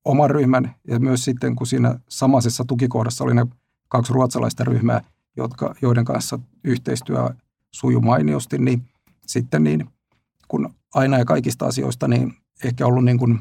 oman 0.05 0.31
ryhmän 0.31 0.75
ja 0.89 1.01
myös 1.01 1.25
sitten, 1.25 1.57
kun 1.57 1.67
siinä 1.67 1.99
samaisessa 2.09 2.65
tukikohdassa 2.65 3.25
oli 3.25 3.35
ne 3.35 3.47
kaksi 3.89 4.13
ruotsalaista 4.13 4.65
ryhmää, 4.65 5.01
jotka, 5.37 5.75
joiden 5.83 6.05
kanssa 6.05 6.39
yhteistyö 6.65 7.31
sujuu 7.71 8.01
mainiosti, 8.01 8.59
niin 8.59 8.83
sitten 9.27 9.65
niin, 9.65 9.87
kun 10.49 10.75
aina 10.95 11.19
ja 11.19 11.25
kaikista 11.25 11.67
asioista, 11.67 12.09
niin 12.09 12.35
ehkä 12.65 12.87
ollut 12.87 13.05
niin 13.05 13.19
kuin 13.19 13.39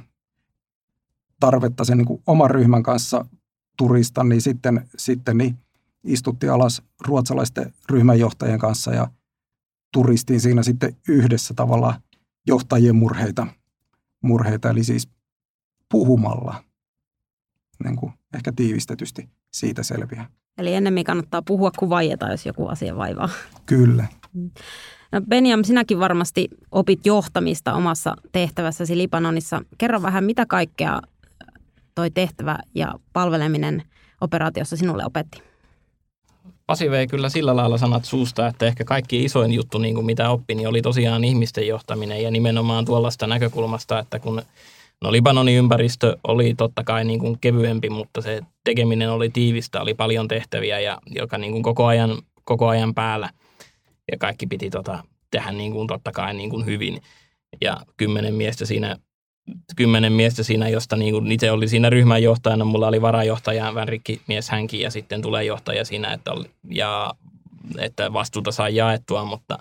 tarvetta 1.44 1.86
sen 1.86 1.98
niin 1.98 2.06
kuin 2.06 2.22
oman 2.28 2.52
ryhmän 2.52 2.84
kanssa 2.84 3.26
turista, 3.78 4.24
niin 4.24 4.42
sitten, 4.42 4.88
sitten 4.98 5.38
niin 5.38 5.58
istutti 6.04 6.50
alas 6.50 6.82
ruotsalaisten 7.08 7.74
ryhmänjohtajien 7.90 8.60
kanssa 8.60 8.94
ja 8.94 9.08
turistiin 9.94 10.40
siinä 10.40 10.64
sitten 10.64 10.96
yhdessä 11.08 11.54
tavalla 11.54 12.02
johtajien 12.48 12.96
murheita, 12.96 13.48
murheita 14.24 14.70
eli 14.70 14.84
siis 14.84 15.10
puhumalla, 15.92 16.64
niin 17.84 17.96
kuin 17.96 18.14
ehkä 18.36 18.52
tiivistetysti 18.56 19.30
siitä 19.54 19.84
selviää. 19.84 20.30
Eli 20.58 20.74
ennemmin 20.74 21.04
kannattaa 21.04 21.42
puhua 21.42 21.72
kuin 21.80 21.90
vaieta, 21.90 22.32
jos 22.32 22.46
joku 22.46 22.68
asia 22.68 22.96
vaivaa. 22.96 23.30
Kyllä. 23.66 24.08
No 25.12 25.22
Benjam, 25.22 25.64
sinäkin 25.64 26.00
varmasti 26.00 26.50
opit 26.72 27.06
johtamista 27.06 27.74
omassa 27.74 28.16
tehtävässäsi 28.32 28.98
Libanonissa. 28.98 29.62
Kerro 29.78 30.02
vähän, 30.02 30.24
mitä 30.24 30.46
kaikkea 30.46 31.02
toi 31.96 32.12
tehtävä 32.12 32.58
ja 32.76 32.94
palveleminen 33.14 33.84
operaatiossa 34.22 34.78
sinulle 34.78 35.06
opetti? 35.06 35.44
Pasi 36.66 36.92
vei 36.92 37.08
kyllä 37.08 37.30
sillä 37.30 37.56
lailla 37.56 37.78
sanat 37.78 38.06
suusta, 38.06 38.48
että 38.48 38.66
ehkä 38.66 38.84
kaikki 38.84 39.24
isoin 39.24 39.54
juttu, 39.54 39.78
niin 39.78 39.96
kuin 39.96 40.06
mitä 40.06 40.30
oppi, 40.30 40.56
niin 40.56 40.68
oli 40.68 40.82
tosiaan 40.82 41.24
ihmisten 41.24 41.68
johtaminen 41.68 42.24
ja 42.24 42.32
nimenomaan 42.32 42.86
tuollaista 42.86 43.28
näkökulmasta, 43.28 44.00
että 44.00 44.20
kun 44.20 44.42
no 45.02 45.12
Libanonin 45.12 45.58
ympäristö 45.58 46.18
oli 46.28 46.54
totta 46.58 46.84
kai 46.84 47.06
niin 47.06 47.20
kuin 47.20 47.38
kevyempi, 47.42 47.90
mutta 47.90 48.22
se 48.22 48.42
tekeminen 48.64 49.12
oli 49.12 49.30
tiivistä, 49.30 49.82
oli 49.82 49.94
paljon 49.94 50.28
tehtäviä 50.28 50.80
ja 50.80 50.98
joka 51.06 51.38
niin 51.38 51.52
kuin 51.52 51.64
koko, 51.64 51.86
ajan, 51.86 52.18
koko 52.44 52.68
ajan 52.68 52.94
päällä 52.94 53.30
ja 54.12 54.18
kaikki 54.18 54.48
piti 54.48 54.70
tota, 54.70 55.04
tehdä 55.32 55.52
niin 55.52 55.72
kuin 55.72 55.88
totta 55.88 56.12
kai 56.12 56.34
niin 56.34 56.50
kuin 56.50 56.66
hyvin. 56.66 57.02
Ja 57.62 57.78
kymmenen 57.98 58.34
miestä 58.34 58.66
siinä 58.66 58.96
kymmenen 59.76 60.14
miestä 60.14 60.44
siinä, 60.44 60.70
josta 60.70 60.96
niin 60.96 61.14
kuin 61.14 61.32
itse 61.32 61.52
oli 61.52 61.68
siinä 61.68 61.90
ryhmän 61.90 62.24
johtajana. 62.24 62.66
Mulla 62.66 62.88
oli 62.88 63.02
varajohtaja, 63.02 63.76
vänrikki 63.76 64.22
mies 64.28 64.50
hänkin 64.50 64.80
ja 64.80 64.92
sitten 64.92 65.22
tulee 65.22 65.44
johtaja 65.44 65.86
siinä, 65.86 66.14
että, 66.14 66.32
oli, 66.32 66.46
ja, 66.70 67.14
että 67.80 68.14
vastuuta 68.14 68.52
saa 68.52 68.70
jaettua, 68.70 69.26
mutta 69.26 69.60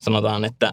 sanotaan, 0.00 0.44
että 0.44 0.72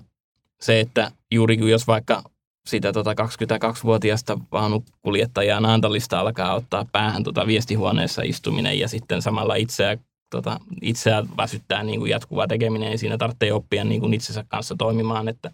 se, 0.62 0.80
että 0.80 1.12
juuri 1.32 1.70
jos 1.70 1.88
vaikka 1.88 2.24
sitä 2.66 2.94
tota 2.94 3.14
22-vuotiaasta 3.14 4.40
vaunukuljettajaa 4.52 5.60
Naantalista 5.60 6.20
alkaa 6.20 6.56
ottaa 6.56 6.86
päähän 6.92 7.24
tota 7.24 7.48
viestihuoneessa 7.48 8.22
istuminen 8.26 8.80
ja 8.80 8.88
sitten 8.88 9.22
samalla 9.22 9.56
itseä, 9.56 9.98
tota, 10.30 10.60
itseä 10.82 11.24
väsyttää 11.38 11.84
niin 11.84 12.00
kuin 12.00 12.10
jatkuva 12.10 12.48
tekeminen, 12.48 12.90
niin 12.90 13.00
siinä 13.00 13.18
tarvitsee 13.18 13.54
oppia 13.54 13.84
niin 13.84 14.02
kuin 14.02 14.14
itsensä 14.14 14.46
kanssa 14.48 14.76
toimimaan, 14.76 15.28
että 15.28 15.52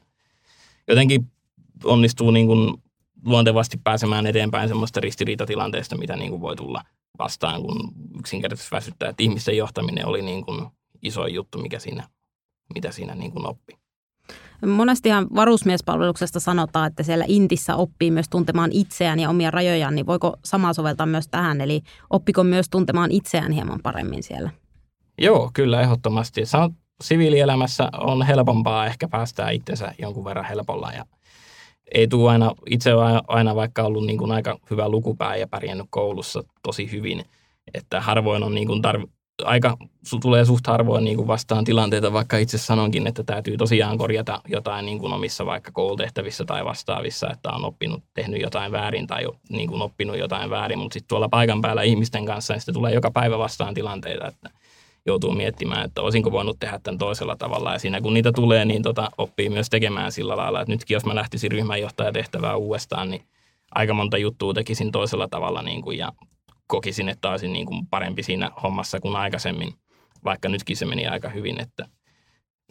jotenkin 0.88 1.26
onnistuu 1.84 2.32
niin 2.32 2.48
kuin 2.48 2.74
luontevasti 3.26 3.80
pääsemään 3.84 4.28
eteenpäin 4.28 4.68
semmoista 4.68 5.00
ristiriitatilanteesta, 5.00 5.98
mitä 5.98 6.16
niin 6.16 6.30
kuin 6.30 6.42
voi 6.42 6.56
tulla 6.56 6.82
vastaan, 7.20 7.62
kun 7.62 7.92
yksinkertaisesti 8.20 8.76
väsyttää. 8.76 9.10
Että 9.10 9.24
ihmisten 9.24 9.58
johtaminen 9.58 10.06
oli 10.06 10.22
niin 10.22 10.46
kuin 10.46 10.68
iso 11.02 11.28
juttu, 11.28 11.58
mikä 11.58 11.80
siinä, 11.80 12.10
mitä 12.74 12.92
siinä 12.92 13.16
niin 13.16 13.32
kuin 13.32 13.48
oppi. 13.48 13.80
Monestihan 14.66 15.28
varusmiespalveluksesta 15.36 16.40
sanotaan, 16.40 16.88
että 16.88 17.04
siellä 17.04 17.26
intissä 17.28 17.76
oppii 17.76 18.12
myös 18.12 18.30
tuntemaan 18.30 18.72
itseään 18.72 19.20
ja 19.20 19.30
omia 19.30 19.52
rajojaan, 19.52 19.96
niin 19.96 20.06
voiko 20.06 20.34
sama 20.46 20.74
soveltaa 20.74 21.06
myös 21.06 21.28
tähän? 21.28 21.62
Eli 21.62 21.82
oppiko 22.10 22.44
myös 22.44 22.70
tuntemaan 22.70 23.12
itseään 23.12 23.52
hieman 23.52 23.80
paremmin 23.84 24.24
siellä? 24.24 24.50
Joo, 25.22 25.52
kyllä 25.54 25.82
ehdottomasti. 25.82 26.42
siviilielämässä 27.04 27.90
on 27.98 28.22
helpompaa 28.22 28.86
ehkä 28.86 29.08
päästää 29.08 29.50
itsensä 29.50 29.94
jonkun 30.00 30.26
verran 30.26 30.46
helpolla 30.46 30.92
ja 30.92 31.06
ei 31.94 32.08
tule 32.08 32.32
aina, 32.32 32.56
itse 32.70 32.94
olen 32.94 33.22
aina 33.28 33.56
vaikka 33.56 33.84
ollut 33.84 34.06
niin 34.06 34.18
kuin 34.18 34.32
aika 34.32 34.60
hyvä 34.70 34.90
lukupää 34.90 35.36
ja 35.36 35.48
pärjännyt 35.48 35.88
koulussa 35.90 36.44
tosi 36.64 36.92
hyvin, 36.92 37.26
että 37.74 38.02
harvoin 38.02 38.44
on 38.44 38.56
niin 38.56 38.68
kuin 38.68 38.82
tarvi, 38.82 39.06
aika, 39.44 39.78
tulee 40.22 40.46
suht 40.46 40.68
harvoin 40.68 41.04
niin 41.04 41.18
kuin 41.18 41.28
vastaan 41.28 41.66
tilanteita, 41.66 42.14
vaikka 42.14 42.38
itse 42.38 42.58
sanonkin, 42.58 43.08
että 43.08 43.24
täytyy 43.24 43.58
tosiaan 43.58 43.98
korjata 43.98 44.42
jotain 44.48 44.86
niin 44.86 45.00
kuin 45.00 45.14
omissa 45.14 45.46
vaikka 45.46 45.72
koulutehtävissä 45.72 46.46
tai 46.46 46.66
vastaavissa, 46.66 47.30
että 47.32 47.50
on 47.50 47.66
oppinut, 47.66 48.04
tehnyt 48.14 48.42
jotain 48.42 48.72
väärin 48.72 49.08
tai 49.08 49.28
niin 49.50 49.70
kuin 49.70 49.82
oppinut 49.82 50.18
jotain 50.18 50.50
väärin, 50.50 50.80
mutta 50.80 50.94
sitten 50.94 51.08
tuolla 51.08 51.30
paikan 51.30 51.62
päällä 51.62 51.82
ihmisten 51.82 52.26
kanssa, 52.26 52.54
niin 52.54 52.62
sitten 52.62 52.74
tulee 52.74 52.94
joka 52.94 53.12
päivä 53.12 53.38
vastaan 53.38 53.74
tilanteita, 53.74 54.28
että 54.28 54.50
joutuu 55.10 55.32
miettimään, 55.32 55.86
että 55.86 56.02
olisinko 56.02 56.32
voinut 56.32 56.60
tehdä 56.60 56.80
tämän 56.84 56.98
toisella 56.98 57.36
tavalla. 57.36 57.74
Ja 57.74 57.80
siinä 57.80 58.02
kun 58.02 58.14
niitä 58.14 58.32
tulee, 58.32 58.66
niin 58.66 58.84
tota, 58.84 59.10
oppii 59.18 59.50
myös 59.50 59.70
tekemään 59.70 60.12
sillä 60.12 60.38
lailla, 60.38 60.62
että 60.62 60.72
nytkin 60.72 60.96
jos 60.96 61.06
mä 61.06 61.16
lähtisin 61.16 61.52
ryhmänjohtajatehtävää 61.52 62.56
uudestaan, 62.56 63.10
niin 63.10 63.22
aika 63.72 63.94
monta 63.94 64.18
juttua 64.18 64.54
tekisin 64.54 64.92
toisella 64.92 65.28
tavalla 65.28 65.62
niin 65.62 65.82
kuin, 65.82 65.98
ja 65.98 66.12
kokisin, 66.68 67.10
että 67.10 67.30
olisin 67.30 67.54
niin 67.54 67.66
kuin 67.66 67.88
parempi 67.88 68.24
siinä 68.24 68.52
hommassa 68.64 69.00
kuin 69.00 69.16
aikaisemmin, 69.16 69.74
vaikka 70.24 70.50
nytkin 70.50 70.78
se 70.78 70.86
meni 70.86 71.08
aika 71.08 71.30
hyvin, 71.30 71.62
että 71.62 71.88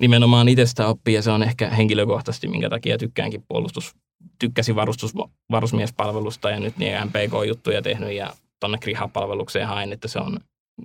nimenomaan 0.01 0.49
itsestä 0.49 0.87
oppii 0.87 1.15
ja 1.15 1.23
se 1.23 1.31
on 1.31 1.43
ehkä 1.43 1.71
henkilökohtaisesti, 1.71 2.49
minkä 2.49 2.71
takia 2.71 2.99
tykkäänkin 2.99 3.45
puolustus, 3.49 3.95
tykkäsin 4.39 4.77
varustus, 4.77 5.15
varusmiespalvelusta 5.51 6.51
ja 6.51 6.61
nyt 6.61 6.77
niin 6.77 6.93
MPK-juttuja 7.05 7.83
tehnyt 7.83 8.13
ja 8.13 8.33
tuonne 8.61 8.79
Kriha-palvelukseen 8.79 9.69
hain, 9.69 9.93
että 9.93 10.09
se 10.09 10.19
on 10.19 10.39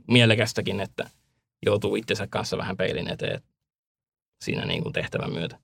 mielekästäkin, 0.08 0.80
että 0.80 1.10
joutuu 1.66 1.96
itsensä 1.96 2.28
kanssa 2.28 2.58
vähän 2.58 2.78
peilin 2.78 3.12
eteen 3.12 3.42
siinä 4.42 4.66
niin 4.66 4.84
kuin 4.84 4.94
tehtävän 4.94 5.34
myötä. 5.34 5.60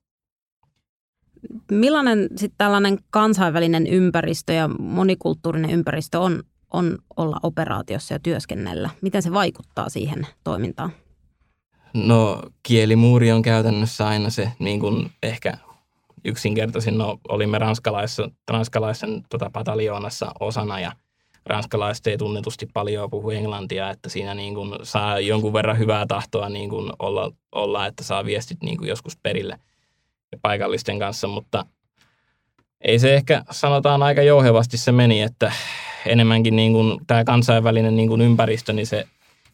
Millainen 1.70 2.28
sitten 2.36 2.58
tällainen 2.58 2.98
kansainvälinen 3.10 3.86
ympäristö 3.86 4.52
ja 4.52 4.68
monikulttuurinen 4.68 5.70
ympäristö 5.70 6.20
on 6.20 6.42
on 6.72 6.98
olla 7.16 7.36
operaatiossa 7.42 8.14
ja 8.14 8.18
työskennellä? 8.18 8.90
Miten 9.02 9.22
se 9.22 9.32
vaikuttaa 9.32 9.88
siihen 9.88 10.26
toimintaan? 10.44 10.92
No 11.94 12.42
kielimuuri 12.62 13.32
on 13.32 13.42
käytännössä 13.42 14.06
aina 14.08 14.30
se 14.30 14.52
niin 14.58 14.80
kuin 14.80 15.10
ehkä 15.22 15.58
yksinkertaisin. 16.24 16.98
No, 16.98 17.18
olimme 17.28 17.58
ranskalaisen, 17.58 18.30
ranskalaisen 18.50 19.22
tota, 19.30 19.50
pataljoonassa 19.52 20.32
osana 20.40 20.80
ja 20.80 20.92
ranskalaiset 21.46 22.06
ei 22.06 22.18
tunnetusti 22.18 22.66
paljon 22.74 23.10
puhu 23.10 23.30
englantia, 23.30 23.90
että 23.90 24.08
siinä 24.08 24.34
niin 24.34 24.54
kuin 24.54 24.74
saa 24.82 25.20
jonkun 25.20 25.52
verran 25.52 25.78
hyvää 25.78 26.06
tahtoa 26.06 26.48
niin 26.48 26.70
kuin 26.70 26.92
olla, 26.98 27.32
olla, 27.52 27.86
että 27.86 28.04
saa 28.04 28.24
viestit 28.24 28.62
niin 28.62 28.78
kuin 28.78 28.88
joskus 28.88 29.16
perille 29.16 29.58
paikallisten 30.42 30.98
kanssa, 30.98 31.28
mutta 31.28 31.66
ei 32.80 32.98
se 32.98 33.14
ehkä 33.14 33.44
sanotaan 33.50 34.02
aika 34.02 34.22
jouhevasti 34.22 34.76
se 34.76 34.92
meni, 34.92 35.22
että 35.22 35.52
enemmänkin 36.06 36.56
niin 36.56 36.72
kuin 36.72 37.00
tämä 37.06 37.24
kansainvälinen 37.24 37.96
niin 37.96 38.08
kuin 38.08 38.20
ympäristö, 38.20 38.72
niin 38.72 38.86
se 38.86 39.06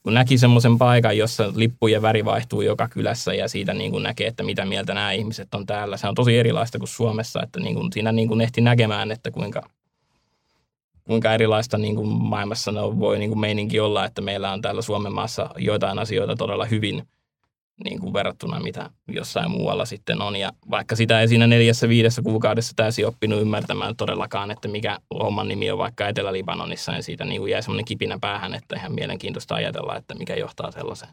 kun 0.03 0.14
näki 0.14 0.39
semmoisen 0.39 0.78
paikan, 0.78 1.18
jossa 1.18 1.53
lippujen 1.55 2.03
väri 2.03 2.24
vaihtuu 2.24 2.61
joka 2.61 2.89
kylässä 2.89 3.34
ja 3.34 3.49
siitä 3.49 3.74
niin 3.74 3.91
kuin 3.91 4.03
näkee, 4.03 4.26
että 4.26 4.43
mitä 4.43 4.64
mieltä 4.64 4.95
nämä 4.95 5.12
ihmiset 5.12 5.55
on 5.55 5.66
täällä. 5.66 5.97
Se 5.97 6.09
on 6.09 6.14
tosi 6.14 6.39
erilaista 6.39 6.78
kuin 6.78 6.89
Suomessa, 6.89 7.43
että 7.43 7.61
niin 7.61 7.74
kuin 7.74 7.93
siinä 7.93 8.12
niin 8.12 8.28
kuin 8.28 8.41
ehti 8.41 8.61
näkemään, 8.61 9.11
että 9.11 9.30
kuinka, 9.30 9.62
kuinka 11.07 11.34
erilaista 11.34 11.78
niin 11.78 11.96
kuin 11.96 12.09
maailmassa 12.09 12.72
voi 12.98 13.18
niin 13.18 13.30
kuin 13.30 13.40
meininki 13.40 13.80
olla, 13.80 14.04
että 14.04 14.22
meillä 14.22 14.52
on 14.52 14.62
täällä 14.62 14.82
Suomen 14.82 15.14
maassa 15.14 15.50
joitain 15.59 15.98
asioita 15.98 16.36
todella 16.36 16.64
hyvin– 16.64 17.02
niin 17.84 18.00
kuin 18.00 18.12
verrattuna 18.12 18.61
mitä 18.61 18.90
jossain 19.09 19.50
muualla 19.50 19.84
sitten 19.84 20.22
on. 20.22 20.36
Ja 20.36 20.52
vaikka 20.70 20.96
sitä 20.96 21.20
ei 21.20 21.28
siinä 21.28 21.46
neljässä 21.46 21.88
viidessä 21.88 22.22
kuukaudessa 22.22 22.72
täysin 22.76 23.07
oppinut 23.07 23.40
ymmärtämään 23.40 23.96
todellakaan, 23.96 24.50
että 24.50 24.68
mikä 24.68 24.98
homman 25.11 25.48
nimi 25.48 25.70
on 25.70 25.78
vaikka 25.78 26.09
Etelä-Libanonissa, 26.09 26.92
niin 26.92 27.02
siitä 27.02 27.24
niin 27.24 27.40
kuin 27.40 27.50
jäi 27.50 27.62
semmoinen 27.62 27.84
kipinä 27.84 28.18
päähän, 28.20 28.54
että 28.54 28.76
ihan 28.76 28.94
mielenkiintoista 28.94 29.54
ajatella, 29.54 29.96
että 29.96 30.14
mikä 30.14 30.34
johtaa 30.34 30.70
sellaiseen. 30.70 31.12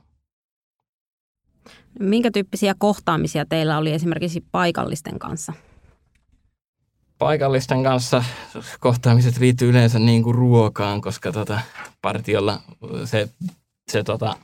Minkä 2.00 2.32
tyyppisiä 2.32 2.76
kohtaamisia 2.78 3.46
teillä 3.46 3.78
oli 3.78 3.92
esimerkiksi 3.92 4.44
paikallisten 4.52 5.20
kanssa? 5.20 5.54
Paikallisten 7.24 7.84
kanssa 7.84 8.24
kohtaamiset 8.80 9.38
liittyy 9.38 9.70
yleensä 9.70 10.00
niin 10.00 10.24
kuin 10.24 10.36
ruokaan, 10.36 11.02
koska 11.02 11.32
tota, 11.32 11.62
partiolla 12.02 12.60
se, 13.06 13.30
se 13.92 14.04
tota, 14.04 14.36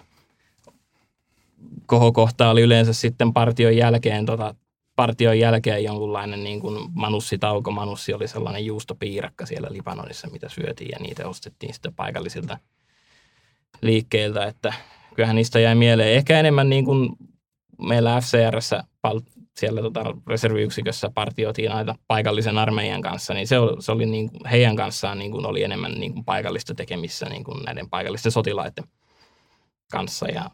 kohokohta 1.86 2.50
oli 2.50 2.62
yleensä 2.62 2.94
sitten 2.94 3.34
partion 3.34 3.78
jälkeen, 3.78 4.26
tota, 4.26 4.56
partion 4.96 5.40
jälkeen 5.40 5.84
jonkunlainen 5.84 6.44
niin 6.44 6.60
kuin 6.60 6.90
manussitauko. 6.94 7.72
Manussi 7.72 8.14
oli 8.14 8.28
sellainen 8.28 8.66
juustopiirakka 8.66 9.46
siellä 9.46 9.68
Libanonissa, 9.72 10.30
mitä 10.30 10.50
syötiin 10.50 10.90
ja 10.92 10.98
niitä 11.00 11.28
ostettiin 11.28 11.74
sitten 11.74 11.94
paikallisilta 11.94 12.58
liikkeiltä, 13.82 14.46
että 14.46 14.74
kyllähän 15.16 15.36
niistä 15.36 15.60
jäi 15.60 15.76
mieleen. 15.76 16.14
Ehkä 16.14 16.40
enemmän 16.40 16.70
niin 16.70 16.86
kuin 16.86 17.10
meillä 17.82 18.22
FCRssä 18.22 18.84
siellä 19.60 19.82
tota 19.82 20.16
reserviyksikössä 20.28 21.10
partioitiin 21.16 21.72
aina 21.72 21.96
paikallisen 22.08 22.58
armeijan 22.58 23.02
kanssa, 23.02 23.34
niin 23.34 23.48
se 23.48 23.60
oli, 23.60 23.82
se 23.82 23.92
oli 23.92 24.06
niin 24.06 24.30
kuin, 24.30 24.46
heidän 24.46 24.76
kanssaan 24.76 25.20
niin 25.20 25.32
kuin 25.32 25.46
oli 25.46 25.64
enemmän 25.64 25.92
niin 25.92 26.14
kuin 26.14 26.26
paikallista 26.26 26.76
tekemissä 26.76 27.26
niin 27.30 27.44
kuin 27.44 27.64
näiden 27.64 27.90
paikallisten 27.90 28.32
sotilaiden 28.32 28.84
kanssa. 29.92 30.28
Ja 30.28 30.50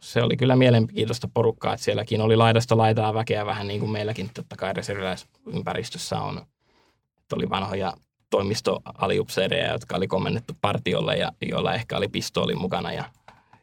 se 0.00 0.22
oli 0.22 0.36
kyllä 0.36 0.56
mielenkiintoista 0.56 1.28
porukkaa, 1.34 1.74
että 1.74 1.84
sielläkin 1.84 2.20
oli 2.20 2.36
laidasta 2.36 2.76
laitaa 2.76 3.14
väkeä 3.14 3.46
vähän 3.46 3.68
niin 3.68 3.80
kuin 3.80 3.92
meilläkin 3.92 4.30
totta 4.34 4.56
kai 4.56 4.72
reserviläisympäristössä 4.72 6.20
on. 6.20 6.38
Että 7.18 7.36
oli 7.36 7.50
vanhoja 7.50 7.92
toimistoaliupseereja, 8.30 9.72
jotka 9.72 9.96
oli 9.96 10.06
komennettu 10.06 10.56
partiolle 10.60 11.16
ja 11.16 11.32
joilla 11.42 11.74
ehkä 11.74 11.96
oli 11.96 12.08
pistooli 12.08 12.54
mukana 12.54 12.92
ja 12.92 13.04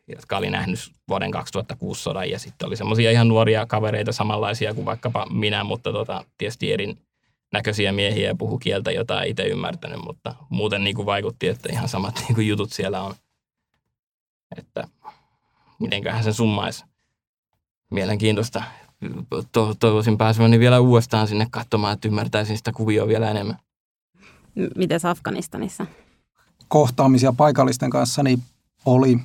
jotka 0.08 0.38
oli 0.38 0.50
nähnyt 0.50 0.80
vuoden 1.08 1.32
2006 1.32 2.02
sodan 2.04 2.30
ja 2.30 2.40
sitten 2.40 2.68
oli 2.68 2.78
semmoisia 2.78 3.12
ihan 3.12 3.28
nuoria 3.28 3.66
kavereita 3.66 4.12
samanlaisia 4.12 4.74
kuin 4.74 4.86
vaikkapa 4.86 5.28
minä, 5.30 5.64
mutta 5.64 5.92
tota, 5.92 6.26
tietysti 6.38 6.74
eri 6.74 6.96
näköisiä 7.54 7.92
miehiä 7.92 8.28
ja 8.28 8.36
puhu 8.36 8.58
kieltä, 8.58 8.92
jota 8.92 9.22
ei 9.22 9.30
itse 9.30 9.44
ymmärtänyt, 9.44 10.00
mutta 10.06 10.36
muuten 10.50 10.84
niin 10.84 10.96
kuin 10.96 11.06
vaikutti, 11.06 11.48
että 11.48 11.70
ihan 11.72 11.90
samat 11.90 12.16
niin 12.22 12.36
kuin 12.36 12.48
jutut 12.48 12.74
siellä 12.74 13.02
on. 13.02 13.16
Että 14.58 14.88
mitenköhän 15.80 16.24
sen 16.24 16.34
summaisi. 16.34 16.84
Mielenkiintoista. 17.92 18.64
To- 19.52 19.76
toivoisin 19.80 20.18
pääseväni 20.18 20.60
vielä 20.60 20.80
uudestaan 20.80 21.28
sinne 21.28 21.48
katsomaan, 21.52 21.94
että 21.94 22.08
ymmärtäisin 22.08 22.58
sitä 22.58 22.72
kuvioa 22.72 23.08
vielä 23.08 23.32
enemmän. 23.32 23.60
Miten 24.76 25.00
Afganistanissa? 25.04 25.86
Kohtaamisia 26.68 27.34
paikallisten 27.34 27.90
kanssa 27.90 28.24
niin 28.24 28.44
oli 28.86 29.20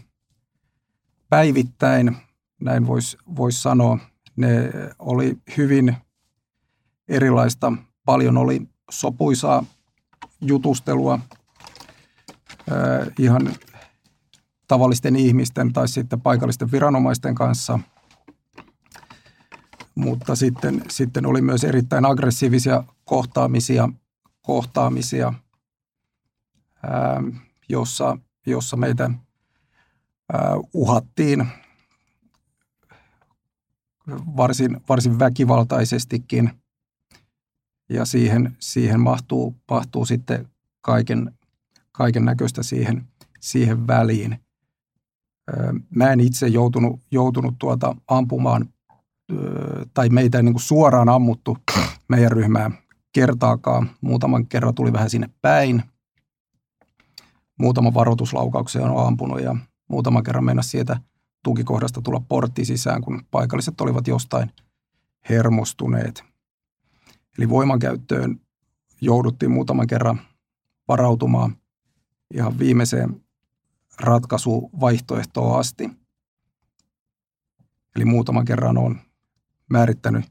päivittäin, 1.31 2.16
näin 2.61 2.87
voisi 2.87 3.16
vois 3.37 3.62
sanoa. 3.62 3.99
Ne 4.37 4.70
oli 4.99 5.39
hyvin 5.57 5.97
erilaista. 7.09 7.72
Paljon 8.05 8.37
oli 8.37 8.62
sopuisaa 8.91 9.64
jutustelua, 10.41 11.18
äh, 12.72 13.09
ihan 13.18 13.55
tavallisten 14.68 15.16
ihmisten 15.16 15.72
tai 15.72 15.89
sitten 15.89 16.20
paikallisten 16.20 16.72
viranomaisten 16.72 17.35
kanssa. 17.35 17.78
Mutta 19.95 20.37
sitten, 20.37 20.83
sitten 20.89 21.26
oli 21.26 21.43
myös 21.43 21.64
erittäin 21.64 22.05
aggressiivisia 22.05 22.85
kohtaamisia, 23.05 23.89
kohtaamisia 24.43 25.33
ää, 26.83 27.22
jossa, 27.68 28.18
jossa 28.47 28.76
meitä 28.76 29.11
uhattiin 30.74 31.47
varsin, 34.37 34.81
varsin 34.89 35.18
väkivaltaisestikin. 35.18 36.51
Ja 37.89 38.05
siihen, 38.05 38.57
siihen 38.59 39.01
mahtuu, 39.01 39.57
mahtuu 39.70 40.05
sitten 40.07 40.49
kaiken, 40.81 41.35
kaiken 41.93 42.24
näköistä 42.24 42.62
siihen, 42.62 43.05
siihen 43.41 43.87
väliin. 43.87 44.41
Mä 45.95 46.12
en 46.12 46.20
itse 46.20 46.47
joutunut, 46.47 47.01
joutunut 47.11 47.55
tuota 47.59 47.97
ampumaan, 48.09 48.68
tai 49.95 50.09
meitä 50.09 50.39
ei 50.39 50.43
niin 50.43 50.55
kuin 50.55 50.62
suoraan 50.62 51.09
ammuttu 51.09 51.59
meidän 52.09 52.33
ryhmää 52.33 52.70
kertaakaan. 53.12 53.91
Muutaman 54.01 54.47
kerran 54.47 54.74
tuli 54.74 54.93
vähän 54.93 55.11
sinne 55.11 55.31
päin. 55.43 55.83
Muutaman 57.59 57.95
varoituslaukauksen 57.95 58.83
on 58.83 59.07
ampunut 59.07 59.41
ja 59.41 59.57
muutaman 59.91 60.22
kerran 60.22 60.45
mennä 60.45 60.62
sieltä 60.62 61.01
tukikohdasta 61.43 62.03
tulla 62.03 62.22
portti 62.28 62.64
sisään, 62.64 63.03
kun 63.03 63.22
paikalliset 63.30 63.80
olivat 63.80 64.07
jostain 64.07 64.53
hermostuneet. 65.28 66.24
Eli 67.38 67.49
voimankäyttöön 67.49 68.41
jouduttiin 69.01 69.51
muutaman 69.51 69.86
kerran 69.86 70.20
varautumaan 70.88 71.57
ihan 72.34 72.59
viimeiseen 72.59 73.24
ratkaisuvaihtoehtoa 74.01 75.59
asti. 75.59 75.91
Eli 77.97 78.05
muutaman 78.05 78.45
kerran 78.45 78.78
on 78.78 79.01
määrittänyt 79.70 80.24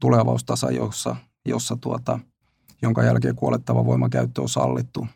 tulevaustasa, 0.00 0.70
jossa, 0.70 1.16
jossa 1.44 1.76
tuota, 1.76 2.18
jonka 2.82 3.02
jälkeen 3.02 3.36
kuolettava 3.36 3.86
voimakäyttö 3.86 4.42
on 4.42 4.48
sallittu 4.48 5.06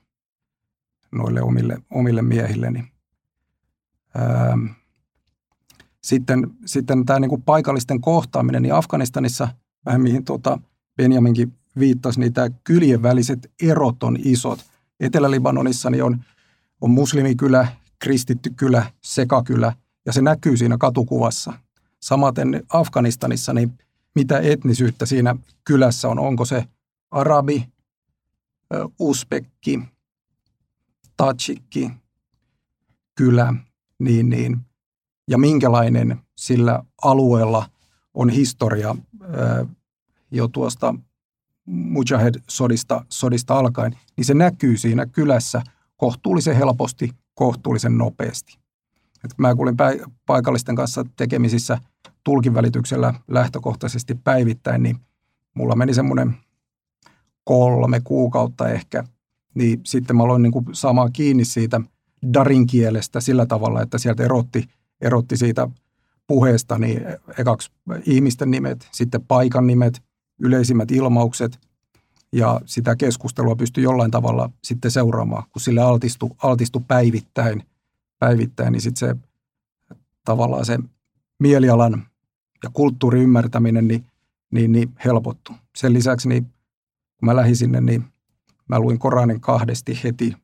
noille 1.12 1.42
omille, 1.42 1.78
omille 1.90 2.22
miehille. 2.22 2.70
Niin, 2.70 2.88
sitten, 6.02 6.50
sitten 6.66 7.06
tämä 7.06 7.20
niin 7.20 7.28
kuin 7.28 7.42
paikallisten 7.42 8.00
kohtaaminen, 8.00 8.62
niin 8.62 8.74
Afganistanissa, 8.74 9.48
vähän 9.86 10.00
mihin 10.00 10.24
tuota 10.24 10.58
Benjaminkin 10.96 11.52
viittasi, 11.78 12.20
niin 12.20 12.32
tämä 12.32 12.48
kylien 12.64 13.02
väliset 13.02 13.52
erot 13.62 14.02
on 14.02 14.16
isot. 14.24 14.64
Etelä-Libanonissa 15.00 15.90
niin 15.90 16.04
on, 16.04 16.24
on 16.80 16.90
muslimikylä, 16.90 17.68
kristitty 17.98 18.50
kylä, 18.56 18.92
sekakylä, 19.04 19.72
ja 20.06 20.12
se 20.12 20.22
näkyy 20.22 20.56
siinä 20.56 20.76
katukuvassa. 20.78 21.52
Samaten 22.00 22.62
Afganistanissa, 22.68 23.52
niin 23.52 23.78
mitä 24.14 24.38
etnisyyttä 24.38 25.06
siinä 25.06 25.36
kylässä 25.64 26.08
on? 26.08 26.18
Onko 26.18 26.44
se 26.44 26.64
arabi, 27.10 27.68
uspekki, 28.98 29.80
tatsikki, 31.16 31.90
kylä, 33.14 33.54
niin, 33.98 34.28
niin, 34.28 34.58
ja 35.30 35.38
minkälainen 35.38 36.20
sillä 36.36 36.82
alueella 37.02 37.70
on 38.14 38.30
historia 38.30 38.96
jo 40.30 40.48
tuosta 40.48 40.94
Mujahid-sodista 41.66 43.04
sodista 43.08 43.58
alkaen, 43.58 43.98
niin 44.16 44.24
se 44.24 44.34
näkyy 44.34 44.76
siinä 44.76 45.06
kylässä 45.06 45.62
kohtuullisen 45.96 46.56
helposti, 46.56 47.10
kohtuullisen 47.34 47.98
nopeasti. 47.98 48.58
Et 49.24 49.38
mä 49.38 49.54
kuulin 49.54 49.76
paikallisten 50.26 50.76
kanssa 50.76 51.04
tekemisissä 51.16 51.78
tulkin 52.24 52.54
välityksellä 52.54 53.14
lähtökohtaisesti 53.28 54.14
päivittäin, 54.14 54.82
niin 54.82 54.96
mulla 55.54 55.76
meni 55.76 55.94
semmoinen 55.94 56.36
kolme 57.44 58.00
kuukautta 58.00 58.68
ehkä, 58.68 59.04
niin 59.54 59.80
sitten 59.84 60.16
mä 60.16 60.22
aloin 60.22 60.42
niin 60.42 60.52
kuin 60.52 60.64
saamaan 60.72 61.12
kiinni 61.12 61.44
siitä 61.44 61.80
darin 62.34 62.66
kielestä 62.66 63.20
sillä 63.20 63.46
tavalla, 63.46 63.82
että 63.82 63.98
sieltä 63.98 64.24
erotti, 64.24 64.68
erotti 65.00 65.36
siitä 65.36 65.68
puheesta 66.26 66.78
niin 66.78 67.02
ekaksi 67.38 67.70
ihmisten 68.06 68.50
nimet, 68.50 68.88
sitten 68.92 69.24
paikan 69.28 69.66
nimet, 69.66 70.02
yleisimmät 70.38 70.90
ilmaukset 70.90 71.58
ja 72.32 72.60
sitä 72.64 72.96
keskustelua 72.96 73.56
pystyi 73.56 73.84
jollain 73.84 74.10
tavalla 74.10 74.50
sitten 74.64 74.90
seuraamaan, 74.90 75.44
kun 75.52 75.62
sille 75.62 75.80
altistui, 75.80 76.30
altistui 76.42 76.82
päivittäin, 76.88 77.62
päivittäin, 78.18 78.72
niin 78.72 78.80
sitten 78.80 79.08
se 79.08 79.16
tavallaan 80.24 80.66
se 80.66 80.78
mielialan 81.38 82.06
ja 82.62 82.70
kulttuurin 82.72 83.22
ymmärtäminen 83.22 83.88
niin, 83.88 84.04
niin, 84.50 84.72
niin 84.72 84.92
helpottu. 85.04 85.52
Sen 85.76 85.92
lisäksi 85.92 86.28
niin, 86.28 86.44
kun 87.16 87.26
mä 87.26 87.36
lähdin 87.36 87.56
sinne, 87.56 87.80
niin 87.80 88.04
mä 88.68 88.80
luin 88.80 88.98
Koranin 88.98 89.40
kahdesti 89.40 90.00
heti 90.04 90.36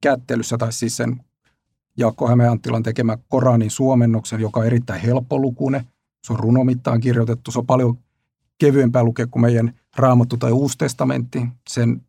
kättelyssä, 0.00 0.58
tai 0.58 0.72
siis 0.72 0.96
sen 0.96 1.24
Jaakko 1.96 2.28
Hämeenanttilan 2.28 2.82
tekemä 2.82 3.18
Koranin 3.28 3.70
suomennoksen, 3.70 4.40
joka 4.40 4.60
on 4.60 4.66
erittäin 4.66 5.00
helppolukune. 5.00 5.86
Se 6.26 6.32
on 6.32 6.38
runomittaan 6.38 7.00
kirjoitettu, 7.00 7.50
se 7.50 7.58
on 7.58 7.66
paljon 7.66 7.98
kevyempää 8.58 9.04
lukea 9.04 9.26
kuin 9.26 9.42
meidän 9.42 9.74
Raamattu 9.96 10.36
tai 10.36 10.52
Uusi 10.52 10.78
testamentti. 10.78 11.46
Sen 11.68 12.02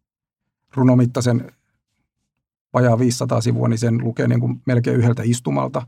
runomittaisen 0.76 1.52
vajaa 2.74 3.00
500 3.00 3.42
sivua, 3.42 3.68
niin 3.68 3.80
sen 3.80 4.04
lukee 4.04 4.28
niin 4.28 4.40
kuin 4.40 4.62
melkein 4.66 4.98
yhdeltä 4.98 5.24
istumalta. 5.26 5.86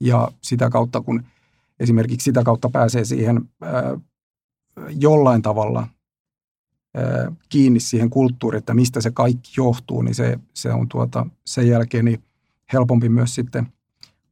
Ja 0.00 0.28
sitä 0.42 0.70
kautta, 0.70 1.00
kun 1.00 1.24
esimerkiksi 1.80 2.24
sitä 2.24 2.42
kautta 2.42 2.70
pääsee 2.70 3.04
siihen 3.04 3.50
ää, 3.62 3.98
jollain 4.88 5.42
tavalla 5.42 5.86
kiinni 7.48 7.80
siihen 7.80 8.10
kulttuuriin, 8.10 8.58
että 8.58 8.74
mistä 8.74 9.00
se 9.00 9.10
kaikki 9.10 9.52
johtuu, 9.56 10.02
niin 10.02 10.14
se, 10.14 10.38
se 10.54 10.72
on 10.72 10.88
tuota, 10.88 11.26
sen 11.46 11.68
jälkeen 11.68 12.04
niin 12.04 12.24
helpompi 12.72 13.08
myös 13.08 13.34
sitten 13.34 13.72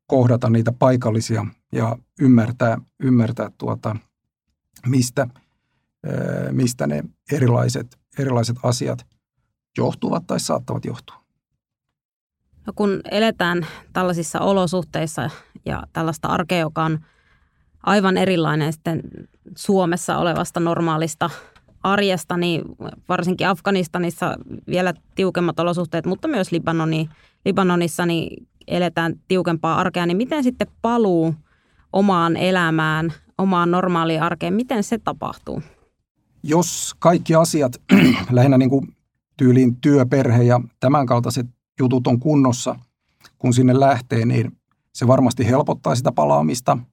kohdata 0.06 0.50
niitä 0.50 0.72
paikallisia 0.72 1.46
ja 1.72 1.96
ymmärtää, 2.20 2.78
ymmärtää 3.02 3.50
tuota, 3.58 3.96
mistä, 4.86 5.26
mistä 6.50 6.86
ne 6.86 7.04
erilaiset, 7.32 7.98
erilaiset 8.18 8.56
asiat 8.62 9.06
johtuvat 9.76 10.26
tai 10.26 10.40
saattavat 10.40 10.84
johtua. 10.84 11.20
No 12.66 12.72
kun 12.76 13.00
eletään 13.11 13.66
tällaisissa 13.92 14.40
olosuhteissa 14.40 15.30
ja 15.66 15.82
tällaista 15.92 16.28
arkea, 16.28 16.58
joka 16.58 16.84
on 16.84 16.98
aivan 17.82 18.16
erilainen 18.16 18.72
sitten 18.72 19.00
Suomessa 19.56 20.18
olevasta 20.18 20.61
normaalista 20.61 21.30
arjesta, 21.82 22.36
niin 22.36 22.62
varsinkin 23.08 23.48
Afganistanissa 23.48 24.36
vielä 24.66 24.94
tiukemmat 25.14 25.60
olosuhteet, 25.60 26.06
mutta 26.06 26.28
myös 26.28 26.52
Libanoni, 26.52 27.08
Libanonissa 27.44 28.06
niin 28.06 28.46
eletään 28.68 29.14
tiukempaa 29.28 29.80
arkea, 29.80 30.06
niin 30.06 30.16
miten 30.16 30.42
sitten 30.42 30.68
paluu 30.82 31.34
omaan 31.92 32.36
elämään, 32.36 33.12
omaan 33.38 33.70
normaaliin 33.70 34.22
arkeen, 34.22 34.54
miten 34.54 34.82
se 34.82 34.98
tapahtuu? 34.98 35.62
Jos 36.42 36.94
kaikki 36.98 37.34
asiat, 37.34 37.72
lähinnä 38.30 38.58
niin 38.58 38.70
kuin 38.70 38.96
tyyliin 39.36 39.76
työ, 39.76 40.06
perhe 40.06 40.42
ja 40.42 40.60
tämän 40.80 41.06
kaltaiset 41.06 41.46
jutut 41.80 42.06
on 42.06 42.20
kunnossa, 42.20 42.76
kun 43.38 43.54
sinne 43.54 43.80
lähtee, 43.80 44.26
niin 44.26 44.52
se 44.94 45.06
varmasti 45.06 45.46
helpottaa 45.46 45.94
sitä 45.94 46.12
palaamista– 46.12 46.78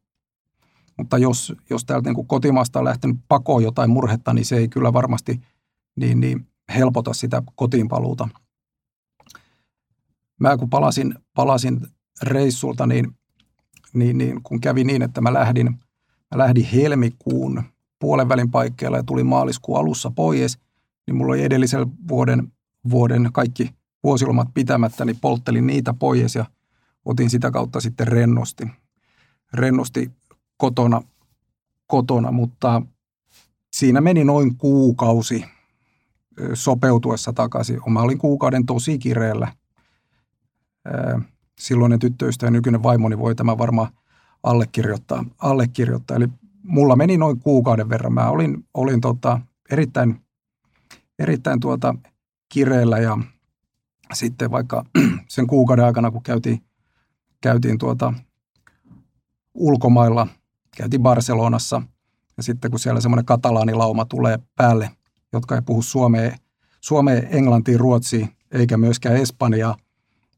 mutta 0.97 1.17
jos, 1.17 1.53
jos 1.69 1.85
täältä 1.85 2.13
niin 2.13 2.27
kotimaasta 2.27 2.79
on 2.79 2.85
lähtenyt 2.85 3.17
pakoon 3.27 3.63
jotain 3.63 3.89
murhetta, 3.89 4.33
niin 4.33 4.45
se 4.45 4.57
ei 4.57 4.67
kyllä 4.67 4.93
varmasti 4.93 5.41
niin, 5.95 6.19
niin 6.19 6.47
helpota 6.75 7.13
sitä 7.13 7.43
kotiinpaluuta. 7.55 8.29
Mä 10.39 10.57
kun 10.57 10.69
palasin, 10.69 11.15
palasin 11.35 11.87
reissulta, 12.21 12.87
niin, 12.87 13.11
niin, 13.93 14.17
niin 14.17 14.43
kun 14.43 14.61
kävi 14.61 14.83
niin, 14.83 15.01
että 15.01 15.21
mä 15.21 15.33
lähdin, 15.33 15.69
mä 16.31 16.37
lähdin 16.37 16.65
helmikuun 16.65 17.63
puolen 17.99 18.29
välin 18.29 18.51
paikkeilla 18.51 18.97
ja 18.97 19.03
tuli 19.03 19.23
maaliskuun 19.23 19.79
alussa 19.79 20.11
pois, 20.11 20.59
niin 21.07 21.15
mulla 21.15 21.33
oli 21.33 21.43
edellisen 21.43 22.07
vuoden, 22.07 22.51
vuoden 22.89 23.29
kaikki 23.33 23.69
vuosilomat 24.03 24.47
pitämättä, 24.53 25.05
niin 25.05 25.17
polttelin 25.21 25.67
niitä 25.67 25.93
pois 25.93 26.35
ja 26.35 26.45
otin 27.05 27.29
sitä 27.29 27.51
kautta 27.51 27.81
sitten 27.81 28.07
rennosti, 28.07 28.67
rennosti 29.53 30.11
kotona, 30.57 31.01
kotona, 31.87 32.31
mutta 32.31 32.81
siinä 33.71 34.01
meni 34.01 34.23
noin 34.23 34.55
kuukausi 34.55 35.45
sopeutuessa 36.53 37.33
takaisin. 37.33 37.79
Mä 37.87 38.01
olin 38.01 38.17
kuukauden 38.17 38.65
tosi 38.65 38.97
kireellä. 38.97 39.53
Silloinen 41.59 41.99
tyttöystävä 41.99 42.51
nykyinen 42.51 42.83
vaimoni 42.83 43.17
voi 43.17 43.35
tämä 43.35 43.57
varmaan 43.57 43.89
allekirjoittaa. 44.43 45.25
allekirjoittaa. 45.39 46.17
Eli 46.17 46.27
mulla 46.63 46.95
meni 46.95 47.17
noin 47.17 47.39
kuukauden 47.39 47.89
verran. 47.89 48.13
Mä 48.13 48.29
olin, 48.29 48.65
olin 48.73 49.01
tota, 49.01 49.41
erittäin, 49.71 50.21
erittäin 51.19 51.59
tuota 51.59 51.95
kireellä 52.53 52.97
ja 52.97 53.17
sitten 54.13 54.51
vaikka 54.51 54.85
sen 55.27 55.47
kuukauden 55.47 55.85
aikana, 55.85 56.11
kun 56.11 56.23
käytiin, 56.23 56.61
käytiin 57.41 57.77
tuota 57.77 58.13
ulkomailla 59.53 60.27
käytiin 60.77 61.01
Barcelonassa 61.01 61.81
ja 62.37 62.43
sitten 62.43 62.71
kun 62.71 62.79
siellä 62.79 63.01
semmoinen 63.01 63.25
katalaanilauma 63.25 64.05
tulee 64.05 64.39
päälle, 64.55 64.91
jotka 65.33 65.55
ei 65.55 65.61
puhu 65.61 65.81
suomea, 65.81 66.35
suomea 66.81 67.21
englantia, 67.21 67.77
ruotsia 67.77 68.27
eikä 68.51 68.77
myöskään 68.77 69.15
espanjaa 69.15 69.77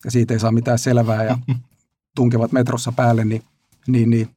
ja 0.05 0.11
siitä 0.11 0.33
ei 0.33 0.39
saa 0.39 0.51
mitään 0.51 0.79
selvää 0.79 1.23
ja 1.23 1.37
tunkevat 2.15 2.51
metrossa 2.51 2.91
päälle, 2.91 3.25
niin, 3.25 3.43
niin, 3.87 4.09
niin 4.09 4.27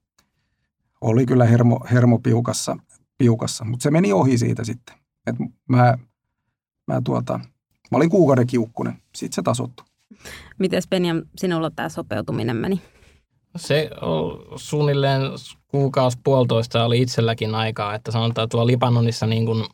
oli 1.01 1.27
kyllä 1.27 1.45
hermo, 1.45 1.81
hermo 1.93 2.19
piukassa, 2.19 2.77
piukassa. 3.19 3.65
mutta 3.65 3.83
se 3.83 3.91
meni 3.91 4.13
ohi 4.13 4.39
siitä 4.39 4.65
sitten. 4.65 4.97
Et 5.27 5.37
mä, 5.69 5.99
mä, 6.87 7.01
tuota, 7.05 7.41
mä 7.91 7.97
olin 7.97 8.11
kuukauden 8.11 8.47
kiukkunen, 8.47 9.03
sitten 9.15 9.35
se 9.35 9.43
tasottui. 9.43 9.87
Miten 10.59 10.83
Benjam, 10.91 11.23
sinulla 11.37 11.71
tämä 11.71 11.89
sopeutuminen 11.89 12.57
meni? 12.57 12.83
Se 13.57 13.91
suunnilleen 14.57 15.23
kuukausi 15.69 16.19
puolitoista 16.25 16.85
oli 16.85 17.01
itselläkin 17.01 17.55
aikaa, 17.55 17.95
että 17.95 18.11
sanotaan, 18.11 18.49
tuolla 18.49 18.67
Libanonissa 18.67 19.27
niin 19.27 19.47
kuin 19.47 19.65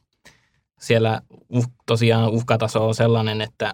siellä 0.81 1.23
uh, 1.49 1.67
tosiaan 1.87 2.31
uhkataso 2.31 2.89
on 2.89 2.95
sellainen, 2.95 3.41
että 3.41 3.73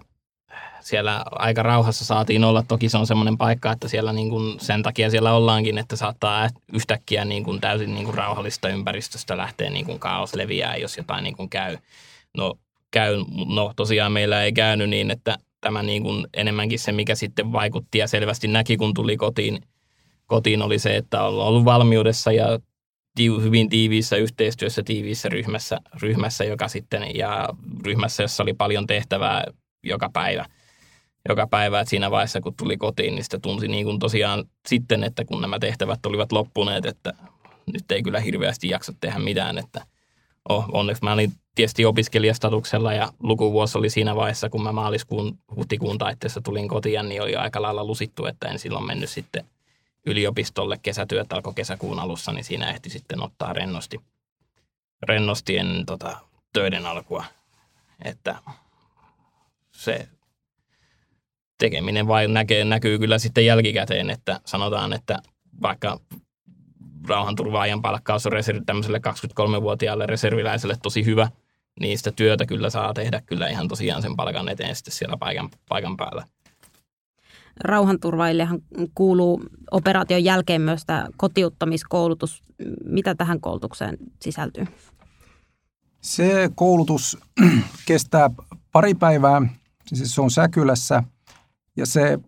siellä 0.81 1.23
aika 1.31 1.63
rauhassa 1.63 2.05
saatiin 2.05 2.43
olla. 2.43 2.63
Toki 2.67 2.89
se 2.89 2.97
on 2.97 3.07
semmoinen 3.07 3.37
paikka, 3.37 3.71
että 3.71 3.87
siellä 3.87 4.13
niin 4.13 4.29
kuin 4.29 4.59
sen 4.59 4.83
takia 4.83 5.09
siellä 5.09 5.33
ollaankin, 5.33 5.77
että 5.77 5.95
saattaa 5.95 6.49
yhtäkkiä 6.73 7.25
niin 7.25 7.43
kuin 7.43 7.61
täysin 7.61 7.93
niin 7.93 8.05
kuin 8.05 8.17
rauhallista 8.17 8.69
ympäristöstä 8.69 9.37
lähteä 9.37 9.69
niin 9.69 9.85
kuin 9.85 9.99
kaos 9.99 10.35
leviää, 10.35 10.77
jos 10.77 10.97
jotain 10.97 11.23
niin 11.23 11.35
kuin 11.35 11.49
käy. 11.49 11.77
No, 12.37 12.53
käy. 12.91 13.17
no 13.45 13.73
tosiaan 13.75 14.11
meillä 14.11 14.43
ei 14.43 14.53
käynyt 14.53 14.89
niin, 14.89 15.11
että 15.11 15.37
tämä 15.61 15.83
niin 15.83 16.03
kuin 16.03 16.27
enemmänkin 16.33 16.79
se, 16.79 16.91
mikä 16.91 17.15
sitten 17.15 17.51
vaikutti 17.51 17.97
ja 17.97 18.07
selvästi 18.07 18.47
näki, 18.47 18.77
kun 18.77 18.93
tuli 18.93 19.17
kotiin– 19.17 19.61
kotiin 20.25 20.61
oli 20.61 20.79
se, 20.79 20.95
että 20.95 21.23
on 21.23 21.47
ollut 21.47 21.65
valmiudessa 21.65 22.31
ja 22.31 22.59
hyvin 23.19 23.69
tiiviissä 23.69 24.15
yhteistyössä 24.15 24.83
tiiviissä 24.83 25.29
ryhmässä, 25.29 25.79
ryhmässä 26.01 26.43
joka 26.43 26.67
sitten, 26.67 27.15
ja 27.15 27.49
ryhmässä, 27.85 28.23
jossa 28.23 28.43
oli 28.43 28.53
paljon 28.53 28.87
tehtävää 28.87 29.43
joka 29.83 30.09
päivä. 30.13 30.45
Joka 31.29 31.47
päivä, 31.47 31.79
että 31.79 31.89
siinä 31.89 32.11
vaiheessa 32.11 32.41
kun 32.41 32.53
tuli 32.57 32.77
kotiin, 32.77 33.15
niin 33.15 33.23
sitä 33.23 33.39
tunsi 33.39 33.67
niin 33.67 33.85
kuin 33.85 33.99
tosiaan 33.99 34.45
sitten, 34.67 35.03
että 35.03 35.25
kun 35.25 35.41
nämä 35.41 35.59
tehtävät 35.59 36.05
olivat 36.05 36.31
loppuneet, 36.31 36.85
että 36.85 37.13
nyt 37.73 37.91
ei 37.91 38.03
kyllä 38.03 38.19
hirveästi 38.19 38.69
jaksa 38.69 38.93
tehdä 39.01 39.19
mitään, 39.19 39.57
että 39.57 39.85
oh, 40.49 40.65
onneksi 40.71 41.03
mä 41.03 41.13
olin 41.13 41.31
tietysti 41.55 41.85
opiskelijastatuksella 41.85 42.93
ja 42.93 43.09
lukuvuosi 43.19 43.77
oli 43.77 43.89
siinä 43.89 44.15
vaiheessa, 44.15 44.49
kun 44.49 44.63
mä 44.63 44.71
maaliskuun, 44.71 45.37
huhtikuun 45.55 45.97
taitteessa 45.97 46.41
tulin 46.41 46.67
kotiin, 46.67 47.09
niin 47.09 47.21
oli 47.21 47.35
aika 47.35 47.61
lailla 47.61 47.87
lusittu, 47.87 48.25
että 48.25 48.47
en 48.47 48.59
silloin 48.59 48.85
mennyt 48.85 49.09
sitten 49.09 49.45
yliopistolle. 50.05 50.79
Kesätyöt 50.81 51.33
alkoi 51.33 51.53
kesäkuun 51.53 51.99
alussa, 51.99 52.31
niin 52.31 52.43
siinä 52.43 52.69
ehti 52.69 52.89
sitten 52.89 53.23
ottaa 53.23 53.53
rennosti, 53.53 54.01
rennosti 55.03 55.57
ennen 55.57 55.85
tota, 55.85 56.17
töiden 56.53 56.85
alkua. 56.85 57.25
Että 58.05 58.35
se 59.71 60.07
tekeminen 61.57 62.07
vain 62.07 62.33
näkee, 62.33 62.65
näkyy 62.65 62.99
kyllä 62.99 63.19
sitten 63.19 63.45
jälkikäteen, 63.45 64.09
että 64.09 64.39
sanotaan, 64.45 64.93
että 64.93 65.19
vaikka 65.61 65.99
rauhanturvaajan 67.07 67.81
palkkaus 67.81 68.25
on 68.25 68.31
reservi, 68.31 68.61
tämmöiselle 68.65 69.01
23-vuotiaalle 69.07 70.05
reserviläiselle 70.05 70.77
tosi 70.83 71.05
hyvä, 71.05 71.29
niin 71.79 71.97
sitä 71.97 72.11
työtä 72.11 72.45
kyllä 72.45 72.69
saa 72.69 72.93
tehdä 72.93 73.21
kyllä 73.25 73.47
ihan 73.47 73.67
tosiaan 73.67 74.01
sen 74.01 74.15
palkan 74.15 74.49
eteen 74.49 74.75
sitten 74.75 74.93
siellä 74.93 75.17
paikan, 75.17 75.49
paikan 75.69 75.97
päällä. 75.97 76.25
Rauhanturvaillehan 77.63 78.59
kuuluu 78.95 79.43
operaation 79.71 80.23
jälkeen 80.23 80.61
myös 80.61 80.85
tämä 80.85 81.07
kotiuttamiskoulutus. 81.17 82.43
Mitä 82.85 83.15
tähän 83.15 83.41
koulutukseen 83.41 83.97
sisältyy? 84.21 84.65
Se 86.01 86.49
koulutus 86.55 87.17
kestää 87.87 88.29
pari 88.71 88.93
päivää, 88.93 89.41
siis 89.87 90.15
se 90.15 90.21
on 90.21 90.31
Säkylässä 90.31 91.03
ja 91.77 91.85
se, 91.85 92.19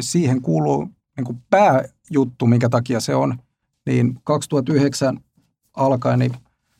siihen 0.00 0.42
kuuluu 0.42 0.88
niin 1.16 1.24
kuin 1.24 1.42
pääjuttu, 1.50 2.46
minkä 2.46 2.68
takia 2.68 3.00
se 3.00 3.14
on, 3.14 3.38
niin 3.86 4.20
2009 4.24 5.20
alkaen, 5.76 6.18
niin 6.18 6.32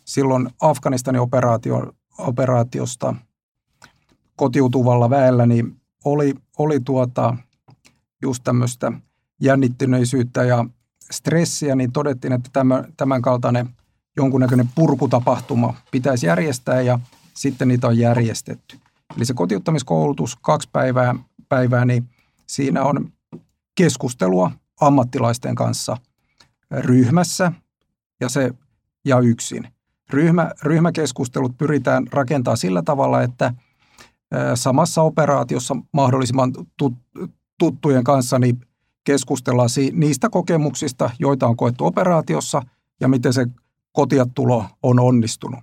silloin 0.04 0.50
Afganistanin 0.60 1.20
operaatio, 1.20 1.92
operaatiosta 2.18 3.14
kotiutuvalla 4.36 5.10
väellä, 5.10 5.46
niin 5.46 5.80
oli, 6.04 6.34
oli 6.58 6.80
tuota, 6.80 7.36
just 8.22 8.44
tämmöistä 8.44 8.92
jännittyneisyyttä 9.40 10.44
ja 10.44 10.64
stressiä, 11.10 11.74
niin 11.74 11.92
todettiin, 11.92 12.32
että 12.32 12.50
tämän, 12.96 13.22
kaltainen 13.22 13.68
jonkunnäköinen 14.16 14.68
purkutapahtuma 14.74 15.74
pitäisi 15.90 16.26
järjestää 16.26 16.80
ja 16.80 16.98
sitten 17.34 17.68
niitä 17.68 17.86
on 17.86 17.98
järjestetty. 17.98 18.78
Eli 19.16 19.24
se 19.24 19.34
kotiuttamiskoulutus 19.34 20.36
kaksi 20.36 20.68
päivää, 20.72 21.14
päivää 21.48 21.84
niin 21.84 22.08
siinä 22.46 22.82
on 22.82 23.12
keskustelua 23.74 24.50
ammattilaisten 24.80 25.54
kanssa 25.54 25.96
ryhmässä 26.70 27.52
ja, 28.20 28.28
se, 28.28 28.50
ja 29.04 29.20
yksin. 29.20 29.68
Ryhmä, 30.10 30.50
ryhmäkeskustelut 30.62 31.58
pyritään 31.58 32.06
rakentaa 32.12 32.56
sillä 32.56 32.82
tavalla, 32.82 33.22
että 33.22 33.54
samassa 34.54 35.02
operaatiossa 35.02 35.76
mahdollisimman 35.92 36.52
tut, 36.76 36.94
tuttujen 37.60 38.04
kanssa 38.04 38.38
niin 38.38 38.60
keskustellaan 39.04 39.68
niistä 39.92 40.30
kokemuksista, 40.30 41.10
joita 41.18 41.46
on 41.46 41.56
koettu 41.56 41.86
operaatiossa 41.86 42.62
ja 43.00 43.08
miten 43.08 43.32
se 43.32 43.46
kotiatulo 43.92 44.64
on 44.82 45.00
onnistunut. 45.00 45.60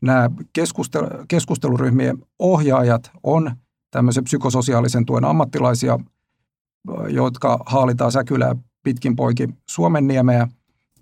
Nämä 0.00 0.30
keskustel- 0.58 1.24
keskusteluryhmien 1.28 2.18
ohjaajat 2.38 3.10
on 3.22 3.56
tämmöisen 3.90 4.24
psykososiaalisen 4.24 5.06
tuen 5.06 5.24
ammattilaisia, 5.24 5.98
jotka 7.08 7.58
haalitaan 7.66 8.12
säkylää 8.12 8.56
pitkin 8.82 9.16
poikin 9.16 9.56
Suomenniemeä 9.70 10.48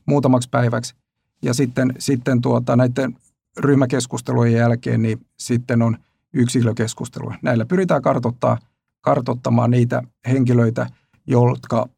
muutamaksi 0.07 0.49
päiväksi. 0.49 0.95
Ja 1.43 1.55
sitten, 1.55 1.95
sitten 1.99 2.41
tuota, 2.41 2.77
näiden 2.77 3.17
ryhmäkeskustelujen 3.57 4.55
jälkeen 4.55 5.03
niin 5.03 5.27
sitten 5.39 5.83
on 5.83 5.97
yksilökeskustelu. 6.33 7.33
Näillä 7.43 7.67
pyritään 7.67 8.03
kartoittaa, 8.03 8.59
kartoittamaan 9.01 9.71
niitä 9.71 10.03
henkilöitä, 10.29 10.87
jotka 11.27 11.89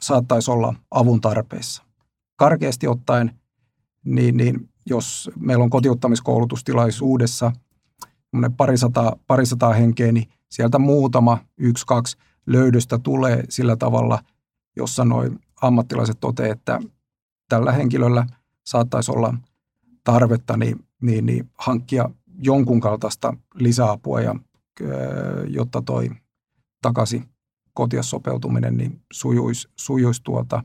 saattaisi 0.00 0.50
olla 0.50 0.74
avun 0.90 1.20
tarpeessa. 1.20 1.82
Karkeasti 2.36 2.88
ottaen, 2.88 3.30
niin, 4.04 4.36
niin 4.36 4.68
jos 4.86 5.30
meillä 5.38 5.64
on 5.64 5.70
kotiuttamiskoulutustilaisuudessa 5.70 7.52
parisataa, 8.56 9.16
parisataa 9.26 9.72
henkeä, 9.72 10.12
niin 10.12 10.28
sieltä 10.50 10.78
muutama, 10.78 11.38
yksi, 11.58 11.86
kaksi 11.86 12.16
löydöstä 12.46 12.98
tulee 12.98 13.44
sillä 13.48 13.76
tavalla, 13.76 14.18
jossa 14.76 15.04
noin 15.04 15.38
ammattilaiset 15.62 16.16
toteavat, 16.20 16.58
että 16.58 16.80
tällä 17.48 17.72
henkilöllä 17.72 18.26
saattaisi 18.64 19.10
olla 19.10 19.34
tarvetta 20.04 20.56
niin, 20.56 20.84
niin, 21.02 21.26
niin 21.26 21.50
hankkia 21.58 22.10
jonkun 22.38 22.80
kaltaista 22.80 23.36
lisäapua, 23.54 24.20
ja, 24.20 24.34
jotta 25.48 25.82
toi 25.82 26.10
takaisin 26.84 27.24
kotias 27.72 28.10
sopeutuminen 28.10 28.76
niin 28.76 29.00
sujuisi, 29.12 29.68
sujuisi 29.76 30.22
tuota 30.22 30.62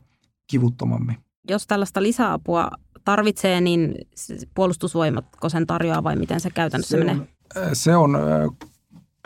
kivuttomammin. 0.47 1.17
Jos 1.49 1.67
tällaista 1.67 2.03
lisäapua 2.03 2.71
tarvitsee, 3.05 3.61
niin 3.61 3.95
puolustusvoimatko 4.53 5.49
sen 5.49 5.67
tarjoaa 5.67 6.03
vai 6.03 6.15
miten 6.15 6.39
se 6.39 6.49
käytännössä 6.49 6.97
se 6.97 7.03
menee? 7.03 7.15
On, 7.15 7.27
se 7.73 7.95
on 7.95 8.17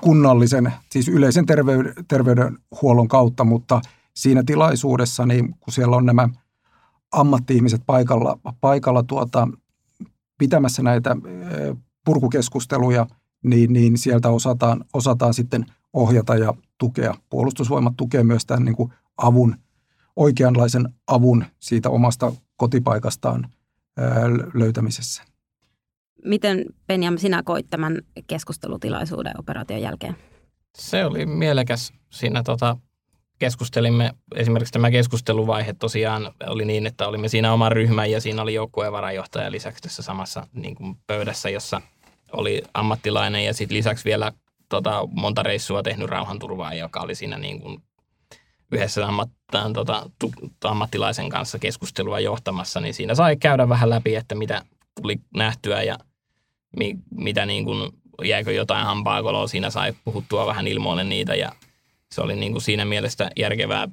kunnallisen, 0.02 0.74
siis 0.91 1.08
yleisen 1.08 1.46
terveyden, 1.46 1.94
terveydenhuollon 2.08 3.08
kautta, 3.08 3.44
mutta 3.44 3.82
siinä 4.16 4.44
tilaisuudessa, 4.46 5.26
niin 5.26 5.56
kun 5.60 5.74
siellä 5.74 5.96
on 5.96 6.06
nämä 6.06 6.30
ammatti-ihmiset 7.12 7.82
paikalla, 7.86 8.39
paikalla 8.62 9.04
tuota, 9.04 9.48
pitämässä 10.38 10.84
näitä 10.84 11.16
purkukeskusteluja, 12.06 13.08
niin, 13.44 13.74
niin 13.74 13.98
sieltä 13.98 14.30
osataan, 14.30 14.86
osataan 14.94 15.34
sitten 15.34 15.66
ohjata 15.94 16.36
ja 16.36 16.54
tukea. 16.78 17.16
Puolustusvoimat 17.30 17.94
tukee 17.98 18.24
myös 18.24 18.46
tämän 18.46 18.66
niin 18.66 18.76
kuin 18.76 18.94
avun, 19.18 19.56
oikeanlaisen 20.16 20.94
avun 21.08 21.46
siitä 21.60 21.89
omasta 21.89 22.32
kotipaikastaan 22.56 23.50
löytämisessä. 24.54 25.24
Miten 26.26 26.66
Benjam 26.88 27.18
sinä 27.18 27.44
koit 27.44 27.70
tämän 27.70 28.02
keskustelutilaisuuden 28.28 29.39
operaation 29.39 29.82
jälkeen? 29.82 30.16
Se 30.78 31.06
oli 31.06 31.26
mielekäs. 31.26 31.94
Siinä 32.10 32.44
tota, 32.44 32.78
keskustelimme, 33.39 34.14
esimerkiksi 34.36 34.74
tämä 34.74 34.91
keskusteluvaihe 34.91 35.74
tosiaan 35.74 36.34
oli 36.48 36.66
niin, 36.66 36.88
että 36.88 37.08
olimme 37.08 37.28
siinä 37.28 37.54
oman 37.54 37.72
ryhmän 37.72 38.12
ja 38.12 38.22
siinä 38.22 38.41
oli 38.41 38.54
joukkueen 38.54 38.91
varajohtaja 38.91 39.52
lisäksi 39.52 39.84
tässä 39.84 40.02
samassa 40.04 40.48
niin 40.54 40.76
kuin 40.76 40.96
pöydässä, 41.08 41.50
jossa 41.50 41.82
oli 42.32 42.64
ammattilainen 42.74 43.46
ja 43.46 43.54
sitten 43.54 43.78
lisäksi 43.78 44.06
vielä 44.06 44.32
tota, 44.74 45.07
monta 45.11 45.43
reissua 45.43 45.84
tehnyt 45.84 46.09
rauhanturvaa, 46.09 46.74
joka 46.74 46.99
oli 46.99 47.15
siinä 47.15 47.38
niin 47.38 47.61
kuin 47.61 47.84
yhdessä 48.71 49.07
ammattaan, 49.07 49.74
tota, 49.74 50.09
tu, 50.19 50.32
ammattilaisen 50.63 51.30
kanssa 51.30 51.59
keskustelua 51.59 52.19
johtamassa, 52.19 52.80
niin 52.82 52.93
siinä 52.93 53.15
sai 53.15 53.38
käydä 53.38 53.69
vähän 53.69 53.89
läpi, 53.89 54.15
että 54.15 54.36
mitä 54.36 54.65
tuli 55.01 55.19
nähtyä 55.36 55.84
ja 55.84 55.97
mi, 56.78 56.95
mitä 57.15 57.45
niin 57.45 57.65
kuin, 57.65 57.91
jäikö 58.24 58.51
jotain 58.51 58.86
hampaakoloa, 58.86 59.47
siinä 59.47 59.69
sai 59.69 59.93
puhuttua 60.05 60.45
vähän 60.45 60.67
ilmoille 60.67 61.03
niitä 61.03 61.36
ja 61.36 61.51
se 62.11 62.21
oli 62.21 62.36
niin 62.36 62.51
kuin 62.51 62.61
siinä 62.61 62.86
mielessä 62.86 63.30
järkevää, 63.38 63.88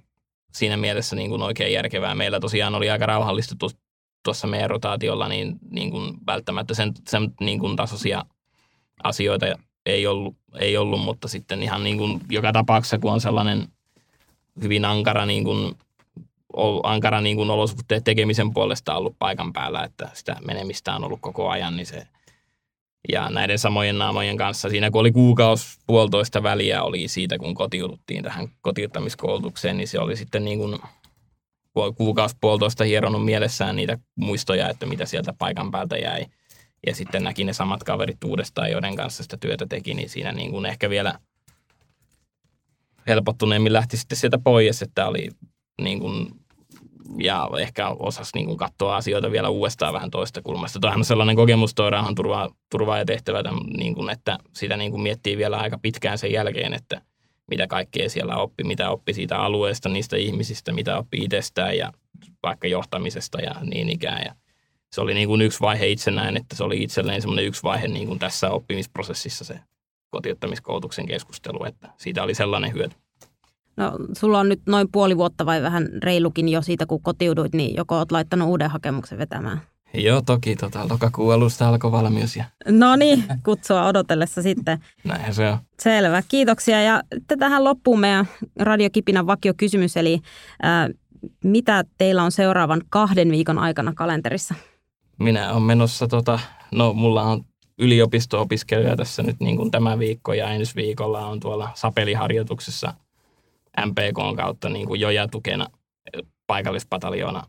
siinä 0.52 0.76
mielessä 0.76 1.16
niin 1.16 1.30
kuin 1.30 1.42
oikein 1.42 1.72
järkevää. 1.72 2.14
Meillä 2.14 2.40
tosiaan 2.40 2.74
oli 2.74 2.90
aika 2.90 3.06
rauhallista 3.06 3.54
tuossa 4.22 4.46
meidän 4.46 4.70
rotaatiolla, 4.70 5.28
niin, 5.28 5.58
niin 5.70 5.90
kuin 5.90 6.14
välttämättä 6.26 6.74
sen, 6.74 6.92
sen 7.08 7.32
niin 7.40 7.58
kuin 7.58 7.76
tasoisia 7.76 8.24
asioita 9.02 9.46
ei 9.86 10.06
ollut, 10.06 10.36
ei 10.58 10.76
ollut, 10.76 11.00
mutta 11.00 11.28
sitten 11.28 11.62
ihan 11.62 11.84
niin 11.84 11.98
kuin 11.98 12.20
joka 12.30 12.52
tapauksessa, 12.52 12.98
kun 12.98 13.12
on 13.12 13.20
sellainen 13.20 13.68
hyvin 14.62 14.84
ankara, 14.84 15.26
niin 15.26 15.44
kuin, 15.44 15.74
ankara 16.82 17.20
niin 17.20 17.36
kuin 17.36 17.50
olosuhteet 17.50 18.04
tekemisen 18.04 18.52
puolesta 18.54 18.94
ollut 18.94 19.16
paikan 19.18 19.52
päällä, 19.52 19.84
että 19.84 20.10
sitä 20.14 20.36
menemistä 20.46 20.94
on 20.94 21.04
ollut 21.04 21.20
koko 21.20 21.48
ajan, 21.48 21.76
niin 21.76 21.86
se 21.86 22.06
ja 23.08 23.30
näiden 23.30 23.58
samojen 23.58 23.98
naamojen 23.98 24.36
kanssa 24.36 24.68
siinä, 24.68 24.90
kun 24.90 25.00
oli 25.00 25.12
kuukausi 25.12 25.78
puolitoista 25.86 26.42
väliä 26.42 26.82
oli 26.82 27.08
siitä, 27.08 27.38
kun 27.38 27.54
kotiuduttiin 27.54 28.22
tähän 28.22 28.48
kotiuttamiskoulutukseen, 28.60 29.76
niin 29.76 29.88
se 29.88 29.98
oli 29.98 30.16
sitten 30.16 30.44
niin 30.44 30.58
kuin 30.58 30.78
kuukausi 31.96 32.36
puolitoista 32.40 32.84
hieronut 32.84 33.24
mielessään 33.24 33.76
niitä 33.76 33.98
muistoja, 34.16 34.68
että 34.68 34.86
mitä 34.86 35.06
sieltä 35.06 35.34
paikan 35.38 35.70
päältä 35.70 35.96
jäi. 35.96 36.26
Ja 36.86 36.94
sitten 36.94 37.24
näki 37.24 37.44
ne 37.44 37.52
samat 37.52 37.84
kaverit 37.84 38.24
uudestaan, 38.24 38.70
joiden 38.70 38.96
kanssa 38.96 39.22
sitä 39.22 39.36
työtä 39.36 39.66
teki, 39.66 39.94
niin 39.94 40.08
siinä 40.08 40.32
niin 40.32 40.50
kuin 40.50 40.66
ehkä 40.66 40.90
vielä 40.90 41.18
helpottuneemmin 43.06 43.72
lähti 43.72 43.96
sitten 43.96 44.18
sieltä 44.18 44.38
pois, 44.38 44.82
että 44.82 45.06
oli 45.06 45.28
niin 45.82 46.00
kuin 46.00 46.30
ja 47.18 47.48
ehkä 47.58 47.88
osasi 47.88 48.30
niin 48.34 48.46
kuin 48.46 48.58
katsoa 48.58 48.96
asioita 48.96 49.30
vielä 49.30 49.48
uudestaan 49.48 49.94
vähän 49.94 50.10
toista 50.10 50.42
kulmasta. 50.42 50.80
Toihan 50.80 51.00
on 51.00 51.04
sellainen 51.04 51.36
kokemus 51.36 51.74
tuo 51.74 51.90
rahan 51.90 52.14
turvaa, 52.14 52.48
turvaa 52.70 52.98
ja 52.98 53.04
tehtävä, 53.04 53.42
niin 53.76 53.94
kuin, 53.94 54.10
että 54.10 54.38
sitä 54.52 54.76
niin 54.76 54.90
kuin 54.90 55.02
miettii 55.02 55.38
vielä 55.38 55.56
aika 55.58 55.78
pitkään 55.78 56.18
sen 56.18 56.32
jälkeen, 56.32 56.74
että 56.74 57.02
mitä 57.50 57.66
kaikkea 57.66 58.10
siellä 58.10 58.36
oppi, 58.36 58.64
mitä 58.64 58.90
oppi 58.90 59.14
siitä 59.14 59.38
alueesta, 59.38 59.88
niistä 59.88 60.16
ihmisistä, 60.16 60.72
mitä 60.72 60.98
oppi 60.98 61.18
itsestään 61.18 61.76
ja 61.76 61.92
vaikka 62.42 62.68
johtamisesta 62.68 63.40
ja 63.40 63.54
niin 63.64 63.88
ikään. 63.88 64.22
Ja 64.24 64.34
se 64.92 65.00
oli 65.00 65.14
niin 65.14 65.28
kuin 65.28 65.42
yksi 65.42 65.60
vaihe 65.60 65.86
itse 65.86 66.10
näin, 66.10 66.36
että 66.36 66.56
se 66.56 66.64
oli 66.64 66.82
itselleen 66.82 67.20
semmoinen 67.20 67.44
yksi 67.44 67.62
vaihe 67.62 67.88
niin 67.88 68.06
kuin 68.06 68.18
tässä 68.18 68.50
oppimisprosessissa 68.50 69.44
se 69.44 69.60
kotiuttamiskoulutuksen 70.10 71.06
keskustelu, 71.06 71.64
että 71.64 71.88
siitä 71.96 72.22
oli 72.22 72.34
sellainen 72.34 72.72
hyöty. 72.72 72.96
No, 73.76 73.92
sulla 74.18 74.40
on 74.40 74.48
nyt 74.48 74.60
noin 74.66 74.88
puoli 74.92 75.16
vuotta 75.16 75.46
vai 75.46 75.62
vähän 75.62 75.88
reilukin 76.02 76.48
jo 76.48 76.62
siitä, 76.62 76.86
kun 76.86 77.02
kotiuduit, 77.02 77.54
niin 77.54 77.76
joko 77.76 77.98
olet 77.98 78.12
laittanut 78.12 78.48
uuden 78.48 78.70
hakemuksen 78.70 79.18
vetämään? 79.18 79.60
Joo, 79.94 80.22
toki. 80.22 80.56
Tota, 80.56 80.88
lokakuun 80.90 81.34
alusta 81.34 81.68
alkoi 81.68 81.92
valmius. 81.92 82.36
Ja... 82.36 82.44
No 82.68 82.96
niin, 82.96 83.24
kutsua 83.44 83.86
odotellessa 83.86 84.42
sitten. 84.42 84.78
Näinhän 85.04 85.34
se 85.34 85.48
on. 85.48 85.58
Selvä, 85.80 86.22
kiitoksia. 86.28 86.82
Ja 86.82 87.02
tähän 87.38 87.64
loppuun 87.64 88.00
meidän 88.00 88.28
radiokipinän 88.60 89.26
vakiokysymys, 89.26 89.96
eli 89.96 90.20
ää, 90.62 90.88
mitä 91.44 91.84
teillä 91.98 92.22
on 92.22 92.32
seuraavan 92.32 92.82
kahden 92.90 93.30
viikon 93.30 93.58
aikana 93.58 93.92
kalenterissa? 93.94 94.54
Minä 95.20 95.52
olen 95.52 95.62
menossa, 95.62 96.08
tota, 96.08 96.40
no 96.72 96.92
mulla 96.92 97.22
on 97.22 97.44
yliopisto-opiskelija 97.78 98.96
tässä 98.96 99.22
nyt 99.22 99.40
niin 99.40 99.56
kuin 99.56 99.70
tämä 99.70 99.98
viikko 99.98 100.32
ja 100.32 100.50
ensi 100.50 100.74
viikolla 100.74 101.26
on 101.26 101.40
tuolla 101.40 101.70
sapeliharjoituksessa 101.74 102.94
MPK 103.86 104.36
kautta 104.36 104.68
niin 104.68 104.86
kuin 104.86 105.00
joja-tukena 105.00 105.66
paikallispataljoona. 106.46 107.46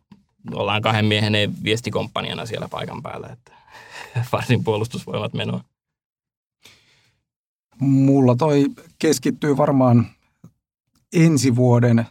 Ollaan 0.53 0.81
kahden 0.81 1.05
miehen 1.05 1.33
viestikomppaniana 1.63 2.45
siellä 2.45 2.67
paikan 2.67 3.01
päällä, 3.01 3.27
että 3.27 3.53
varsin 4.31 4.63
puolustusvoimat 4.63 5.33
menoa. 5.33 5.63
Mulla 7.79 8.35
toi 8.35 8.65
keskittyy 8.99 9.57
varmaan 9.57 10.07
ensi 11.13 11.55
vuoden 11.55 12.05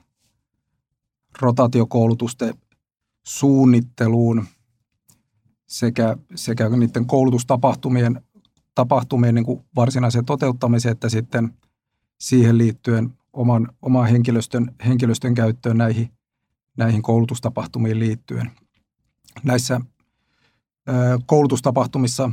rotaatiokoulutusten 1.41 2.55
suunnitteluun 3.27 4.47
sekä, 5.71 6.17
sekä 6.35 6.69
niiden 6.69 7.07
koulutustapahtumien 7.07 8.21
tapahtumien 8.75 9.35
niin 9.35 9.45
kuin 9.45 9.65
varsinaiseen 9.77 10.25
toteuttamiseen, 10.25 10.93
että 10.93 11.09
sitten 11.09 11.55
siihen 12.21 12.59
liittyen 12.59 13.13
oman, 13.33 13.69
oman 13.83 14.07
henkilöstön, 14.07 14.75
henkilöstön 14.87 15.35
käyttöön 15.35 15.79
näihin, 15.79 16.11
näihin 16.77 17.03
koulutustapahtumiin 17.03 17.99
liittyen. 17.99 18.51
Näissä 19.43 19.81
ö, 20.89 20.93
koulutustapahtumissa, 21.27 22.31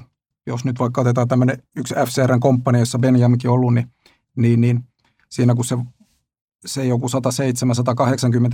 jos 0.47 0.65
nyt 0.65 0.79
vaikka 0.79 1.01
otetaan 1.01 1.27
tämmöinen 1.27 1.63
yksi 1.75 1.95
FCRn 1.95 2.39
komppania, 2.39 2.81
jossa 2.81 2.99
Benjaminkin 2.99 3.49
on 3.49 3.53
ollut, 3.53 3.73
niin, 3.73 3.91
niin, 4.35 4.61
niin 4.61 4.83
siinä 5.29 5.55
kun 5.55 5.65
se, 5.65 5.77
se 6.65 6.85
joku 6.85 7.07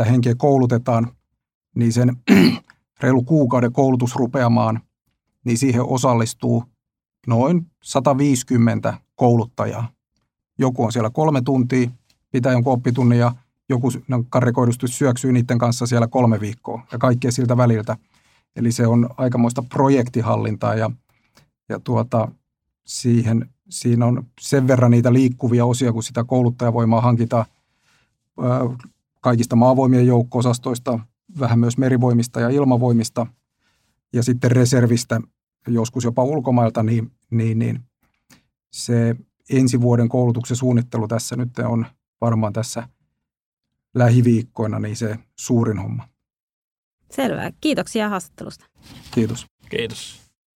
107-180 0.01 0.05
henkeä 0.05 0.36
koulutetaan, 0.36 1.11
niin 1.75 1.93
sen 1.93 2.17
reilu 3.01 3.23
kuukauden 3.23 3.73
koulutus 3.73 4.15
rupeamaan, 4.15 4.81
niin 5.45 5.57
siihen 5.57 5.83
osallistuu 5.85 6.63
noin 7.27 7.71
150 7.83 8.93
kouluttajaa. 9.15 9.87
Joku 10.59 10.83
on 10.83 10.91
siellä 10.91 11.09
kolme 11.09 11.41
tuntia, 11.41 11.89
pitää 12.31 12.51
jonkun 12.51 12.73
oppitunnin 12.73 13.19
ja 13.19 13.31
joku 13.69 13.91
karikoidusti 14.29 14.87
syöksyy 14.87 15.31
niiden 15.31 15.57
kanssa 15.57 15.85
siellä 15.85 16.07
kolme 16.07 16.39
viikkoa 16.39 16.81
ja 16.91 16.97
kaikkea 16.97 17.31
siltä 17.31 17.57
väliltä. 17.57 17.97
Eli 18.55 18.71
se 18.71 18.87
on 18.87 19.09
aikamoista 19.17 19.61
projektihallintaa 19.61 20.75
ja, 20.75 20.91
ja 21.69 21.79
tuota, 21.79 22.27
siihen, 22.85 23.49
siinä 23.69 24.05
on 24.05 24.25
sen 24.41 24.67
verran 24.67 24.91
niitä 24.91 25.13
liikkuvia 25.13 25.65
osia, 25.65 25.93
kun 25.93 26.03
sitä 26.03 26.23
kouluttajavoimaa 26.23 27.01
hankitaan 27.01 27.45
kaikista 29.21 29.55
maavoimien 29.55 30.07
joukko-osastoista, 30.07 30.99
vähän 31.39 31.59
myös 31.59 31.78
merivoimista 31.78 32.39
ja 32.39 32.49
ilmavoimista 32.49 33.28
ja 34.13 34.24
sitten 34.24 34.51
reservistä, 34.51 35.21
joskus 35.67 36.03
jopa 36.03 36.24
ulkomailta, 36.24 36.84
niin, 36.84 37.11
niin, 37.32 37.59
niin 37.59 37.80
se 38.71 39.15
ensi 39.49 39.82
vuoden 39.82 40.09
koulutuksen 40.09 40.57
suunnittelu 40.57 41.07
tässä 41.07 41.36
nyt 41.36 41.59
on 41.59 41.86
varmaan 42.21 42.53
tässä 42.53 42.88
lähiviikkoina 43.93 44.80
niin 44.80 44.95
se 44.95 45.19
suurin 45.39 45.80
homma. 45.80 46.07
Selvä. 47.11 47.51
Kiitoksia 47.61 48.09
haastattelusta. 48.09 48.65
Kiitos. 49.11 49.45
Kiitos. 49.69 50.22